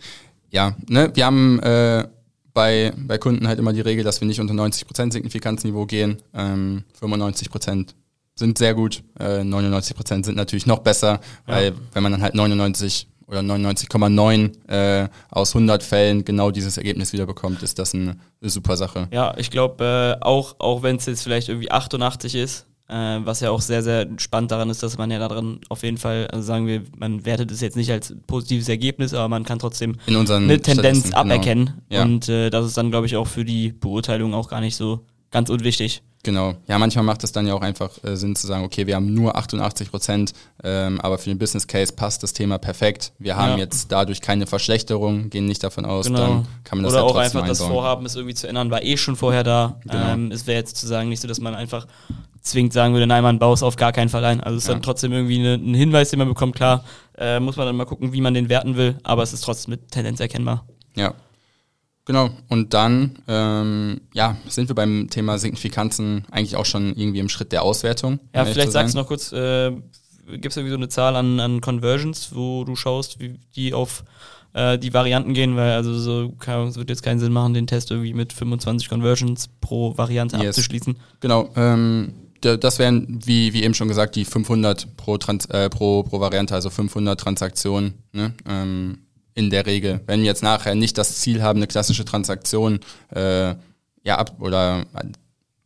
Ja, 0.50 0.76
ne, 0.88 1.10
wir 1.14 1.26
haben 1.26 1.60
äh, 1.60 2.06
bei, 2.52 2.92
bei 2.96 3.18
Kunden 3.18 3.46
halt 3.46 3.58
immer 3.58 3.72
die 3.72 3.80
Regel, 3.80 4.04
dass 4.04 4.20
wir 4.20 4.28
nicht 4.28 4.40
unter 4.40 4.54
90% 4.54 5.12
Signifikanzniveau 5.12 5.86
gehen. 5.86 6.22
Ähm, 6.34 6.84
95% 7.00 7.88
sind 8.34 8.58
sehr 8.58 8.74
gut, 8.74 9.02
äh, 9.18 9.40
99% 9.40 10.24
sind 10.24 10.36
natürlich 10.36 10.66
noch 10.66 10.80
besser, 10.80 11.20
ja. 11.46 11.54
weil 11.54 11.74
wenn 11.92 12.02
man 12.02 12.12
dann 12.12 12.22
halt 12.22 12.34
99 12.34 13.08
oder 13.26 13.40
99,9 13.40 14.68
äh, 14.68 15.08
aus 15.30 15.54
100 15.54 15.82
Fällen 15.82 16.24
genau 16.24 16.50
dieses 16.50 16.76
Ergebnis 16.76 17.12
wiederbekommt, 17.12 17.62
ist 17.62 17.78
das 17.78 17.94
eine, 17.94 18.16
eine 18.40 18.50
super 18.50 18.76
Sache. 18.76 19.08
Ja, 19.12 19.34
ich 19.36 19.50
glaube, 19.50 20.18
äh, 20.20 20.24
auch, 20.24 20.56
auch 20.58 20.82
wenn 20.82 20.96
es 20.96 21.06
jetzt 21.06 21.22
vielleicht 21.22 21.48
irgendwie 21.48 21.70
88 21.70 22.34
ist, 22.36 22.66
äh, 22.88 22.94
was 22.94 23.40
ja 23.40 23.50
auch 23.50 23.60
sehr, 23.60 23.82
sehr 23.82 24.06
spannend 24.18 24.52
daran 24.52 24.70
ist, 24.70 24.82
dass 24.82 24.96
man 24.96 25.10
ja 25.10 25.18
daran 25.18 25.60
auf 25.68 25.82
jeden 25.82 25.98
Fall, 25.98 26.28
also 26.28 26.44
sagen 26.44 26.66
wir, 26.66 26.82
man 26.96 27.24
wertet 27.26 27.50
es 27.50 27.60
jetzt 27.60 27.76
nicht 27.76 27.90
als 27.90 28.14
positives 28.26 28.68
Ergebnis, 28.68 29.12
aber 29.12 29.28
man 29.28 29.44
kann 29.44 29.58
trotzdem 29.58 29.96
eine 30.06 30.60
Tendenz 30.60 31.04
genau. 31.04 31.16
aberkennen. 31.16 31.82
Ja. 31.90 32.02
Und 32.02 32.28
äh, 32.28 32.50
das 32.50 32.66
ist 32.66 32.76
dann, 32.76 32.90
glaube 32.90 33.06
ich, 33.06 33.16
auch 33.16 33.26
für 33.26 33.44
die 33.44 33.72
Beurteilung 33.72 34.34
auch 34.34 34.48
gar 34.48 34.60
nicht 34.60 34.76
so 34.76 35.00
ganz 35.32 35.50
unwichtig. 35.50 36.02
Genau. 36.26 36.56
Ja, 36.66 36.76
manchmal 36.76 37.04
macht 37.04 37.22
es 37.22 37.30
dann 37.30 37.46
ja 37.46 37.54
auch 37.54 37.60
einfach 37.60 37.88
äh, 38.02 38.16
Sinn 38.16 38.34
zu 38.34 38.48
sagen, 38.48 38.64
okay, 38.64 38.88
wir 38.88 38.96
haben 38.96 39.14
nur 39.14 39.36
88 39.36 39.92
Prozent, 39.92 40.32
ähm, 40.64 41.00
aber 41.00 41.18
für 41.18 41.30
den 41.30 41.38
Business 41.38 41.68
Case 41.68 41.92
passt 41.92 42.24
das 42.24 42.32
Thema 42.32 42.58
perfekt. 42.58 43.12
Wir 43.20 43.36
haben 43.36 43.52
ja. 43.52 43.58
jetzt 43.58 43.92
dadurch 43.92 44.20
keine 44.20 44.48
Verschlechterung, 44.48 45.30
gehen 45.30 45.46
nicht 45.46 45.62
davon 45.62 45.84
aus, 45.84 46.06
genau. 46.06 46.18
dann 46.18 46.48
kann 46.64 46.78
man 46.78 46.82
das 46.82 46.94
Oder 46.94 47.02
halt 47.02 47.12
auch 47.12 47.16
einfach 47.16 47.42
einbauen. 47.42 47.48
das 47.48 47.62
Vorhaben, 47.62 48.06
es 48.06 48.16
irgendwie 48.16 48.34
zu 48.34 48.48
ändern, 48.48 48.72
war 48.72 48.82
eh 48.82 48.96
schon 48.96 49.14
vorher 49.14 49.44
da. 49.44 49.76
Genau. 49.84 49.94
Ähm, 49.94 50.32
es 50.32 50.48
wäre 50.48 50.58
jetzt 50.58 50.76
zu 50.76 50.88
sagen 50.88 51.10
nicht 51.10 51.22
so, 51.22 51.28
dass 51.28 51.38
man 51.38 51.54
einfach 51.54 51.86
zwingend 52.40 52.72
sagen 52.72 52.92
würde, 52.92 53.06
nein, 53.06 53.22
man 53.22 53.38
baut 53.38 53.58
es 53.58 53.62
auf 53.62 53.76
gar 53.76 53.92
keinen 53.92 54.08
Fall 54.08 54.24
ein. 54.24 54.40
Also 54.40 54.56
es 54.56 54.64
ist 54.64 54.68
ja. 54.68 54.74
dann 54.74 54.82
trotzdem 54.82 55.12
irgendwie 55.12 55.38
eine, 55.38 55.54
ein 55.54 55.74
Hinweis, 55.74 56.10
den 56.10 56.18
man 56.18 56.26
bekommt. 56.26 56.56
Klar, 56.56 56.82
äh, 57.16 57.38
muss 57.38 57.56
man 57.56 57.66
dann 57.66 57.76
mal 57.76 57.84
gucken, 57.84 58.12
wie 58.12 58.20
man 58.20 58.34
den 58.34 58.48
werten 58.48 58.76
will, 58.76 58.98
aber 59.04 59.22
es 59.22 59.32
ist 59.32 59.42
trotzdem 59.42 59.70
mit 59.74 59.92
Tendenz 59.92 60.18
erkennbar. 60.18 60.64
Ja, 60.96 61.14
Genau, 62.06 62.30
und 62.48 62.72
dann 62.72 63.18
ähm, 63.26 64.00
ja, 64.14 64.36
sind 64.48 64.68
wir 64.68 64.76
beim 64.76 65.08
Thema 65.10 65.38
Signifikanzen 65.38 66.24
eigentlich 66.30 66.54
auch 66.54 66.64
schon 66.64 66.94
irgendwie 66.96 67.18
im 67.18 67.28
Schritt 67.28 67.50
der 67.50 67.64
Auswertung. 67.64 68.20
Ja, 68.32 68.44
vielleicht 68.44 68.70
sagst 68.70 68.94
du 68.94 68.98
noch 68.98 69.08
kurz, 69.08 69.32
äh, 69.32 69.72
gibt 70.26 70.46
es 70.46 70.56
irgendwie 70.56 70.70
so 70.70 70.76
eine 70.76 70.88
Zahl 70.88 71.16
an, 71.16 71.40
an 71.40 71.60
Conversions, 71.60 72.30
wo 72.32 72.62
du 72.62 72.76
schaust, 72.76 73.18
wie 73.18 73.40
die 73.56 73.74
auf 73.74 74.04
äh, 74.52 74.78
die 74.78 74.94
Varianten 74.94 75.34
gehen, 75.34 75.56
weil 75.56 75.72
also 75.72 75.98
so 75.98 76.32
es 76.40 76.76
wird 76.76 76.90
jetzt 76.90 77.02
keinen 77.02 77.18
Sinn 77.18 77.32
machen, 77.32 77.54
den 77.54 77.66
Test 77.66 77.90
irgendwie 77.90 78.14
mit 78.14 78.32
25 78.32 78.88
Conversions 78.88 79.48
pro 79.60 79.98
Variante 79.98 80.36
yes. 80.36 80.48
abzuschließen. 80.48 80.96
Genau, 81.18 81.50
ähm, 81.56 82.14
das 82.40 82.78
wären, 82.78 83.20
wie, 83.24 83.52
wie 83.52 83.64
eben 83.64 83.74
schon 83.74 83.88
gesagt, 83.88 84.14
die 84.14 84.24
500 84.24 84.96
pro, 84.96 85.18
Trans 85.18 85.46
äh, 85.46 85.68
pro, 85.68 86.04
pro 86.04 86.20
Variante, 86.20 86.54
also 86.54 86.70
500 86.70 87.18
Transaktionen. 87.18 87.94
Ne? 88.12 88.32
Ähm, 88.48 88.98
in 89.36 89.50
der 89.50 89.66
Regel. 89.66 90.00
Wenn 90.06 90.20
wir 90.20 90.26
jetzt 90.26 90.42
nachher 90.42 90.74
nicht 90.74 90.98
das 90.98 91.16
Ziel 91.18 91.42
haben, 91.42 91.58
eine 91.58 91.68
klassische 91.68 92.04
Transaktion 92.04 92.80
äh, 93.14 93.54
ja 94.02 94.18
ab 94.18 94.36
oder 94.40 94.86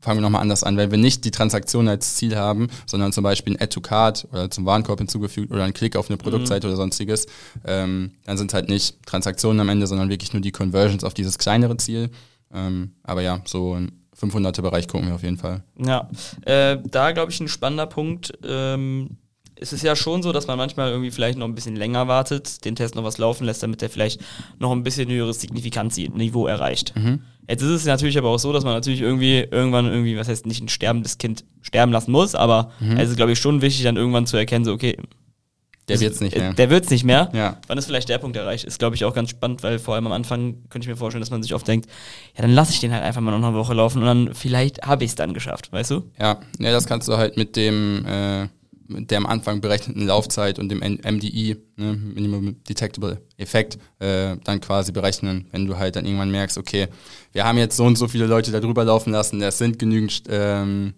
fangen 0.00 0.18
wir 0.18 0.22
nochmal 0.22 0.42
anders 0.42 0.64
an, 0.64 0.76
wenn 0.76 0.90
wir 0.90 0.98
nicht 0.98 1.24
die 1.24 1.30
Transaktion 1.30 1.87
als 1.87 2.16
Ziel 2.16 2.37
haben, 2.37 2.68
sondern 2.87 3.12
zum 3.12 3.22
Beispiel 3.22 3.54
ein 3.54 3.61
Add 3.61 3.72
to 3.72 3.80
Card 3.80 4.26
oder 4.33 4.50
zum 4.50 4.66
Warenkorb 4.66 4.98
hinzugefügt 4.98 5.52
oder 5.52 5.62
ein 5.64 5.72
Klick 5.72 5.94
auf 5.94 6.09
eine 6.09 6.16
Produktseite 6.16 6.66
mhm. 6.66 6.72
oder 6.72 6.76
sonstiges, 6.78 7.26
ähm, 7.64 8.12
dann 8.24 8.37
sind 8.37 8.50
es 8.50 8.54
halt 8.54 8.68
nicht 8.68 9.06
Transaktionen 9.06 9.61
am 9.61 9.68
Ende, 9.68 9.87
sondern 9.87 10.09
wirklich 10.09 10.33
nur 10.33 10.42
die 10.42 10.52
Conversions 10.52 11.04
auf 11.04 11.14
dieses 11.14 11.38
kleinere 11.38 11.76
Ziel. 11.76 12.11
Ähm, 12.52 12.94
aber 13.04 13.22
ja, 13.22 13.40
so 13.44 13.76
im 13.76 13.92
500er 14.18 14.62
Bereich 14.62 14.88
gucken 14.88 15.09
wir 15.09 15.14
auf 15.14 15.22
jeden 15.22 15.38
Fall. 15.38 15.62
Ja, 15.78 16.11
äh, 16.42 16.78
da 16.85 17.12
glaube 17.12 17.30
ich 17.30 17.38
ein 17.40 17.48
spannender 17.48 17.87
Punkt. 17.87 18.33
Ähm 18.42 19.18
es 19.61 19.73
ist 19.73 19.83
ja 19.83 19.94
schon 19.94 20.23
so, 20.23 20.33
dass 20.33 20.46
man 20.46 20.57
manchmal 20.59 20.90
irgendwie 20.90 21.11
vielleicht 21.11 21.38
noch 21.38 21.46
ein 21.46 21.55
bisschen 21.55 21.77
länger 21.77 22.09
wartet, 22.09 22.64
den 22.64 22.77
Test 22.77 22.94
noch 22.94 23.05
was 23.05 23.18
laufen 23.18 23.44
lässt, 23.44 23.62
damit 23.62 23.83
er 23.83 23.90
vielleicht 23.90 24.20
noch 24.59 24.73
ein 24.73 24.83
bisschen 24.83 25.09
höheres 25.11 25.40
Signifikanzniveau 25.40 26.46
erreicht. 26.46 26.94
Mhm. 26.96 27.20
Jetzt 27.49 27.62
ist 27.62 27.70
es 27.70 27.85
natürlich 27.85 28.16
aber 28.16 28.29
auch 28.29 28.38
so, 28.38 28.53
dass 28.53 28.64
man 28.64 28.75
natürlich 28.75 29.01
irgendwie 29.01 29.38
irgendwann 29.51 29.87
irgendwie, 29.87 30.16
was 30.16 30.29
heißt 30.29 30.46
nicht 30.46 30.62
ein 30.62 30.68
sterbendes 30.68 31.18
Kind 31.18 31.44
sterben 31.62 31.92
lassen 31.92 32.12
muss, 32.12 32.35
aber 32.35 32.70
Mhm. 32.81 32.96
es 32.96 33.11
ist, 33.11 33.16
glaube 33.16 33.33
ich, 33.33 33.38
schon 33.38 33.61
wichtig, 33.61 33.85
dann 33.85 33.96
irgendwann 33.96 34.27
zu 34.27 34.37
erkennen, 34.37 34.64
so, 34.64 34.73
okay, 34.73 34.96
Der 35.88 35.99
wird's 35.99 36.20
nicht 36.20 36.37
äh, 36.37 36.38
mehr. 36.38 36.53
Der 36.55 36.70
wird's 36.70 36.88
nicht 36.90 37.03
mehr. 37.03 37.31
Ja. 37.33 37.57
Wann 37.66 37.77
ist 37.77 37.87
vielleicht 37.87 38.09
der 38.09 38.18
Punkt 38.18 38.37
erreicht? 38.37 38.62
Ist, 38.64 38.79
glaube 38.79 38.94
ich, 38.94 39.05
auch 39.05 39.12
ganz 39.12 39.31
spannend, 39.31 39.64
weil 39.64 39.81
vor 39.81 39.96
allem 39.96 40.07
am 40.07 40.12
Anfang 40.12 40.59
könnte 40.68 40.85
ich 40.85 40.88
mir 40.88 40.96
vorstellen, 40.96 41.20
dass 41.23 41.31
man 41.33 41.42
sich 41.42 41.53
oft 41.53 41.66
denkt, 41.66 41.88
ja, 42.37 42.42
dann 42.42 42.53
lasse 42.53 42.73
ich 42.73 42.79
den 42.79 42.92
halt 42.92 43.03
einfach 43.03 43.20
mal 43.20 43.37
noch 43.37 43.44
eine 43.49 43.57
Woche 43.57 43.75
laufen 43.75 43.99
und 43.99 44.05
dann 44.07 44.35
vielleicht 44.35 44.83
habe 44.87 45.03
ich 45.03 45.11
es 45.11 45.14
dann 45.16 45.35
geschafft, 45.35 45.73
weißt 45.73 45.90
du? 45.90 46.05
Ja, 46.20 46.38
ja, 46.61 46.70
das 46.70 46.87
kannst 46.87 47.09
du 47.09 47.16
halt 47.16 47.37
mit 47.37 47.57
dem 47.57 48.07
äh, 48.07 48.46
der 48.90 49.18
am 49.18 49.26
Anfang 49.26 49.61
berechneten 49.61 50.07
Laufzeit 50.07 50.59
und 50.59 50.68
dem 50.68 50.81
MDI, 50.81 51.57
ne, 51.76 51.92
Minimum 51.94 52.62
Detectable 52.64 53.20
Effekt, 53.37 53.79
äh, 53.98 54.37
dann 54.44 54.61
quasi 54.61 54.92
berechnen, 54.92 55.46
wenn 55.53 55.66
du 55.66 55.79
halt 55.79 55.96
dann 55.96 56.05
irgendwann 56.05 56.31
merkst, 56.31 56.59
okay, 56.59 56.88
wir 57.33 57.44
haben 57.44 57.59
jetzt 57.59 57.76
so 57.76 57.85
und 57.85 57.96
so 57.96 58.09
viele 58.09 58.26
Leute 58.26 58.50
da 58.50 58.61
drüber 58.61 58.85
laufen 58.85 59.12
lassen, 59.12 59.42
es 59.42 59.59
sind 59.59 59.79
genügend 59.79 60.24
ähm, 60.29 60.94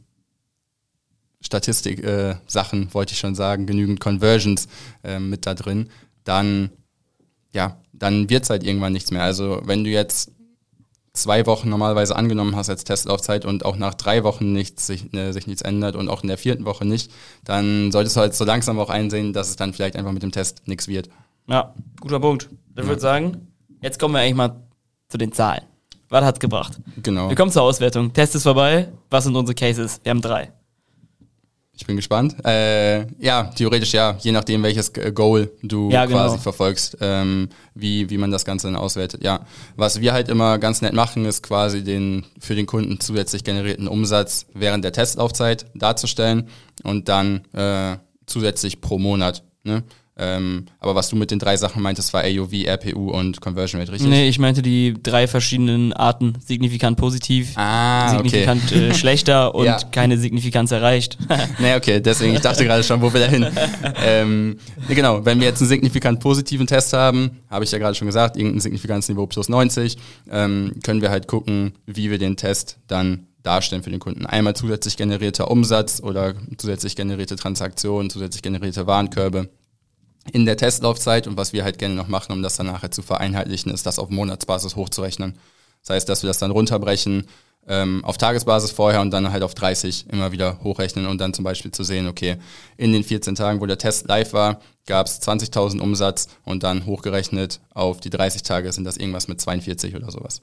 Statistik-Sachen, 1.41 2.95
wollte 2.95 3.13
ich 3.13 3.19
schon 3.19 3.35
sagen, 3.35 3.67
genügend 3.67 4.01
Conversions 4.01 4.69
äh, 5.03 5.19
mit 5.19 5.47
da 5.47 5.55
drin, 5.55 5.89
dann 6.25 6.71
ja, 7.53 7.81
dann 7.93 8.31
wird's 8.31 8.51
halt 8.51 8.65
irgendwann 8.65 8.93
nichts 8.93 9.11
mehr. 9.11 9.23
Also 9.23 9.61
wenn 9.65 9.85
du 9.85 9.91
jetzt 9.91 10.33
zwei 11.15 11.47
Wochen 11.47 11.69
normalerweise 11.69 12.17
angenommen 12.17 12.57
hast 12.57 12.71
als 12.71 12.85
Testlaufzeit 12.85 13.45
und 13.45 13.65
auch 13.65 13.77
nach 13.77 13.95
drei 13.95 14.25
Wochen 14.25 14.53
nichts, 14.53 14.87
sich, 14.87 15.13
äh, 15.15 15.33
sich 15.33 15.47
nichts 15.47 15.63
ändert 15.63 15.95
und 15.97 16.09
auch 16.09 16.23
in 16.23 16.29
der 16.29 16.39
vierten 16.39 16.65
Woche 16.65 16.85
nicht, 16.85 17.13
dann 17.45 17.93
solltest 17.93 18.17
du 18.17 18.21
halt 18.21 18.35
so 18.35 18.45
langsam 18.45 18.79
auch 18.79 18.89
einsehen, 18.91 19.33
dass 19.33 19.49
es 19.51 19.57
dann 19.57 19.75
vielleicht 19.75 19.97
einfach 19.97 20.13
mit 20.13 20.23
dem 20.23 20.33
Test 20.33 20.63
nichts 20.67 20.89
wird. 20.89 21.11
Ja, 21.49 21.75
guter 22.01 22.21
Punkt. 22.21 22.49
Ich 22.77 22.87
würde 22.87 23.01
sagen, 23.01 23.49
jetzt 23.83 23.99
kommen 23.99 24.15
wir 24.15 24.21
eigentlich 24.21 24.37
mal 24.37 24.63
zu 25.09 25.19
den 25.19 25.33
Zahlen. 25.33 25.63
Was 26.09 26.25
hat's 26.25 26.41
gebracht? 26.41 26.79
Genau. 27.03 27.29
Wir 27.29 27.37
kommen 27.37 27.51
zur 27.51 27.63
Auswertung. 27.63 28.13
Test 28.13 28.35
ist 28.35 28.43
vorbei. 28.43 28.93
Was 29.11 29.25
sind 29.25 29.37
unsere 29.37 29.55
Cases? 29.55 30.01
Wir 30.03 30.11
haben 30.11 30.21
drei. 30.21 30.53
Ich 31.83 31.87
bin 31.89 31.97
gespannt. 31.97 32.37
Äh, 32.45 33.07
ja, 33.19 33.51
theoretisch 33.57 33.93
ja, 33.93 34.17
je 34.21 34.31
nachdem, 34.31 34.63
welches 34.63 34.93
Goal 34.93 35.51
du 35.65 35.91
Ja, 35.91 36.07
genau. 36.07 36.19
quasi 36.19 36.39
verfolgst, 36.39 36.97
ähm, 37.01 37.49
wie, 37.75 38.09
wie 38.09 38.19
man 38.19 38.31
das 38.31 38.45
Ganze 38.45 38.69
dann 38.69 38.77
auswertet. 38.77 39.25
Ja, 39.25 39.45
was 39.75 40.01
wir 40.01 40.13
halt 40.13 40.29
immer 40.29 40.59
ganz 40.61 40.81
nett 40.81 40.93
machen, 40.93 41.25
ist 41.25 41.43
quasi 41.43 41.83
den 41.83 42.25
für 42.39 42.55
den 42.55 42.67
Kunden 42.67 43.01
zusätzlich 43.01 43.43
generierten 43.43 43.89
Umsatz 43.89 44.47
während 44.55 44.85
der 44.85 44.93
Testlaufzeit 44.93 45.67
darzustellen 45.75 46.47
und 46.85 47.09
dann 47.09 47.47
äh, 47.53 47.97
zusätzlich 48.27 48.81
pro 48.81 49.01
Monat. 49.01 49.43
Ne? 49.65 49.83
Ähm, 50.23 50.67
aber 50.79 50.95
was 50.95 51.09
du 51.09 51.17
mit 51.17 51.31
den 51.33 51.39
drei 51.41 51.57
Sachen 51.57 51.83
meintest, 51.83 52.13
war 52.13 52.23
AOV, 52.23 52.53
RPU 52.67 53.11
und 53.11 53.41
Conversion 53.41 53.81
Rate, 53.81 53.91
richtig? 53.93 54.09
Nee, 54.09 54.29
ich 54.29 54.39
meinte 54.39 54.63
die 54.63 54.95
drei 55.03 55.27
verschiedenen 55.27 55.93
Arten. 55.93 56.35
Signifikant 56.47 56.97
positiv, 56.97 57.53
Ah, 57.57 58.15
okay. 58.19 58.23
signifikant 58.47 58.73
äh, 58.73 58.95
schlechter 59.03 59.55
und 59.55 59.65
Ja. 59.67 59.79
keine 59.91 60.17
Signifikanz 60.19 60.71
erreicht. 60.71 61.19
Nee, 61.59 61.75
okay, 61.77 62.01
deswegen, 62.01 62.35
ich 62.35 62.41
dachte 62.41 62.65
gerade 62.65 62.83
schon, 62.85 63.01
wo 63.03 63.13
wir 63.13 63.21
da 63.21 63.27
hin. 63.27 63.47
ähm, 64.05 64.57
nee, 64.89 64.95
genau, 64.95 65.25
wenn 65.25 65.41
wir 65.41 65.49
jetzt 65.49 65.61
einen 65.61 65.69
signifikant 65.69 66.21
positiven 66.21 66.67
Test 66.67 66.93
haben, 66.93 67.39
habe 67.51 67.65
ich 67.65 67.71
ja 67.73 67.79
gerade 67.79 67.95
schon 67.95 68.07
gesagt, 68.07 68.37
irgendein 68.37 68.61
Signifikanzniveau 68.61 69.27
plus 69.27 69.49
90, 69.49 69.97
ähm, 70.31 70.73
können 70.83 71.03
wir 71.03 71.11
halt 71.11 71.27
gucken, 71.27 71.73
wie 71.87 72.11
wir 72.11 72.19
den 72.19 72.37
Test 72.37 72.79
dann 72.87 73.27
darstellen 73.43 73.83
für 73.83 73.91
den 73.91 73.99
Kunden. 74.01 74.25
Einmal 74.27 74.55
zusätzlich 74.55 74.97
generierter 74.97 75.51
Umsatz 75.51 76.01
oder 76.01 76.35
zusätzlich 76.59 76.95
generierte 76.95 77.35
Transaktionen, 77.37 78.09
zusätzlich 78.09 78.43
generierte 78.43 78.87
Warenkörbe 78.87 79.49
in 80.31 80.47
der 80.47 80.57
Testlaufzeit 80.57 81.27
und 81.27 81.37
was 81.37 81.53
wir 81.53 81.65
halt 81.65 81.79
gerne 81.79 81.95
noch 81.95 82.09
machen, 82.09 82.33
um 82.33 82.43
das 82.43 82.57
dann 82.57 82.67
nachher 82.67 82.91
zu 82.91 83.03
vereinheitlichen, 83.03 83.73
ist 83.73 83.87
das 83.87 83.99
auf 83.99 84.11
Monatsbasis 84.11 84.77
hochzurechnen. 84.77 85.37
Das 85.81 85.91
heißt, 85.91 86.09
dass 86.09 86.23
wir 86.23 86.29
das 86.29 86.39
dann 86.39 86.53
runterbrechen 86.53 87.27
ähm, 87.67 88.05
auf 88.05 88.19
Tagesbasis 88.19 88.71
vorher 88.71 89.01
und 89.01 89.11
dann 89.11 89.33
halt 89.33 89.43
auf 89.43 89.55
30 89.55 90.07
immer 90.11 90.33
wieder 90.33 90.59
hochrechnen 90.63 91.07
und 91.07 91.21
dann 91.21 91.35
zum 91.35 91.45
Beispiel 91.45 91.71
zu 91.71 91.85
sehen, 91.85 92.09
okay, 92.09 92.37
in 92.77 92.93
den 92.93 93.05
14 93.05 93.35
Tagen, 93.35 93.61
wo 93.61 93.67
der 93.67 93.79
Test 93.79 94.09
live 94.09 94.33
war, 94.33 94.61
gab 94.87 95.07
es 95.07 95.21
20.000 95.23 95.81
Umsatz 95.81 96.29
und 96.45 96.63
dann 96.63 96.87
hochgerechnet 96.87 97.61
auf 97.73 98.01
die 98.01 98.11
30 98.11 98.43
Tage 98.43 98.73
sind 98.73 98.85
das 98.85 98.97
irgendwas 98.97 99.29
mit 99.29 99.41
42 99.41 99.95
oder 99.95 100.11
sowas. 100.11 100.43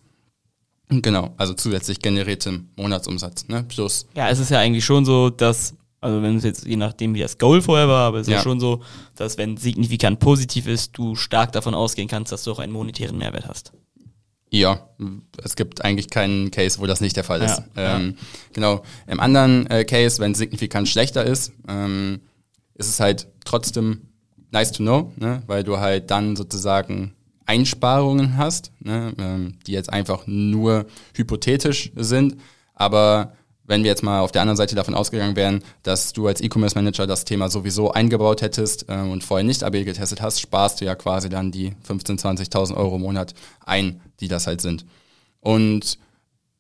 Genau, 0.90 1.34
also 1.38 1.54
zusätzlich 1.54 2.00
generiertem 2.00 2.70
Monatsumsatz, 2.76 3.48
ne? 3.48 3.64
Plus, 3.68 4.08
Ja, 4.16 4.30
es 4.30 4.40
ist 4.40 4.50
ja 4.50 4.60
eigentlich 4.60 4.86
schon 4.86 5.06
so, 5.06 5.30
dass, 5.30 5.76
also 6.02 6.22
wenn 6.22 6.38
es 6.38 6.44
jetzt 6.44 6.66
je 6.66 6.78
nachdem 6.78 7.14
wie 7.14 7.20
das 7.20 7.38
Goal 7.38 7.62
vorher 7.62 7.88
war, 7.88 8.08
aber 8.08 8.20
es 8.20 8.28
ist 8.28 8.32
ja. 8.32 8.38
Ja. 8.38 8.44
schon 8.44 8.60
so, 8.60 8.82
dass 9.16 9.38
wenn 9.38 9.58
signifikant 9.58 10.20
positiv 10.20 10.68
ist, 10.68 10.98
du 10.98 11.16
stark 11.16 11.52
davon 11.52 11.74
ausgehen 11.74 12.08
kannst, 12.08 12.32
dass 12.32 12.44
du 12.44 12.52
auch 12.52 12.60
einen 12.60 12.74
monetären 12.74 13.18
Mehrwert 13.18 13.48
hast. 13.48 13.74
Ja, 14.52 14.90
es 15.44 15.56
gibt 15.56 15.86
eigentlich 15.86 16.10
keinen 16.10 16.50
Case, 16.50 16.80
wo 16.80 16.88
das 16.88 17.02
nicht 17.02 17.16
der 17.16 17.24
Fall 17.24 17.42
ist. 17.42 17.62
Ja, 17.76 17.98
ähm, 17.98 18.16
Genau. 18.54 18.82
Im 19.06 19.20
anderen 19.20 19.68
äh, 19.68 19.86
Case, 19.86 20.20
wenn 20.20 20.32
es 20.32 20.40
signifikant 20.40 20.88
schlechter 20.88 21.24
ist, 21.24 21.52
ähm, 21.68 22.22
ist 22.74 22.90
es 22.90 23.00
halt 23.00 23.28
trotzdem 23.46 24.02
nice 24.52 24.72
to 24.72 24.82
know, 24.82 25.12
ne? 25.18 25.44
weil 25.46 25.64
du 25.64 25.78
halt 25.78 26.10
dann 26.10 26.36
sozusagen 26.36 27.14
Einsparungen 27.46 28.38
hast, 28.38 28.72
ne? 28.80 29.14
ähm, 29.20 29.60
die 29.68 29.74
jetzt 29.74 29.94
einfach 29.94 30.26
nur 30.26 30.88
hypothetisch 31.14 31.92
sind. 31.96 32.38
Aber 32.74 33.34
wenn 33.70 33.84
wir 33.84 33.90
jetzt 33.90 34.02
mal 34.04 34.20
auf 34.22 34.32
der 34.32 34.42
anderen 34.42 34.58
Seite 34.58 34.74
davon 34.76 34.96
ausgegangen 34.96 35.36
wären, 35.36 35.64
dass 35.84 36.12
du 36.12 36.26
als 36.28 36.42
E-Commerce 36.42 36.76
Manager 36.76 37.06
das 37.06 37.24
Thema 37.24 37.50
sowieso 37.50 37.92
eingebaut 37.92 38.42
hättest 38.42 38.90
äh, 38.90 38.96
und 38.96 39.24
vorher 39.24 39.46
nicht 39.46 39.64
AB 39.64 39.86
getestet 39.86 40.22
hast, 40.22 40.42
sparst 40.42 40.82
du 40.82 40.86
ja 40.86 40.96
quasi 40.96 41.30
dann 41.30 41.52
die 41.52 41.74
15.000, 41.88 42.50
20.000 42.52 42.76
Euro 42.76 42.96
im 42.96 43.02
Monat 43.04 43.36
ein, 43.66 44.02
die 44.20 44.28
das 44.28 44.48
halt 44.48 44.60
sind. 44.62 44.86
Und 45.40 46.00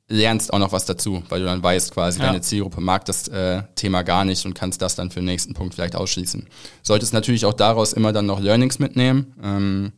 lernst 0.08 0.54
auch 0.54 0.60
noch 0.60 0.72
was 0.72 0.86
dazu, 0.86 1.24
weil 1.30 1.39
du 1.39 1.45
dann 1.48 1.63
weißt 1.63 1.91
quasi, 1.93 2.19
Ja. 2.19 2.28
deine 2.28 2.41
Zielgruppe 2.41 2.80
mag 2.80 3.06
das 3.06 3.28
äh, 3.28 3.63
Thema 3.76 4.04
gar 4.04 4.24
nicht 4.24 4.45
und 4.45 4.54
kannst 4.54 4.82
das 4.82 4.95
dann 4.95 5.10
für 5.10 5.19
den 5.19 5.26
nächsten 5.26 5.54
Punkt 5.56 5.74
vielleicht 5.76 5.95
ausschließen. 5.95 6.48
Solltest 6.84 7.13
natürlich 7.13 7.45
auch 7.45 7.54
daraus 7.54 7.93
immer 7.93 8.13
dann 8.13 8.28
noch 8.28 8.39
Learnings 8.39 8.78
mitnehmen. 8.80 9.34
Ähm, 9.41 9.91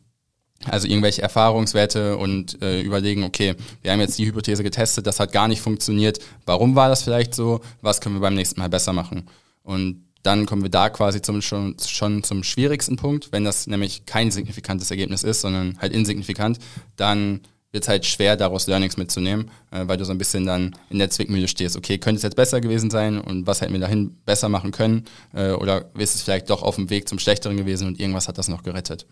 also 0.70 0.88
irgendwelche 0.88 1.22
Erfahrungswerte 1.22 2.16
und 2.16 2.60
äh, 2.62 2.80
überlegen, 2.80 3.24
okay, 3.24 3.54
wir 3.82 3.92
haben 3.92 4.00
jetzt 4.00 4.18
die 4.18 4.26
Hypothese 4.26 4.62
getestet, 4.62 5.06
das 5.06 5.20
hat 5.20 5.32
gar 5.32 5.48
nicht 5.48 5.60
funktioniert. 5.60 6.18
Warum 6.46 6.74
war 6.74 6.88
das 6.88 7.02
vielleicht 7.02 7.34
so? 7.34 7.60
Was 7.80 8.00
können 8.00 8.16
wir 8.16 8.20
beim 8.20 8.34
nächsten 8.34 8.60
Mal 8.60 8.68
besser 8.68 8.92
machen? 8.92 9.28
Und 9.62 10.04
dann 10.22 10.46
kommen 10.46 10.62
wir 10.62 10.70
da 10.70 10.88
quasi 10.88 11.20
zum, 11.20 11.42
schon, 11.42 11.76
schon 11.84 12.22
zum 12.22 12.44
schwierigsten 12.44 12.96
Punkt. 12.96 13.32
Wenn 13.32 13.44
das 13.44 13.66
nämlich 13.66 14.06
kein 14.06 14.30
signifikantes 14.30 14.90
Ergebnis 14.90 15.24
ist, 15.24 15.40
sondern 15.40 15.78
halt 15.80 15.92
insignifikant, 15.92 16.58
dann 16.96 17.40
wird 17.72 17.84
es 17.84 17.88
halt 17.88 18.06
schwer, 18.06 18.36
daraus 18.36 18.66
Learnings 18.66 18.96
mitzunehmen, 18.96 19.50
äh, 19.70 19.88
weil 19.88 19.96
du 19.96 20.04
so 20.04 20.12
ein 20.12 20.18
bisschen 20.18 20.46
dann 20.46 20.76
in 20.90 20.98
der 20.98 21.10
Zwickmühle 21.10 21.48
stehst. 21.48 21.76
Okay, 21.76 21.98
könnte 21.98 22.18
es 22.18 22.22
jetzt 22.22 22.36
besser 22.36 22.60
gewesen 22.60 22.90
sein 22.90 23.18
und 23.18 23.46
was 23.46 23.62
hätten 23.62 23.72
wir 23.72 23.80
dahin 23.80 24.14
besser 24.26 24.48
machen 24.48 24.70
können? 24.70 25.04
Äh, 25.34 25.52
oder 25.52 25.90
ist 25.96 26.14
es 26.14 26.22
vielleicht 26.22 26.50
doch 26.50 26.62
auf 26.62 26.76
dem 26.76 26.90
Weg 26.90 27.08
zum 27.08 27.18
Schlechteren 27.18 27.56
gewesen 27.56 27.88
und 27.88 27.98
irgendwas 27.98 28.28
hat 28.28 28.38
das 28.38 28.48
noch 28.48 28.62
gerettet? 28.62 29.06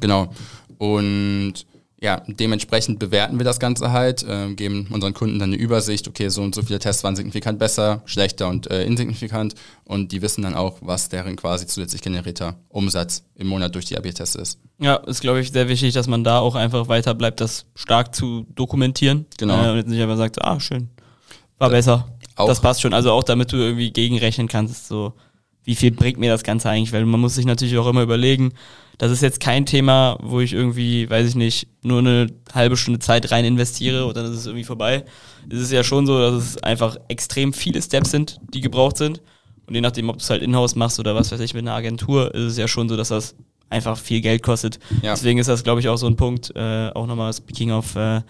Genau. 0.00 0.32
Und 0.78 1.54
ja, 2.00 2.20
dementsprechend 2.26 2.98
bewerten 2.98 3.38
wir 3.38 3.44
das 3.44 3.60
Ganze 3.60 3.92
halt, 3.92 4.24
äh, 4.24 4.52
geben 4.54 4.88
unseren 4.90 5.14
Kunden 5.14 5.38
dann 5.38 5.50
eine 5.52 5.56
Übersicht, 5.62 6.08
okay, 6.08 6.28
so 6.30 6.42
und 6.42 6.52
so 6.52 6.62
viele 6.62 6.80
Tests 6.80 7.04
waren 7.04 7.14
signifikant 7.14 7.60
besser, 7.60 8.02
schlechter 8.06 8.48
und 8.48 8.68
äh, 8.72 8.84
insignifikant 8.84 9.54
und 9.84 10.10
die 10.10 10.20
wissen 10.20 10.42
dann 10.42 10.54
auch, 10.56 10.78
was 10.80 11.08
deren 11.10 11.36
quasi 11.36 11.64
zusätzlich 11.68 12.02
generierter 12.02 12.56
Umsatz 12.70 13.22
im 13.36 13.46
Monat 13.46 13.76
durch 13.76 13.84
die 13.84 13.96
AB-Tests 13.96 14.34
ist. 14.34 14.58
Ja, 14.80 14.96
ist, 14.96 15.20
glaube 15.20 15.38
ich, 15.40 15.52
sehr 15.52 15.68
wichtig, 15.68 15.94
dass 15.94 16.08
man 16.08 16.24
da 16.24 16.40
auch 16.40 16.56
einfach 16.56 16.88
weiter 16.88 17.14
bleibt, 17.14 17.40
das 17.40 17.66
stark 17.76 18.12
zu 18.16 18.46
dokumentieren. 18.56 19.26
Genau. 19.38 19.64
Äh, 19.64 19.70
und 19.70 19.76
jetzt 19.76 19.88
nicht 19.88 20.02
einfach 20.02 20.16
sagt, 20.16 20.42
ah, 20.42 20.58
schön, 20.58 20.88
war 21.58 21.70
besser. 21.70 22.08
auch- 22.34 22.48
Das 22.48 22.60
passt 22.60 22.80
schon. 22.80 22.94
Also 22.94 23.12
auch 23.12 23.22
damit 23.22 23.52
du 23.52 23.56
irgendwie 23.58 23.92
gegenrechnen 23.92 24.48
kannst, 24.48 24.88
so, 24.88 25.12
wie 25.62 25.76
viel 25.76 25.92
bringt 25.92 26.18
mir 26.18 26.32
das 26.32 26.42
Ganze 26.42 26.68
eigentlich? 26.68 26.92
Weil 26.92 27.04
man 27.06 27.20
muss 27.20 27.36
sich 27.36 27.44
natürlich 27.46 27.78
auch 27.78 27.86
immer 27.86 28.02
überlegen, 28.02 28.54
das 28.98 29.10
ist 29.10 29.22
jetzt 29.22 29.40
kein 29.40 29.66
Thema, 29.66 30.18
wo 30.22 30.40
ich 30.40 30.52
irgendwie, 30.52 31.08
weiß 31.08 31.28
ich 31.28 31.34
nicht, 31.34 31.68
nur 31.82 31.98
eine 31.98 32.26
halbe 32.54 32.76
Stunde 32.76 33.00
Zeit 33.00 33.30
rein 33.30 33.44
investiere 33.44 34.06
und 34.06 34.16
dann 34.16 34.26
ist 34.26 34.38
es 34.38 34.46
irgendwie 34.46 34.64
vorbei. 34.64 35.04
Es 35.50 35.60
ist 35.60 35.72
ja 35.72 35.82
schon 35.82 36.06
so, 36.06 36.18
dass 36.18 36.34
es 36.34 36.62
einfach 36.62 36.96
extrem 37.08 37.52
viele 37.52 37.82
Steps 37.82 38.10
sind, 38.10 38.38
die 38.54 38.60
gebraucht 38.60 38.96
sind. 38.96 39.20
Und 39.66 39.74
je 39.74 39.80
nachdem, 39.80 40.08
ob 40.08 40.18
du 40.18 40.22
es 40.22 40.30
halt 40.30 40.42
in-house 40.42 40.74
machst 40.76 40.98
oder 41.00 41.14
was 41.14 41.32
weiß 41.32 41.40
ich 41.40 41.54
mit 41.54 41.62
einer 41.62 41.74
Agentur, 41.74 42.34
ist 42.34 42.52
es 42.52 42.56
ja 42.56 42.68
schon 42.68 42.88
so, 42.88 42.96
dass 42.96 43.08
das 43.08 43.34
einfach 43.70 43.96
viel 43.96 44.20
Geld 44.20 44.42
kostet. 44.42 44.78
Ja. 45.02 45.14
Deswegen 45.14 45.38
ist 45.38 45.48
das, 45.48 45.64
glaube 45.64 45.80
ich, 45.80 45.88
auch 45.88 45.96
so 45.96 46.06
ein 46.06 46.16
Punkt, 46.16 46.52
äh, 46.54 46.90
auch 46.90 47.06
nochmal 47.06 47.32
speaking 47.32 47.72
of 47.72 47.96
äh, 47.96 48.20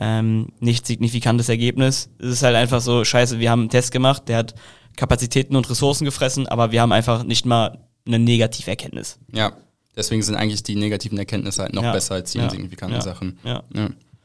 ähm, 0.00 0.48
nicht 0.60 0.86
signifikantes 0.86 1.48
Ergebnis. 1.48 2.10
Es 2.18 2.28
ist 2.28 2.42
halt 2.42 2.56
einfach 2.56 2.80
so, 2.80 3.04
scheiße, 3.04 3.38
wir 3.38 3.50
haben 3.50 3.62
einen 3.62 3.70
Test 3.70 3.92
gemacht, 3.92 4.28
der 4.28 4.38
hat 4.38 4.54
Kapazitäten 4.96 5.56
und 5.56 5.68
Ressourcen 5.68 6.04
gefressen, 6.04 6.46
aber 6.46 6.72
wir 6.72 6.80
haben 6.80 6.92
einfach 6.92 7.22
nicht 7.22 7.46
mal 7.46 7.78
eine 8.06 8.18
Negativerkenntnis. 8.18 9.18
Ja, 9.32 9.52
deswegen 9.98 10.22
sind 10.22 10.36
eigentlich 10.36 10.62
die 10.62 10.76
negativen 10.76 11.18
Erkenntnisse 11.18 11.62
halt 11.62 11.74
noch 11.74 11.82
Ja, 11.82 11.92
besser 11.92 12.14
als 12.14 12.32
die 12.32 12.38
ja, 12.38 12.44
insignifikanten 12.44 12.96
ja, 12.96 13.02
Sachen. 13.02 13.38
Ja. 13.44 13.62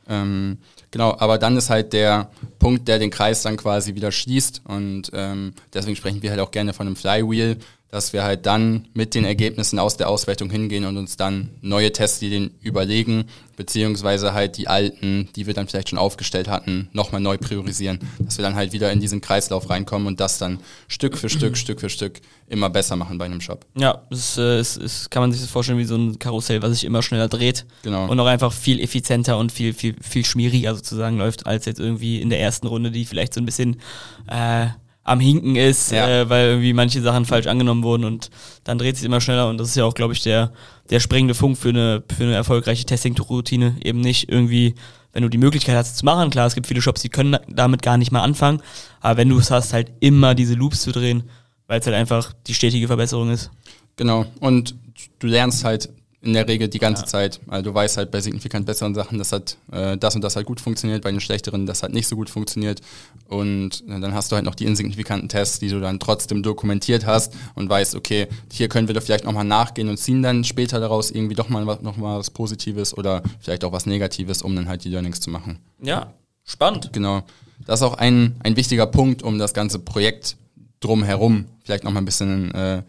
Ähm, 0.08 0.58
genau, 0.92 1.16
aber 1.18 1.38
dann 1.38 1.58
ist 1.58 1.70
halt 1.70 1.94
der 1.94 2.30
Punkt, 2.60 2.88
der 2.88 3.00
den 3.00 3.10
Kreis 3.10 3.42
dann 3.42 3.58
quasi 3.58 3.96
wieder 3.96 4.12
schließt 4.12 4.62
und 4.66 5.10
ähm, 5.14 5.54
deswegen 5.74 5.96
sprechen 5.96 6.22
wir 6.22 6.30
halt 6.30 6.40
auch 6.42 6.52
gerne 6.52 6.74
von 6.74 6.88
einem 6.88 6.96
Flywheel, 6.96 7.58
dass 7.94 8.12
wir 8.12 8.24
halt 8.24 8.48
dann 8.48 8.88
mit 8.96 9.14
den 9.14 9.24
Ergebnissen 9.24 9.78
aus 9.78 9.98
der 9.98 10.10
Auswertung 10.10 10.50
hingehen 10.50 10.86
und 10.86 10.98
uns 10.98 11.16
dann 11.16 11.52
neue 11.62 11.92
Testlinien 11.92 12.50
überlegen, 12.60 13.26
beziehungsweise 13.56 14.34
halt 14.34 14.58
die 14.58 14.68
alten, 14.68 15.30
die 15.36 15.46
wir 15.46 15.54
dann 15.54 15.68
vielleicht 15.68 15.90
schon 15.90 16.00
aufgestellt 16.00 16.48
hatten, 16.48 16.90
nochmal 16.92 17.22
neu 17.22 17.38
priorisieren. 17.38 18.00
Dass 18.18 18.40
wir 18.40 18.42
dann 18.42 18.56
halt 18.56 18.74
wieder 18.74 18.92
in 18.92 19.00
diesen 19.00 19.22
Kreislauf 19.22 19.70
reinkommen 19.70 20.08
und 20.08 20.20
das 20.20 20.40
dann 20.40 20.60
Stück 20.88 21.16
für 21.16 21.30
Stück, 21.30 21.56
Stück 21.56 21.82
für 21.82 21.90
Stück 21.92 22.22
immer 22.48 22.72
besser 22.72 22.96
machen 22.96 23.20
bei 23.20 23.26
einem 23.26 23.42
Shop. 23.42 23.64
Ja, 23.76 24.02
das 24.10 24.40
äh, 24.40 24.60
ist, 24.60 24.78
ist, 24.78 25.12
kann 25.12 25.22
man 25.22 25.32
sich 25.32 25.42
das 25.42 25.52
vorstellen 25.52 25.78
wie 25.78 25.86
so 25.86 25.96
ein 25.96 26.18
Karussell, 26.18 26.64
was 26.64 26.72
sich 26.72 26.86
immer 26.86 27.04
schneller 27.04 27.28
dreht. 27.28 27.68
Genau. 27.84 28.10
Und 28.10 28.20
auch 28.20 28.26
einfach 28.26 28.54
viel 28.54 28.80
effizienter 28.80 29.38
und 29.38 29.52
viel, 29.52 29.72
viel, 29.76 29.96
viel 30.02 30.26
schmieriger 30.26 30.74
sozusagen 30.74 31.20
läuft, 31.20 31.46
als 31.46 31.66
jetzt 31.66 31.80
irgendwie 31.80 32.20
in 32.20 32.32
der 32.32 32.40
ersten 32.40 32.66
Runde, 32.66 32.90
die 32.90 33.06
vielleicht 33.06 33.36
so 33.36 33.40
ein 33.40 33.46
bisschen 33.46 33.80
äh, 34.26 34.70
am 35.06 35.20
Hinken 35.20 35.56
ist, 35.56 35.92
Ja. 35.92 36.08
äh, 36.08 36.30
weil 36.30 36.48
irgendwie 36.48 36.74
manche 36.74 37.02
Sachen 37.02 37.26
falsch 37.26 37.48
angenommen 37.48 37.84
wurden 37.84 38.06
und 38.06 38.30
dann 38.64 38.78
dreht 38.78 38.96
sich 38.96 39.06
immer 39.06 39.20
schneller 39.20 39.50
und 39.50 39.58
das 39.58 39.70
ist 39.70 39.76
ja 39.76 39.84
auch, 39.86 39.94
glaube 39.96 40.14
ich, 40.14 40.22
der, 40.22 40.54
der 40.90 41.00
springende 41.02 41.34
Punkt 41.34 41.58
für 41.60 41.70
eine, 41.70 42.04
für 42.16 42.24
eine 42.24 42.36
erfolgreiche 42.36 42.86
Testing-Routine. 42.86 43.76
Eben 43.84 44.00
nicht 44.00 44.30
irgendwie, 44.30 44.76
wenn 45.12 45.24
du 45.24 45.30
die 45.30 45.38
Möglichkeit 45.38 45.76
hast, 45.76 45.98
zu 45.98 46.06
machen. 46.06 46.30
Klar, 46.30 46.48
es 46.48 46.56
gibt 46.56 46.68
viele 46.68 46.82
Shops, 46.82 47.02
die 47.02 47.10
können 47.10 47.38
damit 47.50 47.82
gar 47.82 47.98
nicht 47.98 48.12
mal 48.12 48.22
anfangen, 48.22 48.62
aber 49.02 49.18
wenn 49.18 49.30
du 49.30 49.38
es 49.40 49.52
hast, 49.52 49.74
halt 49.74 49.92
immer 50.00 50.36
diese 50.36 50.54
Loops 50.54 50.82
zu 50.82 50.92
drehen, 50.94 51.24
weil 51.68 51.80
es 51.82 51.86
halt 51.86 51.96
einfach 51.98 52.32
die 52.48 52.54
stetige 52.54 52.88
Verbesserung 52.88 53.30
ist. 53.30 53.52
Genau. 53.98 54.26
Und 54.40 54.76
du 55.20 55.28
lernst 55.28 55.66
halt 55.66 55.90
in 56.24 56.34
der 56.34 56.48
Regel 56.48 56.70
die 56.70 56.80
ganze 56.80 57.04
Zeit. 57.04 57.42
Also 57.48 57.64
du 57.70 57.74
weißt 57.74 57.98
halt 57.98 58.10
bei 58.10 58.22
signifikant 58.22 58.66
besseren 58.66 58.96
Sachen, 58.96 59.18
dass 59.18 59.34
hat 59.34 59.58
äh, 59.72 59.98
das 59.98 60.16
und 60.16 60.24
das 60.24 60.38
halt 60.38 60.46
gut 60.46 60.62
funktioniert, 60.62 61.04
bei 61.04 61.12
den 61.12 61.20
schlechteren 61.20 61.66
das 61.66 61.84
halt 61.84 61.94
nicht 61.94 62.08
so 62.08 62.16
gut 62.16 62.30
funktioniert. 62.30 62.82
Und 63.28 63.84
äh, 63.88 64.00
dann 64.00 64.14
hast 64.14 64.32
du 64.32 64.36
halt 64.36 64.46
noch 64.46 64.56
die 64.56 64.66
insignifikanten 64.66 65.28
Tests, 65.28 65.60
die 65.60 65.68
du 65.68 65.82
dann 65.82 66.00
trotzdem 66.00 66.42
dokumentiert 66.42 67.06
hast 67.06 67.34
und 67.56 67.70
weißt, 67.70 67.96
okay, 67.96 68.28
hier 68.52 68.70
können 68.70 68.88
wir 68.88 68.96
da 68.96 69.02
vielleicht 69.02 69.26
nochmal 69.26 69.44
nachgehen 69.44 69.90
und 69.90 69.98
ziehen 69.98 70.24
dann 70.24 70.46
später 70.46 70.80
daraus 70.80 71.12
irgendwie 71.12 71.36
doch 71.36 71.50
mal 71.50 71.68
was, 71.68 71.82
noch 71.82 71.98
mal 71.98 72.18
was 72.18 72.30
Positives 72.30 72.98
oder 72.98 73.22
vielleicht 73.42 73.66
auch 73.66 73.74
was 73.74 73.86
Negatives, 73.86 74.42
um 74.42 74.56
dann 74.56 74.70
halt 74.70 74.86
die 74.86 74.90
Learnings 74.90 75.20
zu 75.20 75.30
machen. 75.30 75.60
Ja, 75.82 76.14
spannend. 76.46 76.92
Genau. 76.94 77.24
Das 77.66 77.82
ist 77.82 77.84
auch 77.84 77.96
ein, 77.96 78.38
ein 78.44 78.56
wichtiger 78.56 78.88
Punkt, 78.88 79.24
um 79.24 79.40
das 79.40 79.54
ganze 79.54 79.80
Projekt 79.80 80.38
drumherum 80.80 81.46
vielleicht 81.64 81.84
nochmal 81.84 82.02
ein 82.02 82.06
bisschen 82.06 82.54
äh, 82.54 82.84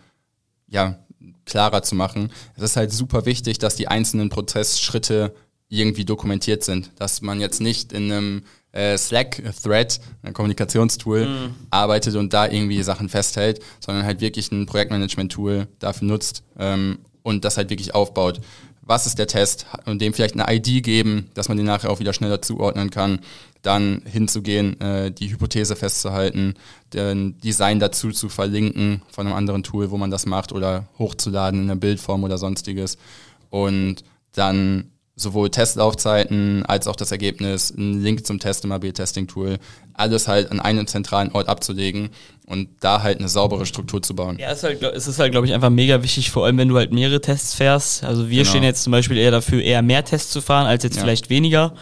ja, 0.69 0.99
klarer 1.47 1.83
zu 1.83 1.95
machen. 1.95 2.31
Es 2.57 2.63
ist 2.63 2.77
halt 2.77 2.93
super 2.93 3.27
wichtig, 3.27 3.59
dass 3.59 3.77
die 3.77 3.89
einzelnen 3.89 4.31
Prozessschritte 4.31 5.35
irgendwie 5.69 6.05
dokumentiert 6.05 6.65
sind. 6.65 6.91
Dass 6.97 7.23
man 7.23 7.41
jetzt 7.41 7.61
nicht 7.61 7.93
in 7.93 8.11
einem 8.11 8.43
äh, 8.73 8.99
Slack-Thread, 8.99 10.01
ein 10.23 10.33
Kommunikationstool, 10.33 11.51
arbeitet 11.71 12.17
und 12.17 12.33
da 12.33 12.47
irgendwie 12.47 12.83
Sachen 12.83 13.09
festhält, 13.09 13.61
sondern 13.81 14.05
halt 14.05 14.21
wirklich 14.21 14.51
ein 14.53 14.67
Projektmanagement-Tool 14.67 15.69
dafür 15.79 16.09
nutzt 16.09 16.43
ähm, 16.59 16.99
und 17.23 17.45
das 17.45 17.57
halt 17.57 17.71
wirklich 17.71 17.95
aufbaut. 17.95 18.41
Was 18.83 19.07
ist 19.07 19.19
der 19.19 19.27
Test? 19.27 19.67
Und 19.87 20.03
dem 20.03 20.13
vielleicht 20.13 20.39
eine 20.39 20.55
ID 20.55 20.85
geben, 20.85 21.31
dass 21.35 21.49
man 21.49 21.57
den 21.57 21.67
nachher 21.67 21.91
auch 21.91 22.01
wieder 22.01 22.13
schneller 22.13 22.43
zuordnen 22.43 22.91
kann. 22.91 23.21
Dann 23.65 24.03
hinzugehen, 24.05 24.81
äh, 24.81 25.11
die 25.11 25.31
Hypothese 25.33 25.75
festzuhalten, 25.75 26.55
den 26.93 27.39
Design 27.41 27.81
dazu 27.81 28.11
zu 28.13 28.29
verlinken 28.29 29.03
von 29.11 29.27
einem 29.27 29.35
anderen 29.35 29.63
Tool, 29.65 29.91
wo 29.91 29.97
man 29.97 30.11
das 30.13 30.27
macht 30.27 30.53
oder 30.53 30.87
hochzuladen 30.99 31.61
in 31.63 31.67
einer 31.71 31.81
Bildform 31.81 32.23
oder 32.25 32.39
sonstiges. 32.39 32.99
Und 33.51 34.05
dann 34.35 34.91
sowohl 35.17 35.49
Testlaufzeiten 35.49 36.67
als 36.67 36.89
auch 36.89 36.97
das 36.97 37.13
Ergebnis, 37.13 37.73
einen 37.77 38.03
Link 38.03 38.27
zum 38.27 38.41
Test 38.41 38.65
im 38.65 38.73
AB-Testing-Tool, 38.73 39.59
alles 39.93 40.27
halt 40.27 40.51
an 40.51 40.59
einem 40.61 40.87
zentralen 40.89 41.31
Ort 41.33 41.49
abzulegen 41.49 42.11
und 42.47 42.69
da 42.81 43.03
halt 43.03 43.21
eine 43.21 43.29
saubere 43.29 43.65
Struktur 43.65 44.03
zu 44.03 44.15
bauen. 44.17 44.39
Ja, 44.41 44.51
es 44.51 44.59
ist 44.59 44.65
halt, 44.65 44.83
es 44.83 45.07
ist 45.07 45.19
halt, 45.21 45.31
glaube 45.31 45.47
ich, 45.47 45.55
einfach 45.55 45.71
mega 45.71 46.03
wichtig, 46.03 46.33
vor 46.33 46.45
allem 46.47 46.59
wenn 46.59 46.69
du 46.69 46.77
halt 46.77 46.93
mehrere 46.93 47.21
Tests 47.21 47.55
fährst. 47.55 48.03
Also 48.03 48.29
wir 48.29 48.39
Genau. 48.43 48.51
stehen 48.51 48.65
jetzt 48.65 48.83
zum 48.83 48.91
Beispiel 48.91 49.17
eher 49.17 49.31
dafür, 49.31 49.63
eher 49.63 49.83
mehr 49.83 50.05
Tests 50.05 50.33
zu 50.33 50.41
fahren, 50.43 50.67
als 50.67 50.83
jetzt 50.83 50.97
Ja. 50.97 51.03
vielleicht 51.03 51.31
weniger. 51.31 51.75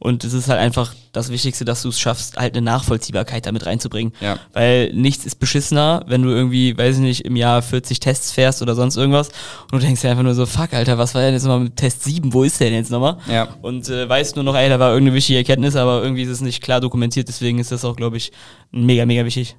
Und 0.00 0.24
es 0.24 0.32
ist 0.32 0.48
halt 0.48 0.58
einfach 0.58 0.94
das 1.12 1.28
Wichtigste, 1.28 1.66
dass 1.66 1.82
du 1.82 1.90
es 1.90 2.00
schaffst, 2.00 2.38
halt 2.38 2.56
eine 2.56 2.64
Nachvollziehbarkeit 2.64 3.44
damit 3.44 3.66
reinzubringen. 3.66 4.14
Ja. 4.22 4.38
Weil 4.54 4.94
nichts 4.94 5.26
ist 5.26 5.34
beschissener, 5.36 6.04
wenn 6.06 6.22
du 6.22 6.30
irgendwie, 6.30 6.76
weiß 6.76 6.96
ich 6.96 7.02
nicht, 7.02 7.24
im 7.26 7.36
Jahr 7.36 7.60
40 7.60 8.00
Tests 8.00 8.32
fährst 8.32 8.62
oder 8.62 8.74
sonst 8.74 8.96
irgendwas 8.96 9.28
und 9.70 9.74
du 9.74 9.78
denkst 9.78 10.00
dir 10.00 10.10
einfach 10.10 10.22
nur 10.22 10.34
so, 10.34 10.46
fuck, 10.46 10.72
Alter, 10.72 10.96
was 10.96 11.14
war 11.14 11.20
denn 11.20 11.34
jetzt 11.34 11.42
nochmal 11.42 11.60
mit 11.60 11.76
Test 11.76 12.02
7? 12.04 12.32
Wo 12.32 12.44
ist 12.44 12.58
der 12.60 12.70
denn 12.70 12.78
jetzt 12.78 12.90
nochmal? 12.90 13.18
Ja. 13.30 13.48
Und 13.60 13.90
äh, 13.90 14.08
weißt 14.08 14.36
nur 14.36 14.44
noch, 14.44 14.56
ey, 14.56 14.70
da 14.70 14.80
war 14.80 14.92
irgendeine 14.92 15.16
wichtige 15.16 15.38
Erkenntnis, 15.38 15.76
aber 15.76 16.02
irgendwie 16.02 16.22
ist 16.22 16.30
es 16.30 16.40
nicht 16.40 16.62
klar 16.62 16.80
dokumentiert, 16.80 17.28
deswegen 17.28 17.58
ist 17.58 17.70
das 17.70 17.84
auch, 17.84 17.94
glaube 17.94 18.16
ich, 18.16 18.32
mega, 18.70 19.04
mega 19.04 19.26
wichtig. 19.26 19.56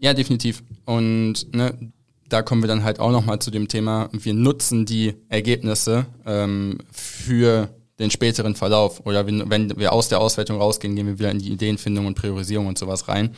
Ja, 0.00 0.12
definitiv. 0.12 0.64
Und 0.86 1.54
ne, 1.54 1.92
da 2.28 2.42
kommen 2.42 2.64
wir 2.64 2.68
dann 2.68 2.82
halt 2.82 2.98
auch 2.98 3.12
nochmal 3.12 3.38
zu 3.38 3.52
dem 3.52 3.68
Thema, 3.68 4.08
wir 4.10 4.34
nutzen 4.34 4.86
die 4.86 5.14
Ergebnisse 5.28 6.06
ähm, 6.26 6.78
für 6.90 7.68
den 7.98 8.10
späteren 8.10 8.54
Verlauf. 8.54 9.00
Oder 9.06 9.26
wenn, 9.26 9.48
wenn 9.50 9.76
wir 9.76 9.92
aus 9.92 10.08
der 10.08 10.20
Auswertung 10.20 10.58
rausgehen, 10.58 10.96
gehen 10.96 11.06
wir 11.06 11.18
wieder 11.18 11.30
in 11.30 11.38
die 11.38 11.52
Ideenfindung 11.52 12.06
und 12.06 12.14
Priorisierung 12.14 12.66
und 12.66 12.78
sowas 12.78 13.08
rein. 13.08 13.34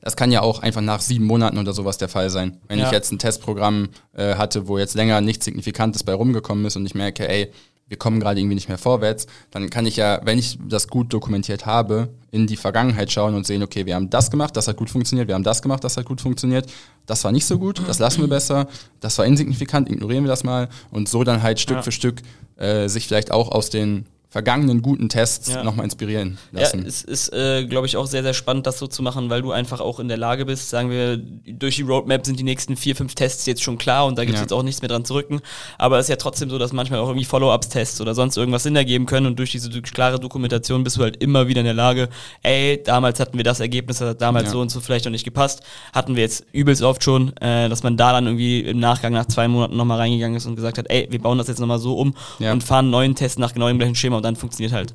Das 0.00 0.16
kann 0.16 0.30
ja 0.30 0.42
auch 0.42 0.60
einfach 0.60 0.80
nach 0.80 1.00
sieben 1.00 1.24
Monaten 1.26 1.58
oder 1.58 1.72
sowas 1.72 1.98
der 1.98 2.08
Fall 2.08 2.30
sein. 2.30 2.58
Wenn 2.68 2.78
Ja. 2.78 2.86
ich 2.86 2.92
jetzt 2.92 3.10
ein 3.10 3.18
Testprogramm 3.18 3.88
äh, 4.14 4.36
hatte, 4.36 4.68
wo 4.68 4.78
jetzt 4.78 4.94
länger 4.94 5.20
nichts 5.20 5.44
Signifikantes 5.44 6.04
bei 6.04 6.14
rumgekommen 6.14 6.64
ist 6.66 6.76
und 6.76 6.86
ich 6.86 6.94
merke, 6.94 7.28
ey, 7.28 7.50
wir 7.88 7.96
kommen 7.96 8.20
gerade 8.20 8.38
irgendwie 8.38 8.54
nicht 8.54 8.68
mehr 8.68 8.76
vorwärts, 8.78 9.26
dann 9.50 9.70
kann 9.70 9.86
ich 9.86 9.96
ja, 9.96 10.20
wenn 10.22 10.38
ich 10.38 10.58
das 10.68 10.88
gut 10.88 11.10
dokumentiert 11.12 11.64
habe, 11.64 12.10
in 12.30 12.46
die 12.46 12.58
Vergangenheit 12.58 13.10
schauen 13.10 13.34
und 13.34 13.46
sehen, 13.46 13.62
okay, 13.62 13.86
wir 13.86 13.94
haben 13.94 14.10
das 14.10 14.30
gemacht, 14.30 14.54
das 14.56 14.68
hat 14.68 14.76
gut 14.76 14.90
funktioniert, 14.90 15.26
wir 15.26 15.34
haben 15.34 15.42
das 15.42 15.62
gemacht, 15.62 15.82
das 15.84 15.96
hat 15.96 16.04
gut 16.04 16.20
funktioniert, 16.20 16.66
das 17.06 17.24
war 17.24 17.32
nicht 17.32 17.46
so 17.46 17.58
gut, 17.58 17.80
das 17.88 17.98
lassen 17.98 18.20
wir 18.20 18.28
besser, 18.28 18.68
das 19.00 19.16
war 19.16 19.24
insignifikant, 19.24 19.88
ignorieren 19.90 20.22
wir 20.24 20.28
das 20.28 20.44
mal 20.44 20.68
und 20.90 21.08
so 21.08 21.24
dann 21.24 21.42
halt 21.42 21.60
Stück 21.60 21.78
Ja. 21.78 21.82
für 21.82 21.92
Stück 21.92 22.20
äh, 22.58 22.88
sich 22.88 23.06
vielleicht 23.06 23.30
auch 23.30 23.50
aus 23.50 23.70
den 23.70 24.06
vergangenen 24.30 24.82
guten 24.82 25.08
Tests 25.08 25.48
Ja. 25.52 25.64
nochmal 25.64 25.84
inspirieren 25.84 26.36
Ja, 26.52 26.60
lassen. 26.60 26.84
es 26.86 27.02
ist, 27.02 27.32
äh, 27.32 27.64
glaube 27.64 27.86
ich, 27.86 27.96
auch 27.96 28.06
sehr, 28.06 28.22
sehr 28.22 28.34
spannend, 28.34 28.66
das 28.66 28.78
so 28.78 28.86
zu 28.86 29.02
machen, 29.02 29.30
weil 29.30 29.40
du 29.40 29.52
einfach 29.52 29.80
auch 29.80 30.00
in 30.00 30.08
der 30.08 30.18
Lage 30.18 30.44
bist, 30.44 30.68
sagen 30.68 30.90
wir, 30.90 31.16
durch 31.16 31.76
die 31.76 31.82
Roadmap 31.82 32.26
sind 32.26 32.38
die 32.38 32.42
nächsten 32.44 32.76
vier, 32.76 32.94
fünf 32.94 33.14
Tests 33.14 33.46
jetzt 33.46 33.62
schon 33.62 33.78
klar 33.78 34.04
und 34.04 34.18
da 34.18 34.24
gibt 34.26 34.34
es 34.34 34.40
Ja. 34.40 34.44
jetzt 34.44 34.52
auch 34.52 34.62
nichts 34.62 34.82
mehr 34.82 34.90
dran 34.90 35.04
zu 35.06 35.14
rücken. 35.14 35.40
Aber 35.78 35.98
es 35.98 36.04
ist 36.06 36.10
ja 36.10 36.16
trotzdem 36.16 36.50
so, 36.50 36.58
dass 36.58 36.74
manchmal 36.74 37.00
auch 37.00 37.08
irgendwie 37.08 37.24
Follow-ups-Tests 37.24 38.02
oder 38.02 38.14
sonst 38.14 38.36
irgendwas 38.36 38.64
Sinn 38.64 38.76
ergeben 38.76 39.06
können 39.06 39.24
und 39.26 39.38
durch 39.38 39.50
diese 39.52 39.70
klare 39.80 40.20
Dokumentation 40.20 40.84
bist 40.84 40.98
du 40.98 41.02
halt 41.02 41.16
immer 41.22 41.48
wieder 41.48 41.60
in 41.60 41.64
der 41.66 41.74
Lage, 41.74 42.10
ey, 42.42 42.82
damals 42.84 43.20
hatten 43.20 43.38
wir 43.38 43.44
das 43.44 43.60
Ergebnis, 43.60 43.98
das 43.98 44.10
hat 44.10 44.20
damals 44.20 44.46
Ja. 44.48 44.52
so 44.52 44.60
und 44.60 44.70
so 44.70 44.80
vielleicht 44.80 45.06
noch 45.06 45.12
nicht 45.12 45.24
gepasst. 45.24 45.62
Hatten 45.94 46.16
wir 46.16 46.22
jetzt 46.22 46.44
übelst 46.52 46.82
oft 46.82 47.02
schon, 47.02 47.34
äh, 47.38 47.70
dass 47.70 47.82
man 47.82 47.96
da 47.96 48.12
dann 48.12 48.26
irgendwie 48.26 48.60
im 48.60 48.78
Nachgang 48.78 49.14
nach 49.14 49.26
zwei 49.26 49.48
Monaten 49.48 49.76
nochmal 49.76 49.96
reingegangen 49.98 50.36
ist 50.36 50.44
und 50.44 50.54
gesagt 50.56 50.76
hat, 50.76 50.84
ey, 50.90 51.06
wir 51.10 51.18
bauen 51.22 51.38
das 51.38 51.48
jetzt 51.48 51.60
nochmal 51.60 51.78
so 51.78 51.96
um 51.98 52.14
Ja. 52.40 52.52
und 52.52 52.62
fahren 52.62 52.84
einen 52.86 52.90
neuen 52.90 53.14
Test 53.14 53.38
nach 53.38 53.54
genau 53.54 53.68
dem 53.68 53.78
gleichen 53.78 53.94
Schema 53.94 54.17
und 54.18 54.22
dann 54.22 54.36
funktioniert 54.36 54.72
halt. 54.72 54.94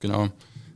Genau. 0.00 0.28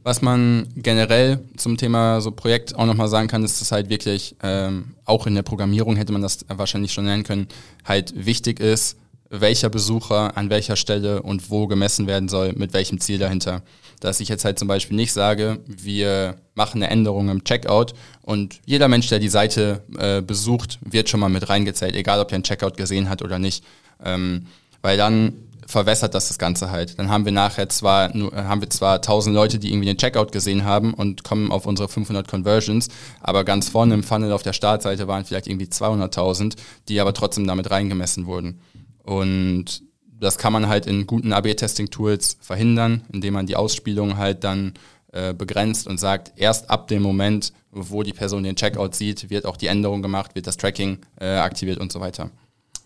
Was 0.05 0.21
man 0.21 0.67
generell 0.77 1.41
zum 1.57 1.77
Thema 1.77 2.21
so 2.21 2.33
Projekt 2.33 2.75
auch 2.75 2.87
nochmal 2.87 3.09
sagen 3.09 3.29
kann, 3.29 3.45
ist, 3.45 3.61
dass 3.61 3.71
halt 3.71 3.89
wirklich, 3.89 4.35
ähm, 4.43 4.95
auch 5.05 5.27
in 5.27 5.35
der 5.35 5.43
Programmierung 5.43 5.95
hätte 5.97 6.13
man 6.13 6.23
das 6.23 6.45
wahrscheinlich 6.49 6.93
schon 6.93 7.05
nennen 7.05 7.23
können, 7.23 7.47
halt 7.85 8.13
wichtig 8.17 8.59
ist, 8.59 8.97
welcher 9.31 9.71
Besucher 9.71 10.37
an 10.37 10.51
welcher 10.51 10.77
Stelle 10.77 11.23
und 11.23 11.51
wo 11.51 11.67
gemessen 11.67 12.07
werden 12.07 12.29
soll, 12.29 12.53
mit 12.53 12.75
welchem 12.75 13.01
Ziel 13.01 13.19
dahinter. 13.19 13.63
Dass 14.01 14.19
ich 14.19 14.29
jetzt 14.29 14.45
halt 14.45 14.59
zum 14.59 14.67
Beispiel 14.67 14.97
nicht 14.97 15.13
sage, 15.13 15.61
wir 15.67 16.37
machen 16.55 16.83
eine 16.83 16.91
Änderung 16.91 17.29
im 17.29 17.45
Checkout 17.45 17.95
und 18.23 18.61
jeder 18.67 18.89
Mensch, 18.89 19.09
der 19.09 19.21
die 19.21 19.29
Seite 19.29 19.85
äh, 19.99 20.21
besucht, 20.21 20.81
wird 20.85 21.09
schon 21.09 21.21
mal 21.21 21.29
mit 21.29 21.49
reingezählt, 21.49 21.95
egal 21.95 22.21
ob 22.21 22.31
er 22.33 22.35
einen 22.35 22.45
Checkout 22.45 22.77
gesehen 22.77 23.09
hat 23.09 23.23
oder 23.23 23.39
nicht. 23.39 23.65
Ähm, 24.05 24.47
weil 24.83 24.97
dann 24.97 25.35
verwässert 25.73 26.15
das 26.15 26.29
das 26.29 26.39
Ganze 26.39 26.71
halt. 26.71 26.99
Dann 26.99 27.11
haben 27.11 27.25
wir 27.25 27.33
nachher 27.33 27.69
zwar 27.69 28.17
nur, 28.17 28.33
äh, 28.33 28.45
haben 28.45 28.61
wir 28.61 28.71
zwar 28.71 29.03
1000 29.03 29.35
Leute, 29.35 29.59
die 29.59 29.71
irgendwie 29.73 29.87
den 29.87 29.97
Checkout 29.97 30.31
gesehen 30.31 30.65
haben 30.65 30.95
und 30.95 31.25
kommen 31.25 31.51
auf 31.51 31.67
unsere 31.67 31.89
500 31.89 32.29
Conversions, 32.29 32.89
aber 33.21 33.45
ganz 33.45 33.69
vorne 33.69 33.95
im 33.95 34.05
Funnel 34.05 34.33
auf 34.33 34.43
der 34.43 34.53
Startseite 34.53 35.09
waren 35.09 35.25
vielleicht 35.25 35.49
irgendwie 35.49 35.67
200.000, 35.67 36.55
die 36.89 37.01
aber 37.01 37.13
trotzdem 37.13 37.47
damit 37.47 37.71
reingemessen 37.71 38.27
wurden. 38.27 38.61
Und 39.03 39.83
das 40.21 40.39
kann 40.39 40.53
man 40.53 40.69
halt 40.69 40.87
in 40.87 41.07
guten 41.07 41.33
AB-Testing-Tools 41.33 42.37
verhindern, 42.41 43.03
indem 43.13 43.35
man 43.35 43.47
die 43.47 43.57
Ausspielung 43.57 44.19
halt 44.19 44.45
dann 44.45 44.75
äh, 45.11 45.35
begrenzt 45.35 45.89
und 45.89 45.99
sagt, 45.99 46.33
erst 46.37 46.71
ab 46.71 46.87
dem 46.87 47.03
Moment, 47.03 47.53
wo 47.73 48.03
die 48.03 48.13
Person 48.13 48.45
den 48.45 48.55
Checkout 48.57 48.95
sieht, 48.95 49.31
wird 49.31 49.47
auch 49.47 49.57
die 49.57 49.67
Änderung 49.67 50.01
gemacht, 50.01 50.35
wird 50.35 50.47
das 50.47 50.57
Tracking 50.57 50.99
äh, 51.21 51.27
aktiviert 51.37 51.79
und 51.79 51.91
so 51.91 52.01
weiter. 52.01 52.31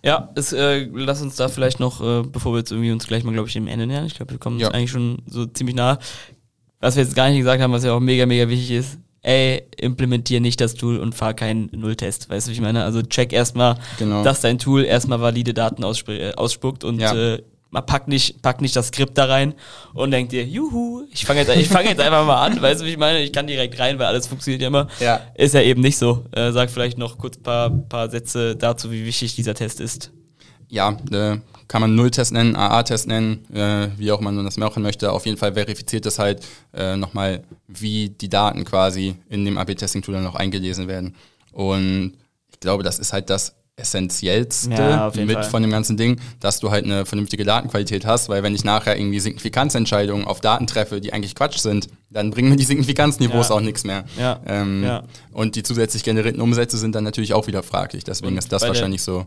Ja, 0.06 0.30
es, 0.36 0.52
äh, 0.52 0.88
lass 0.94 1.20
uns 1.20 1.34
da 1.36 1.48
vielleicht 1.48 1.80
noch, 1.80 2.00
äh, 2.00 2.22
bevor 2.22 2.52
wir 2.52 2.58
jetzt 2.58 2.70
irgendwie 2.70 2.92
uns 2.92 3.06
gleich 3.08 3.24
mal, 3.24 3.32
glaube 3.32 3.48
ich, 3.48 3.54
dem 3.54 3.66
Ende 3.66 3.86
nähern, 3.86 4.06
ich 4.06 4.14
glaube, 4.14 4.30
wir 4.30 4.38
kommen 4.38 4.58
Ja. 4.60 4.68
eigentlich 4.68 4.92
schon 4.92 5.18
so 5.26 5.46
ziemlich 5.46 5.74
nah. 5.74 5.98
Was 6.80 6.94
wir 6.94 7.02
jetzt 7.02 7.16
gar 7.16 7.28
nicht 7.28 7.38
gesagt 7.38 7.60
haben, 7.60 7.72
was 7.72 7.82
ja 7.84 7.92
auch 7.92 8.00
mega, 8.00 8.24
mega 8.24 8.48
wichtig 8.48 8.70
ist, 8.70 8.98
ey, 9.22 9.64
implementier 9.78 10.40
nicht 10.40 10.60
das 10.60 10.74
Tool 10.74 10.98
und 10.98 11.14
fahr 11.14 11.34
keinen 11.34 11.68
Nulltest. 11.72 12.30
Weißt 12.30 12.46
du, 12.46 12.50
wie 12.50 12.54
ich 12.54 12.60
meine? 12.60 12.84
Also 12.84 13.02
check 13.02 13.32
erstmal, 13.32 13.76
Genau. 13.98 14.22
dass 14.22 14.40
dein 14.42 14.58
Tool 14.60 14.84
erstmal 14.84 15.20
valide 15.20 15.52
Daten 15.54 15.82
äh, 15.82 16.32
ausspuckt 16.36 16.84
und 16.84 17.00
Ja. 17.00 17.12
äh, 17.14 17.42
man 17.70 17.84
packt 17.84 18.08
nicht, 18.08 18.42
packt 18.42 18.60
nicht 18.60 18.76
das 18.76 18.88
Skript 18.88 19.18
da 19.18 19.24
rein 19.26 19.54
und 19.92 20.10
denkt 20.10 20.32
dir, 20.32 20.44
juhu, 20.44 21.04
ich 21.10 21.26
fange 21.26 21.40
jetzt, 21.40 21.54
ich 21.56 21.68
fange 21.68 21.88
jetzt 21.88 22.00
einfach 22.00 22.24
mal 22.24 22.44
an, 22.44 22.60
weißt 22.60 22.80
du, 22.80 22.86
wie 22.86 22.90
ich 22.90 22.98
meine? 22.98 23.20
Ich 23.20 23.32
kann 23.32 23.46
direkt 23.46 23.78
rein, 23.78 23.98
weil 23.98 24.06
alles 24.06 24.26
funktioniert 24.26 24.62
ja 24.62 24.68
immer. 24.68 24.88
Ja. 25.00 25.20
Ist 25.34 25.54
ja 25.54 25.62
eben 25.62 25.80
nicht 25.80 25.98
so. 25.98 26.24
Äh, 26.32 26.52
sag 26.52 26.70
vielleicht 26.70 26.98
noch 26.98 27.18
kurz 27.18 27.36
ein 27.36 27.42
paar, 27.42 27.70
paar 27.70 28.10
Sätze 28.10 28.56
dazu, 28.56 28.90
wie 28.90 29.04
wichtig 29.04 29.34
dieser 29.34 29.54
Test 29.54 29.80
ist. 29.80 30.12
Ja, 30.68 30.96
äh, 31.10 31.38
kann 31.68 31.80
man 31.80 31.94
Nulltest 31.94 32.32
nennen, 32.32 32.54
AA-Test 32.54 33.08
nennen, 33.08 33.44
äh, 33.52 33.88
wie 33.96 34.12
auch 34.12 34.20
man 34.20 34.44
das 34.44 34.56
machen 34.56 34.82
möchte. 34.82 35.10
Auf 35.10 35.26
jeden 35.26 35.36
Fall 35.36 35.54
verifiziert 35.54 36.06
das 36.06 36.18
halt 36.18 36.46
äh, 36.72 36.96
nochmal, 36.96 37.42
wie 37.66 38.10
die 38.10 38.28
Daten 38.28 38.64
quasi 38.64 39.16
in 39.28 39.44
dem 39.44 39.58
AB-Testing-Tool 39.58 40.14
dann 40.14 40.24
noch 40.24 40.36
eingelesen 40.36 40.86
werden. 40.86 41.16
Und 41.52 42.14
ich 42.52 42.60
glaube, 42.60 42.84
das 42.84 42.98
ist 42.98 43.12
halt 43.12 43.30
das 43.30 43.54
Essentiellste 43.76 44.70
Ja, 44.70 45.12
mit 45.14 45.32
Fall. 45.32 45.44
von 45.44 45.62
dem 45.62 45.70
ganzen 45.70 45.96
Ding, 45.96 46.18
dass 46.40 46.60
du 46.60 46.70
halt 46.70 46.84
eine 46.84 47.04
vernünftige 47.06 47.44
Datenqualität 47.44 48.06
hast, 48.06 48.28
weil 48.28 48.42
wenn 48.42 48.54
ich 48.54 48.64
nachher 48.64 48.98
irgendwie 48.98 49.20
Signifikanzentscheidungen 49.20 50.26
auf 50.26 50.40
Daten 50.40 50.66
treffe, 50.66 51.00
die 51.00 51.12
eigentlich 51.12 51.34
Quatsch 51.34 51.58
sind, 51.58 51.88
dann 52.10 52.30
bringen 52.30 52.48
mir 52.48 52.56
die 52.56 52.64
Signifikanzniveaus 52.64 53.50
Ja. 53.50 53.54
auch 53.54 53.60
nichts 53.60 53.84
mehr. 53.84 54.04
Ja. 54.18 54.40
Ähm, 54.46 54.82
Ja. 54.82 55.02
Und 55.32 55.56
die 55.56 55.62
zusätzlich 55.62 56.04
generierten 56.04 56.40
Umsätze 56.40 56.78
sind 56.78 56.94
dann 56.94 57.04
natürlich 57.04 57.34
auch 57.34 57.46
wieder 57.46 57.62
fraglich. 57.62 58.04
Deswegen 58.04 58.32
Und 58.32 58.38
ist 58.38 58.50
das 58.50 58.62
bei 58.62 58.68
der- 58.68 58.74
wahrscheinlich 58.74 59.02
so. 59.02 59.24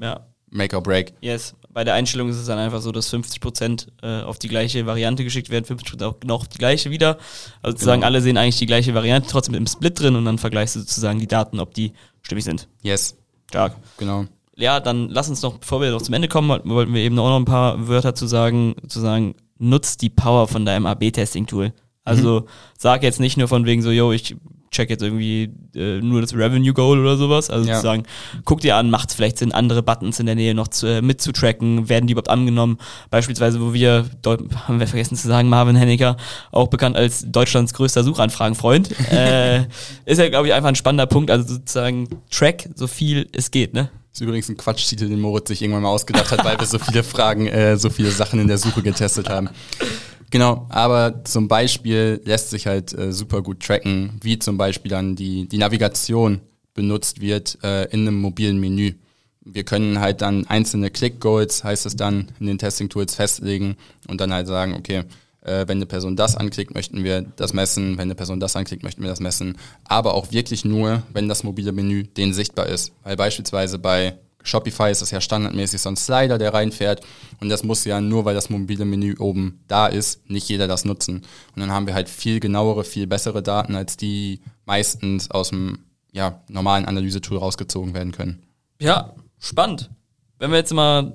Make 0.51 0.75
or 0.75 0.81
Break. 0.81 1.13
Yes. 1.21 1.53
Bei 1.71 1.83
der 1.83 1.93
Einstellung 1.93 2.27
ist 2.29 2.37
es 2.37 2.47
dann 2.47 2.57
einfach 2.57 2.81
so, 2.81 2.91
dass 2.91 3.07
50% 3.07 3.87
äh, 4.01 4.21
auf 4.23 4.39
die 4.39 4.47
gleiche 4.47 4.87
Variante 4.87 5.23
geschickt 5.23 5.51
werden, 5.51 5.65
50% 5.65 6.01
auch 6.07 6.19
genau 6.19 6.35
auf 6.37 6.47
die 6.47 6.57
gleiche 6.57 6.89
wieder. 6.89 7.19
Also 7.61 7.75
sozusagen 7.75 8.01
Genau. 8.01 8.07
alle 8.07 8.21
sehen 8.23 8.35
eigentlich 8.35 8.57
die 8.57 8.65
gleiche 8.65 8.95
Variante, 8.95 9.29
trotzdem 9.29 9.51
mit 9.51 9.59
dem 9.59 9.67
Split 9.67 9.99
drin 9.99 10.15
und 10.15 10.25
dann 10.25 10.39
vergleichst 10.39 10.75
du 10.75 10.79
sozusagen 10.79 11.19
die 11.19 11.27
Daten, 11.27 11.59
ob 11.59 11.75
die 11.75 11.93
stimmig 12.23 12.45
sind. 12.45 12.67
Yes, 12.81 13.15
Stark. 13.47 13.75
genau. 13.97 14.25
Ja, 14.59 14.79
dann 14.79 15.09
lass 15.09 15.29
uns 15.29 15.41
noch, 15.41 15.57
bevor 15.57 15.81
wir 15.81 15.91
noch 15.91 16.01
zum 16.01 16.13
Ende 16.13 16.27
kommen, 16.27 16.49
wollten, 16.65 16.93
wir 16.93 17.01
eben 17.01 17.17
auch 17.17 17.29
noch 17.29 17.39
ein 17.39 17.45
paar 17.45 17.87
Wörter 17.87 18.13
zu 18.13 18.27
sagen, 18.27 18.75
zu 18.87 18.99
sagen, 18.99 19.35
nutzt 19.57 20.01
die 20.01 20.09
Power 20.09 20.47
von 20.47 20.65
deinem 20.65 20.85
AB-Testing-Tool. 20.85 21.73
Also 22.03 22.45
sag 22.77 23.03
jetzt 23.03 23.19
nicht 23.19 23.37
nur 23.37 23.47
von 23.47 23.65
wegen 23.65 23.81
so, 23.81 23.91
yo, 23.91 24.11
ich 24.11 24.35
check 24.71 24.89
jetzt 24.89 25.01
irgendwie 25.01 25.51
äh, 25.75 25.99
nur 26.01 26.21
das 26.21 26.33
Revenue 26.35 26.73
Goal 26.73 26.99
oder 26.99 27.17
sowas. 27.17 27.49
Also 27.49 27.67
Ja. 27.67 27.75
sozusagen, 27.75 28.03
guck 28.45 28.61
dir 28.61 28.75
an, 28.75 28.89
macht 28.89 29.09
es 29.09 29.15
vielleicht 29.15 29.37
Sinn, 29.37 29.51
andere 29.51 29.81
Buttons 29.81 30.19
in 30.19 30.25
der 30.25 30.35
Nähe 30.35 30.53
noch 30.53 30.67
zu, 30.67 30.87
äh, 30.87 31.01
mitzutracken, 31.01 31.89
werden 31.89 32.07
die 32.07 32.13
überhaupt 32.13 32.29
angenommen? 32.29 32.77
Beispielsweise, 33.09 33.61
wo 33.61 33.73
wir, 33.73 34.05
haben 34.25 34.79
wir 34.79 34.87
vergessen 34.87 35.15
zu 35.15 35.27
sagen, 35.27 35.49
Marvin 35.49 35.75
Henniger, 35.75 36.17
auch 36.51 36.67
bekannt 36.67 36.97
als 36.97 37.25
Deutschlands 37.31 37.73
größter 37.73 38.03
Suchanfragenfreund, 38.03 38.89
äh, 39.11 39.65
ist 40.05 40.19
ja, 40.19 40.29
glaube 40.29 40.47
ich, 40.47 40.53
einfach 40.53 40.69
ein 40.69 40.75
spannender 40.75 41.07
Punkt. 41.07 41.31
Also 41.31 41.55
sozusagen, 41.55 42.07
track 42.29 42.69
so 42.75 42.87
viel 42.87 43.27
es 43.31 43.51
geht, 43.51 43.73
ne? 43.73 43.89
Ist 44.19 44.23
übrigens 44.23 44.49
ein 44.49 44.57
Quatschtitel, 44.57 45.07
den 45.07 45.21
Moritz 45.21 45.47
sich 45.47 45.61
irgendwann 45.61 45.83
mal 45.83 45.89
ausgedacht 45.89 46.29
hat, 46.31 46.43
weil 46.43 46.59
wir 46.59 46.65
so 46.65 46.77
viele 46.77 47.03
Fragen, 47.03 47.47
äh, 47.47 47.77
so 47.77 47.89
viele 47.89 48.11
Sachen 48.11 48.39
in 48.41 48.49
der 48.49 48.57
Suche 48.57 48.81
getestet 48.81 49.29
haben. 49.29 49.49
Genau, 50.29 50.67
aber 50.69 51.23
zum 51.23 51.47
Beispiel 51.47 52.21
lässt 52.25 52.49
sich 52.49 52.67
halt 52.67 52.93
äh, 52.93 53.13
super 53.13 53.41
gut 53.41 53.61
tracken, 53.61 54.19
wie 54.21 54.37
zum 54.37 54.57
Beispiel 54.57 54.91
dann 54.91 55.15
die, 55.15 55.47
die 55.47 55.57
Navigation 55.57 56.41
benutzt 56.73 57.21
wird 57.21 57.59
äh, 57.63 57.85
in 57.85 58.01
einem 58.01 58.19
mobilen 58.19 58.59
Menü. 58.59 58.93
Wir 59.41 59.63
können 59.63 60.01
halt 60.01 60.21
dann 60.21 60.45
einzelne 60.47 60.91
Click-Goals, 60.91 61.63
heißt 61.63 61.85
es 61.85 61.95
dann, 61.95 62.27
in 62.41 62.47
den 62.47 62.57
Testing-Tools 62.57 63.15
festlegen 63.15 63.77
und 64.09 64.19
dann 64.19 64.33
halt 64.33 64.47
sagen, 64.47 64.75
okay, 64.75 65.03
äh, 65.41 65.67
wenn 65.67 65.77
eine 65.77 65.85
Person 65.85 66.15
das 66.15 66.35
anklickt, 66.35 66.73
möchten 66.73 67.03
wir 67.03 67.21
das 67.21 67.53
messen, 67.53 67.97
wenn 67.97 68.03
eine 68.03 68.15
Person 68.15 68.39
das 68.39 68.55
anklickt, 68.55 68.83
möchten 68.83 69.01
wir 69.01 69.09
das 69.09 69.19
messen. 69.19 69.57
Aber 69.85 70.13
auch 70.13 70.31
wirklich 70.31 70.65
nur, 70.65 71.03
wenn 71.13 71.27
das 71.27 71.43
mobile 71.43 71.71
Menü 71.71 72.03
denen 72.03 72.33
sichtbar 72.33 72.67
ist. 72.67 72.91
Weil 73.03 73.15
beispielsweise 73.15 73.79
bei 73.79 74.17
Shopify 74.43 74.89
ist 74.91 75.01
es 75.01 75.11
ja 75.11 75.21
standardmäßig 75.21 75.81
so 75.81 75.89
ein 75.89 75.97
Slider, 75.97 76.37
der 76.37 76.53
reinfährt. 76.53 77.01
Und 77.39 77.49
das 77.49 77.63
muss 77.63 77.85
ja 77.85 78.01
nur, 78.01 78.25
weil 78.25 78.35
das 78.35 78.49
mobile 78.49 78.85
Menü 78.85 79.15
oben 79.19 79.63
da 79.67 79.87
ist, 79.87 80.29
nicht 80.29 80.47
jeder 80.49 80.67
das 80.67 80.85
nutzen. 80.85 81.23
Und 81.55 81.61
dann 81.61 81.71
haben 81.71 81.87
wir 81.87 81.93
halt 81.93 82.09
viel 82.09 82.39
genauere, 82.39 82.83
viel 82.83 83.07
bessere 83.07 83.43
Daten, 83.43 83.75
als 83.75 83.97
die 83.97 84.41
meistens 84.65 85.29
aus 85.31 85.49
dem 85.49 85.79
ja, 86.11 86.41
normalen 86.47 86.85
Analysetool 86.85 87.37
rausgezogen 87.37 87.93
werden 87.93 88.11
können. 88.11 88.43
Ja, 88.79 89.13
spannend. 89.39 89.89
Wenn 90.37 90.51
wir 90.51 90.57
jetzt 90.57 90.73
mal 90.73 91.13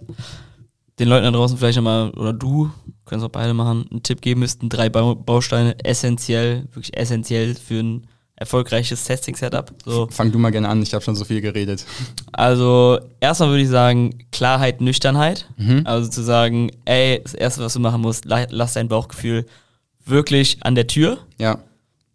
den 0.98 1.08
Leuten 1.08 1.24
da 1.24 1.30
draußen 1.32 1.58
vielleicht 1.58 1.76
nochmal, 1.76 2.10
oder 2.10 2.32
du, 2.32 2.70
können 3.04 3.20
es 3.20 3.26
auch 3.26 3.30
beide 3.32 3.54
machen, 3.54 3.86
einen 3.90 4.02
Tipp 4.02 4.20
geben 4.20 4.40
müssten, 4.40 4.68
drei 4.68 4.88
Bau 4.88 5.14
Bausteine 5.14 5.76
essentiell, 5.84 6.66
wirklich 6.72 6.96
essentiell 6.96 7.54
für 7.54 7.80
ein 7.80 8.06
erfolgreiches 8.36 9.04
Testing-Setup. 9.04 9.72
So. 9.84 10.08
Fang 10.10 10.32
du 10.32 10.38
mal 10.38 10.50
gerne 10.50 10.68
an, 10.68 10.82
ich 10.82 10.92
habe 10.92 11.04
schon 11.04 11.14
so 11.14 11.24
viel 11.24 11.40
geredet. 11.40 11.84
Also 12.32 12.98
erstmal 13.20 13.50
würde 13.50 13.62
ich 13.62 13.68
sagen, 13.68 14.24
Klarheit, 14.32 14.80
Nüchternheit. 14.80 15.48
Also 15.84 16.10
zu 16.10 16.22
sagen, 16.22 16.70
ey, 16.84 17.20
das 17.22 17.34
Erste, 17.34 17.62
was 17.62 17.74
du 17.74 17.80
machen 17.80 18.00
musst, 18.00 18.24
la- 18.24 18.46
lass 18.50 18.72
dein 18.74 18.88
Bauchgefühl 18.88 19.46
wirklich 20.04 20.58
an 20.62 20.74
der 20.74 20.86
Tür. 20.88 21.18
Ja, 21.38 21.58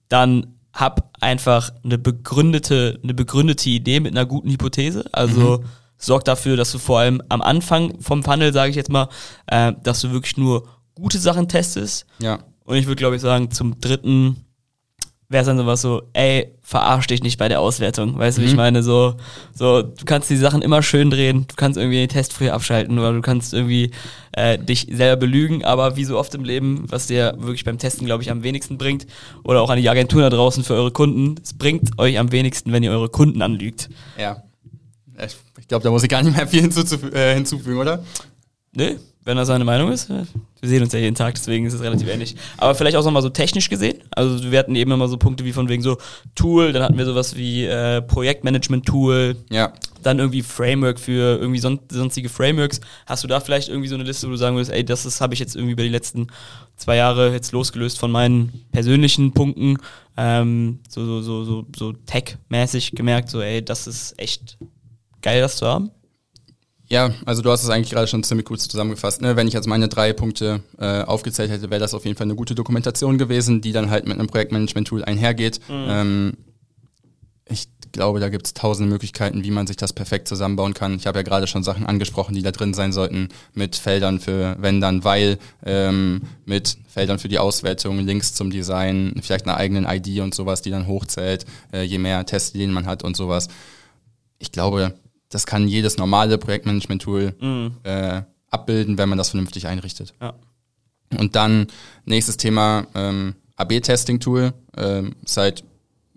dann 0.10 0.48
hab 0.74 1.10
einfach 1.22 1.72
eine 1.84 1.98
begründete, 1.98 3.00
eine 3.04 3.14
begründete 3.14 3.70
Idee 3.70 4.00
mit 4.00 4.12
einer 4.12 4.26
guten 4.26 4.50
Hypothese. 4.52 5.06
Also 5.14 5.64
sorg 6.00 6.24
dafür, 6.26 6.58
dass 6.58 6.72
du 6.72 6.80
vor 6.80 7.00
allem 7.00 7.22
am 7.30 7.41
Anfang 7.41 8.00
vom 8.02 8.24
Funnel, 8.24 8.52
sage 8.54 8.72
ich 8.72 8.76
jetzt 8.76 8.89
mal, 8.89 9.10
äh, 9.47 9.74
dass 9.84 10.02
du 10.02 10.12
wirklich 10.12 10.38
nur 10.38 10.68
gute 10.95 11.20
Sachen 11.20 11.47
testest. 11.47 12.06
ja, 12.20 12.39
Und 12.64 12.78
ich 12.78 12.88
würde, 12.88 13.00
glaube 13.00 13.16
ich, 13.16 13.22
sagen, 13.22 13.52
zum 13.52 13.80
dritten 13.80 14.45
wäre 15.32 15.41
es 15.41 15.45
dann 15.47 15.58
sowas 15.58 15.82
so, 15.82 16.02
ey, 16.14 16.56
verarsch 16.64 17.06
dich 17.06 17.22
nicht 17.22 17.38
bei 17.38 17.47
der 17.47 17.60
Auswertung. 17.60 18.18
Weißt 18.18 18.39
du, 18.39 18.41
wie 18.41 18.47
ich 18.47 18.56
meine? 18.56 18.82
So, 18.82 19.16
so, 19.54 19.84
du 19.84 20.04
kannst 20.06 20.28
die 20.32 20.36
Sachen 20.36 20.64
immer 20.64 20.82
schön 20.82 21.12
drehen, 21.12 21.45
du 21.47 21.56
kannst 21.56 21.78
irgendwie 21.78 21.97
den 21.97 22.10
Test 22.10 22.34
früher 22.34 22.54
abschalten 22.54 22.97
oder 22.97 23.14
du 23.14 23.22
kannst 23.22 23.54
irgendwie 23.54 23.91
äh, 24.32 24.58
dich 24.58 24.88
selber 24.91 25.20
belügen, 25.20 25.64
aber 25.64 25.95
wie 25.97 26.04
so 26.04 26.18
oft 26.18 26.34
im 26.34 26.43
Leben, 26.43 26.86
was 26.88 27.06
dir 27.08 27.36
wirklich 27.38 27.64
beim 27.64 27.78
Testen, 27.78 28.08
glaube 28.08 28.24
ich, 28.24 28.32
am 28.32 28.41
wenigsten 28.41 28.80
bringt, 28.80 29.06
oder 29.43 29.62
auch 29.62 29.70
an 29.70 29.78
die 29.80 29.88
Agenturen 29.88 30.24
da 30.24 30.30
draußen 30.32 30.64
für 30.64 30.74
eure 30.74 30.91
Kunden, 30.91 31.36
es 31.43 31.54
bringt 31.54 32.00
euch 32.00 32.18
am 32.18 32.32
wenigsten, 32.32 32.72
wenn 32.72 32.82
ihr 32.82 32.91
eure 32.91 33.10
Kunden 33.10 33.41
anlügt. 33.43 33.89
ja. 34.18 34.41
Ich, 35.26 35.67
glaube, 35.67 35.84
da 35.84 35.91
muss 35.91 36.03
ich 36.03 36.09
gar 36.09 36.22
nicht 36.24 36.36
mehr 36.36 36.47
viel 36.47 36.70
äh, 37.13 37.34
hinzufügen, 37.36 37.78
oder? 37.78 38.03
Ne? 38.74 38.99
Wenn 39.26 39.38
das 39.38 39.47
seine 39.47 39.65
Meinung 39.65 39.91
ist. 39.91 40.09
äh, 40.09 40.24
Wir 40.61 40.70
sehen 40.70 40.84
uns 40.84 40.93
ja 40.93 40.99
jeden 40.99 41.15
Tag, 41.15 41.36
deswegen 41.36 41.65
ist 41.65 41.74
es 41.74 41.82
relativ 41.82 42.07
ähnlich. 42.07 42.36
Aber 42.57 42.74
vielleicht 42.74 42.95
auch 42.95 43.03
nochmal 43.03 43.22
so 43.22 43.30
technisch 43.30 43.70
gesehen. 43.70 44.01
Also 44.11 44.51
wir 44.51 44.57
hatten 44.57 44.76
eben 44.76 44.91
immer 44.91 45.07
so 45.07 45.17
Punkte 45.17 45.43
wie 45.45 45.51
von 45.51 45.70
wegen 45.70 45.84
so 45.84 45.97
Tool, 46.36 46.72
dann 46.72 46.84
hatten 46.84 46.97
wir 46.97 47.05
sowas 47.05 47.36
wie 47.36 47.65
äh, 47.65 48.01
Projektmanagement-Tool, 48.01 49.36
Ja, 49.51 49.74
dann 50.01 50.20
irgendwie 50.20 50.41
Framework 50.41 50.99
für 50.99 51.38
irgendwie 51.39 51.59
son 51.59 51.80
sonstige 51.91 52.30
Frameworks. 52.30 52.80
Hast 53.05 53.24
du 53.24 53.28
da 53.28 53.39
vielleicht 53.39 53.70
irgendwie 53.70 53.89
so 53.89 53.95
eine 53.95 54.03
Liste, 54.05 54.28
wo 54.28 54.32
du 54.32 54.38
sagen 54.38 54.55
würdest, 54.55 54.72
ey, 54.72 54.86
das 54.86 55.20
habe 55.20 55.34
ich 55.34 55.39
jetzt 55.39 55.55
irgendwie 55.55 55.74
über 55.74 55.84
die 55.84 55.89
letzten 55.89 56.28
zwei 56.78 56.95
Jahre 56.95 57.34
jetzt 57.34 57.51
losgelöst 57.51 57.99
von 57.99 58.11
meinen 58.11 58.65
persönlichen 58.72 59.34
Punkten, 59.34 59.78
ähm, 60.15 60.80
so, 60.88 61.05
so, 61.05 61.22
so, 61.22 61.43
so, 61.43 61.65
so 61.78 61.93
tech-mäßig 61.93 62.91
gemerkt, 62.91 63.30
so, 63.30 63.41
ey, 63.41 63.63
das 63.63 63.88
ist 63.88 64.17
echt 64.17 64.57
geil, 65.22 65.41
das 65.41 65.57
zu 65.57 65.65
haben. 65.65 65.91
Ja, 66.88 67.11
also 67.26 67.43
du 67.43 67.51
hast 67.51 67.63
es 67.63 67.70
eigentlich 67.70 67.91
gerade 67.91 68.07
schon 68.07 68.24
ziemlich 68.24 68.47
gut 68.47 68.59
zusammengefasst. 68.59 69.22
Ne? 69.22 69.36
Wenn 69.36 69.47
ich 69.47 69.53
jetzt 69.53 69.67
meine 69.67 69.88
drei 69.88 70.11
Punkte 70.11 70.63
äh, 70.80 71.03
aufgezählt 71.03 71.51
hätte, 71.51 71.70
wäre 71.70 71.80
das 71.80 71.93
auf 71.93 72.03
jeden 72.03 72.17
Fall 72.17 72.26
eine 72.26 72.36
gute 72.36 72.55
Dokumentation 72.55 73.20
gewesen, 73.20 73.61
die 73.61 73.72
dann 73.72 73.91
halt 73.91 74.07
mit 74.07 74.17
einem 74.17 74.28
Projektmanagement-Tool 74.28 75.03
einhergeht. 75.03 75.59
Ähm, 75.70 76.34
ich 77.47 77.67
glaube, 77.91 78.20
da 78.20 78.30
gibt 78.30 78.47
es 78.47 78.53
tausende 78.53 78.89
Möglichkeiten, 78.89 79.43
wie 79.43 79.51
man 79.51 79.67
sich 79.67 79.78
das 79.78 79.93
perfekt 79.93 80.28
zusammenbauen 80.28 80.74
kann. 80.74 80.95
Ich 80.95 81.05
habe 81.05 81.20
ja 81.20 81.24
gerade 81.24 81.47
schon 81.47 81.63
Sachen 81.63 81.86
angesprochen, 81.86 82.34
die 82.34 82.41
da 82.41 82.51
drin 82.51 82.74
sein 82.74 82.91
sollten, 82.91 83.30
mit 83.53 83.76
Feldern 83.76 84.20
für 84.20 84.55
wenn 84.59 84.82
dann, 84.82 85.03
weil, 85.03 85.38
ähm, 85.65 86.22
mit 86.45 86.78
Feldern 86.88 87.20
für 87.20 87.28
die 87.28 87.39
Auswertung, 87.39 87.99
Links 87.99 88.34
zum 88.34 88.49
Design, 88.49 89.13
vielleicht 89.22 89.45
einer 89.47 89.57
eigenen 89.57 89.86
ID 89.86 90.22
und 90.22 90.34
sowas, 90.34 90.61
die 90.61 90.72
dann 90.72 90.88
hochzählt, 90.88 91.45
äh, 91.72 91.84
je 91.84 91.97
mehr 91.97 92.26
Testlinien 92.26 92.72
man 92.72 92.86
hat 92.86 93.03
und 93.03 93.15
sowas. 93.15 93.47
Ich 94.38 94.51
glaube, 94.51 94.93
das 95.30 95.46
kann 95.46 95.68
jedes 95.68 95.98
normale 95.98 96.38
Projektmanagement-Tool 96.38 97.36
äh, 97.84 98.22
abbilden, 98.50 98.98
wenn 98.98 99.10
man 99.10 99.18
das 99.18 99.30
vernünftig 99.30 99.68
einrichtet. 99.68 100.14
Ja. 100.22 100.34
Und 101.18 101.36
dann 101.36 101.68
nächstes 102.06 102.38
Thema 102.38 102.88
ähm, 102.96 103.36
AB-Testing-Tool. 103.56 104.54
Ähm, 104.78 105.16
ist 105.24 105.38
halt 105.38 105.64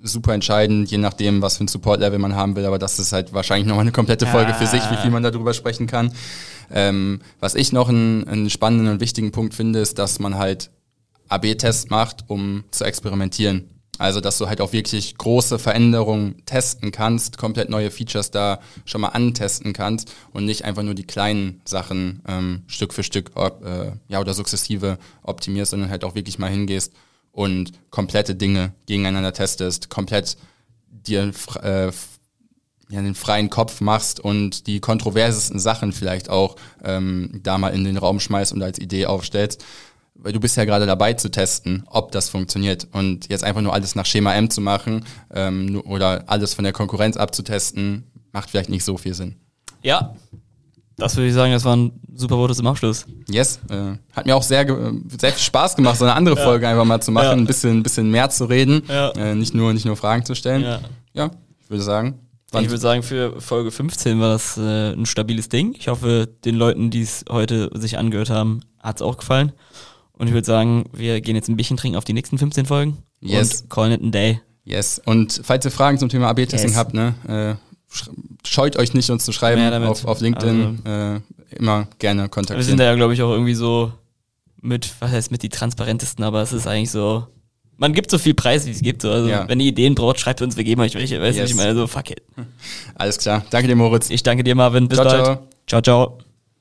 super 0.03 0.35
entscheidend, 0.35 0.91
je 0.91 0.99
nachdem, 0.99 1.43
was 1.43 1.57
für 1.59 1.65
ein 1.65 1.69
Support-Level 1.69 2.19
man 2.19 2.35
haben 2.35 2.57
will, 2.57 2.65
aber 2.65 2.79
das 2.79 2.99
ist 2.99 3.13
halt 3.13 3.33
wahrscheinlich 3.33 3.67
nochmal 3.67 3.83
eine 3.83 3.93
komplette 3.93 4.27
Folge 4.27 4.53
für 4.55 4.67
sich, 4.67 4.83
wie 4.91 4.97
viel 4.97 5.11
man 5.11 5.23
darüber 5.23 5.55
sprechen 5.55 5.87
kann. 5.87 6.13
Ähm, 6.71 7.21
was 7.39 7.55
ich 7.55 7.73
noch 7.73 7.89
einen, 7.89 8.27
einen 8.27 8.51
spannenden 8.51 8.89
und 8.89 9.01
wichtigen 9.01 9.31
Punkt 9.31 9.55
finde, 9.55 9.81
ist, 9.81 9.99
dass 9.99 10.19
man 10.19 10.37
halt 10.37 10.71
AB-Tests 11.29 11.91
macht, 11.91 12.25
um 12.29 12.65
zu 12.71 12.85
experimentieren. 12.85 13.69
Also, 13.99 14.21
dass 14.21 14.39
du 14.39 14.49
halt 14.49 14.61
auch 14.61 14.73
wirklich 14.73 15.17
große 15.19 15.59
Veränderungen 15.59 16.45
testen 16.47 16.93
kannst, 16.93 17.37
komplett 17.37 17.69
neue 17.69 17.91
Features 17.91 18.31
da 18.31 18.59
schon 18.85 19.03
mal 19.03 19.09
antesten 19.09 19.73
kannst 19.73 20.13
und 20.33 20.45
nicht 20.47 20.65
einfach 20.65 20.83
nur 20.83 20.95
die 20.95 21.07
kleinen 21.07 21.61
Sachen 21.65 22.23
ähm, 22.27 22.63
Stück 22.67 22.95
für 22.95 23.03
Stück 23.03 23.33
op- 23.35 23.63
äh, 23.65 23.93
ja, 24.09 24.21
oder 24.21 24.35
sukzessive 24.35 24.99
optimierst, 25.23 25.73
sondern 25.73 25.91
halt 25.91 26.05
auch 26.05 26.15
wirklich 26.15 26.39
mal 26.39 26.51
hingehst 26.51 26.93
und 27.33 27.73
komplette 27.91 28.35
Dinge 28.35 28.73
gegeneinander 28.87 29.35
testest, 29.35 29.91
komplett 29.91 30.37
dir 30.91 31.31
äh, 31.63 31.93
ja, 32.89 33.01
den 33.01 33.15
freien 33.15 33.51
Kopf 33.51 33.81
machst 33.81 34.21
und 34.21 34.67
die 34.67 34.81
kontroversesten 34.81 35.59
Sachen 35.59 35.93
vielleicht 35.93 36.29
auch 36.29 36.57
ähm, 36.83 37.41
da 37.43 37.57
mal 37.57 37.71
in 37.71 37.85
den 37.85 37.97
Raum 37.97 38.21
schmeißt 38.21 38.53
und 38.53 38.63
als 38.63 38.79
Idee 38.79 39.07
aufstellst. 39.07 39.65
Weil 40.15 40.33
du 40.33 40.41
bist 40.41 40.57
ja 40.57 40.65
gerade 40.65 40.87
dabei 40.87 41.15
zu 41.15 41.31
testen, 41.31 41.85
ob 41.87 42.13
das 42.13 42.29
funktioniert. 42.29 42.87
Und 42.93 43.29
jetzt 43.29 43.45
einfach 43.45 43.61
nur 43.61 43.73
alles 43.73 43.95
nach 43.95 44.07
Schema 44.07 44.35
M 44.35 44.51
zu 44.51 44.61
machen 44.61 45.05
ähm, 45.33 45.83
oder 45.85 46.25
alles 46.29 46.55
von 46.55 46.65
der 46.65 46.73
Konkurrenz 46.73 47.17
abzutesten, 47.17 48.05
macht 48.33 48.51
vielleicht 48.51 48.71
nicht 48.71 48.85
so 48.85 48.97
viel 48.97 49.15
Sinn. 49.15 49.37
Ja, 49.83 50.15
das 50.97 51.17
würde 51.17 51.29
ich 51.29 51.35
sagen, 51.35 51.53
das 51.53 51.65
waren 51.65 51.93
super 52.15 52.37
Worte 52.37 52.55
zum 52.55 52.67
Abschluss. 52.67 53.07
Yes, 53.29 53.61
äh, 53.71 53.97
hat 54.13 54.27
mir 54.27 54.37
auch 54.37 54.43
sehr, 54.43 54.67
sehr 54.67 55.33
viel 55.33 55.43
Spaß 55.43 55.75
gemacht, 55.77 55.99
so 55.99 56.05
eine 56.05 56.15
andere 56.15 56.37
ja. 56.39 56.45
Folge 56.45 56.69
einfach 56.69 56.85
mal 56.85 57.01
zu 57.01 57.11
machen, 57.11 57.27
ja. 57.27 57.33
ein 57.33 57.47
bisschen, 57.47 57.79
ein 57.79 57.83
bisschen 57.83 58.11
mehr 58.11 58.31
zu 58.31 58.45
reden, 58.45 58.83
ja. 58.89 59.11
äh, 59.11 59.35
nicht, 59.35 59.55
nur, 59.55 59.73
nicht 59.73 59.87
nur 59.87 59.97
Fragen 59.97 60.25
zu 60.25 60.35
stellen. 60.35 60.63
Ja, 61.13 61.31
ich 61.61 61.71
würde 61.71 61.83
sagen. 61.83 62.19
Ich 62.55 62.69
würde 62.69 62.79
sagen, 62.79 63.03
für 63.03 63.41
Folge 63.41 63.71
15 63.71 64.21
war 64.21 64.29
das 64.29 64.59
äh, 64.59 64.93
ein 64.93 65.07
stabiles 65.07 65.49
Ding. 65.49 65.75
Ich 65.79 65.89
hoffe, 65.89 66.29
den 66.45 66.55
Leuten, 66.55 66.91
die 66.91 67.01
es 67.01 67.25
heute 67.31 67.71
sich 67.73 67.97
angehört 67.97 68.29
haben, 68.29 68.61
hat 68.83 68.97
es 68.97 69.03
auch 69.03 69.17
gefallen. 69.17 69.53
Und 70.23 70.29
ich 70.29 70.35
würde 70.35 70.47
sagen, 70.47 70.85
wir 70.93 71.21
gehen 71.21 71.35
jetzt 71.35 71.49
ein 71.49 71.57
bisschen 71.57 71.77
trinken 71.77 71.99
auf 71.99 72.05
die 72.05 72.13
nächsten 72.13 72.39
15 72.39 72.65
Folgen. 72.65 72.99
Yes. 73.21 73.63
Und 73.63 73.71
calling 73.71 73.93
it 73.93 74.05
a 74.05 74.09
day. 74.09 74.41
Yes. 74.65 75.03
Und 75.05 75.41
falls 75.43 75.65
ihr 75.65 75.73
Fragen 75.73 75.99
zum 75.99 76.11
Thema 76.11 76.29
AB-Testing 76.29 76.71
yes. 76.71 76.77
habt, 76.77 76.95
ne, 76.95 77.59
äh, 77.59 77.97
scheut 78.47 78.77
euch 78.77 78.95
nicht, 78.95 79.11
uns 79.11 79.25
zu 79.25 79.33
schreiben 79.33 79.61
auf, 79.83 80.05
auf 80.05 80.21
LinkedIn. 80.21 80.79
Also, 80.85 81.17
äh, 81.17 81.21
immer 81.57 81.89
gerne 81.99 82.29
kontaktieren. 82.29 82.61
Wir 82.61 82.65
sind 82.65 82.79
da 82.79 82.85
ja, 82.85 82.95
glaube 82.95 83.15
ich, 83.15 83.23
auch 83.23 83.33
irgendwie 83.33 83.55
so 83.55 83.91
mit, 84.61 84.93
was 85.01 85.11
heißt 85.11 85.33
mit 85.33 85.43
die 85.43 85.49
transparentesten, 85.49 86.25
aber 86.25 86.41
es 86.41 86.53
ist 86.53 86.69
eigentlich 86.69 86.93
so, 86.93 87.27
man 87.77 87.93
gibt 87.93 88.09
so 88.09 88.19
viel 88.19 88.35
Preis, 88.35 88.65
wie 88.67 88.71
es 88.71 88.81
gibt. 88.81 89.05
Also, 89.05 89.29
ja. 89.29 89.49
wenn 89.49 89.59
ihr 89.59 89.67
Ideen 89.67 89.97
braucht, 89.97 90.21
schreibt 90.21 90.41
uns, 90.41 90.57
wir 90.57 90.63
geben 90.63 90.83
euch 90.83 90.95
welche. 90.95 91.21
Weißt 91.21 91.37
yes. 91.37 91.51
du, 91.51 91.51
ich 91.51 91.57
meine, 91.57 91.75
so, 91.75 91.89
fuck 91.89 92.13
it. 92.13 92.23
Alles 92.95 93.19
klar. 93.19 93.45
Danke 93.51 93.67
dir, 93.67 93.75
Moritz. 93.75 94.09
Ich 94.09 94.23
danke 94.23 94.45
dir, 94.45 94.55
Marvin. 94.55 94.87
Bis 94.87 94.99
ciao, 94.99 95.05
bald. 95.05 95.25
Ciao, 95.25 95.43
ciao. 95.67 95.83
ciao. 95.83 96.32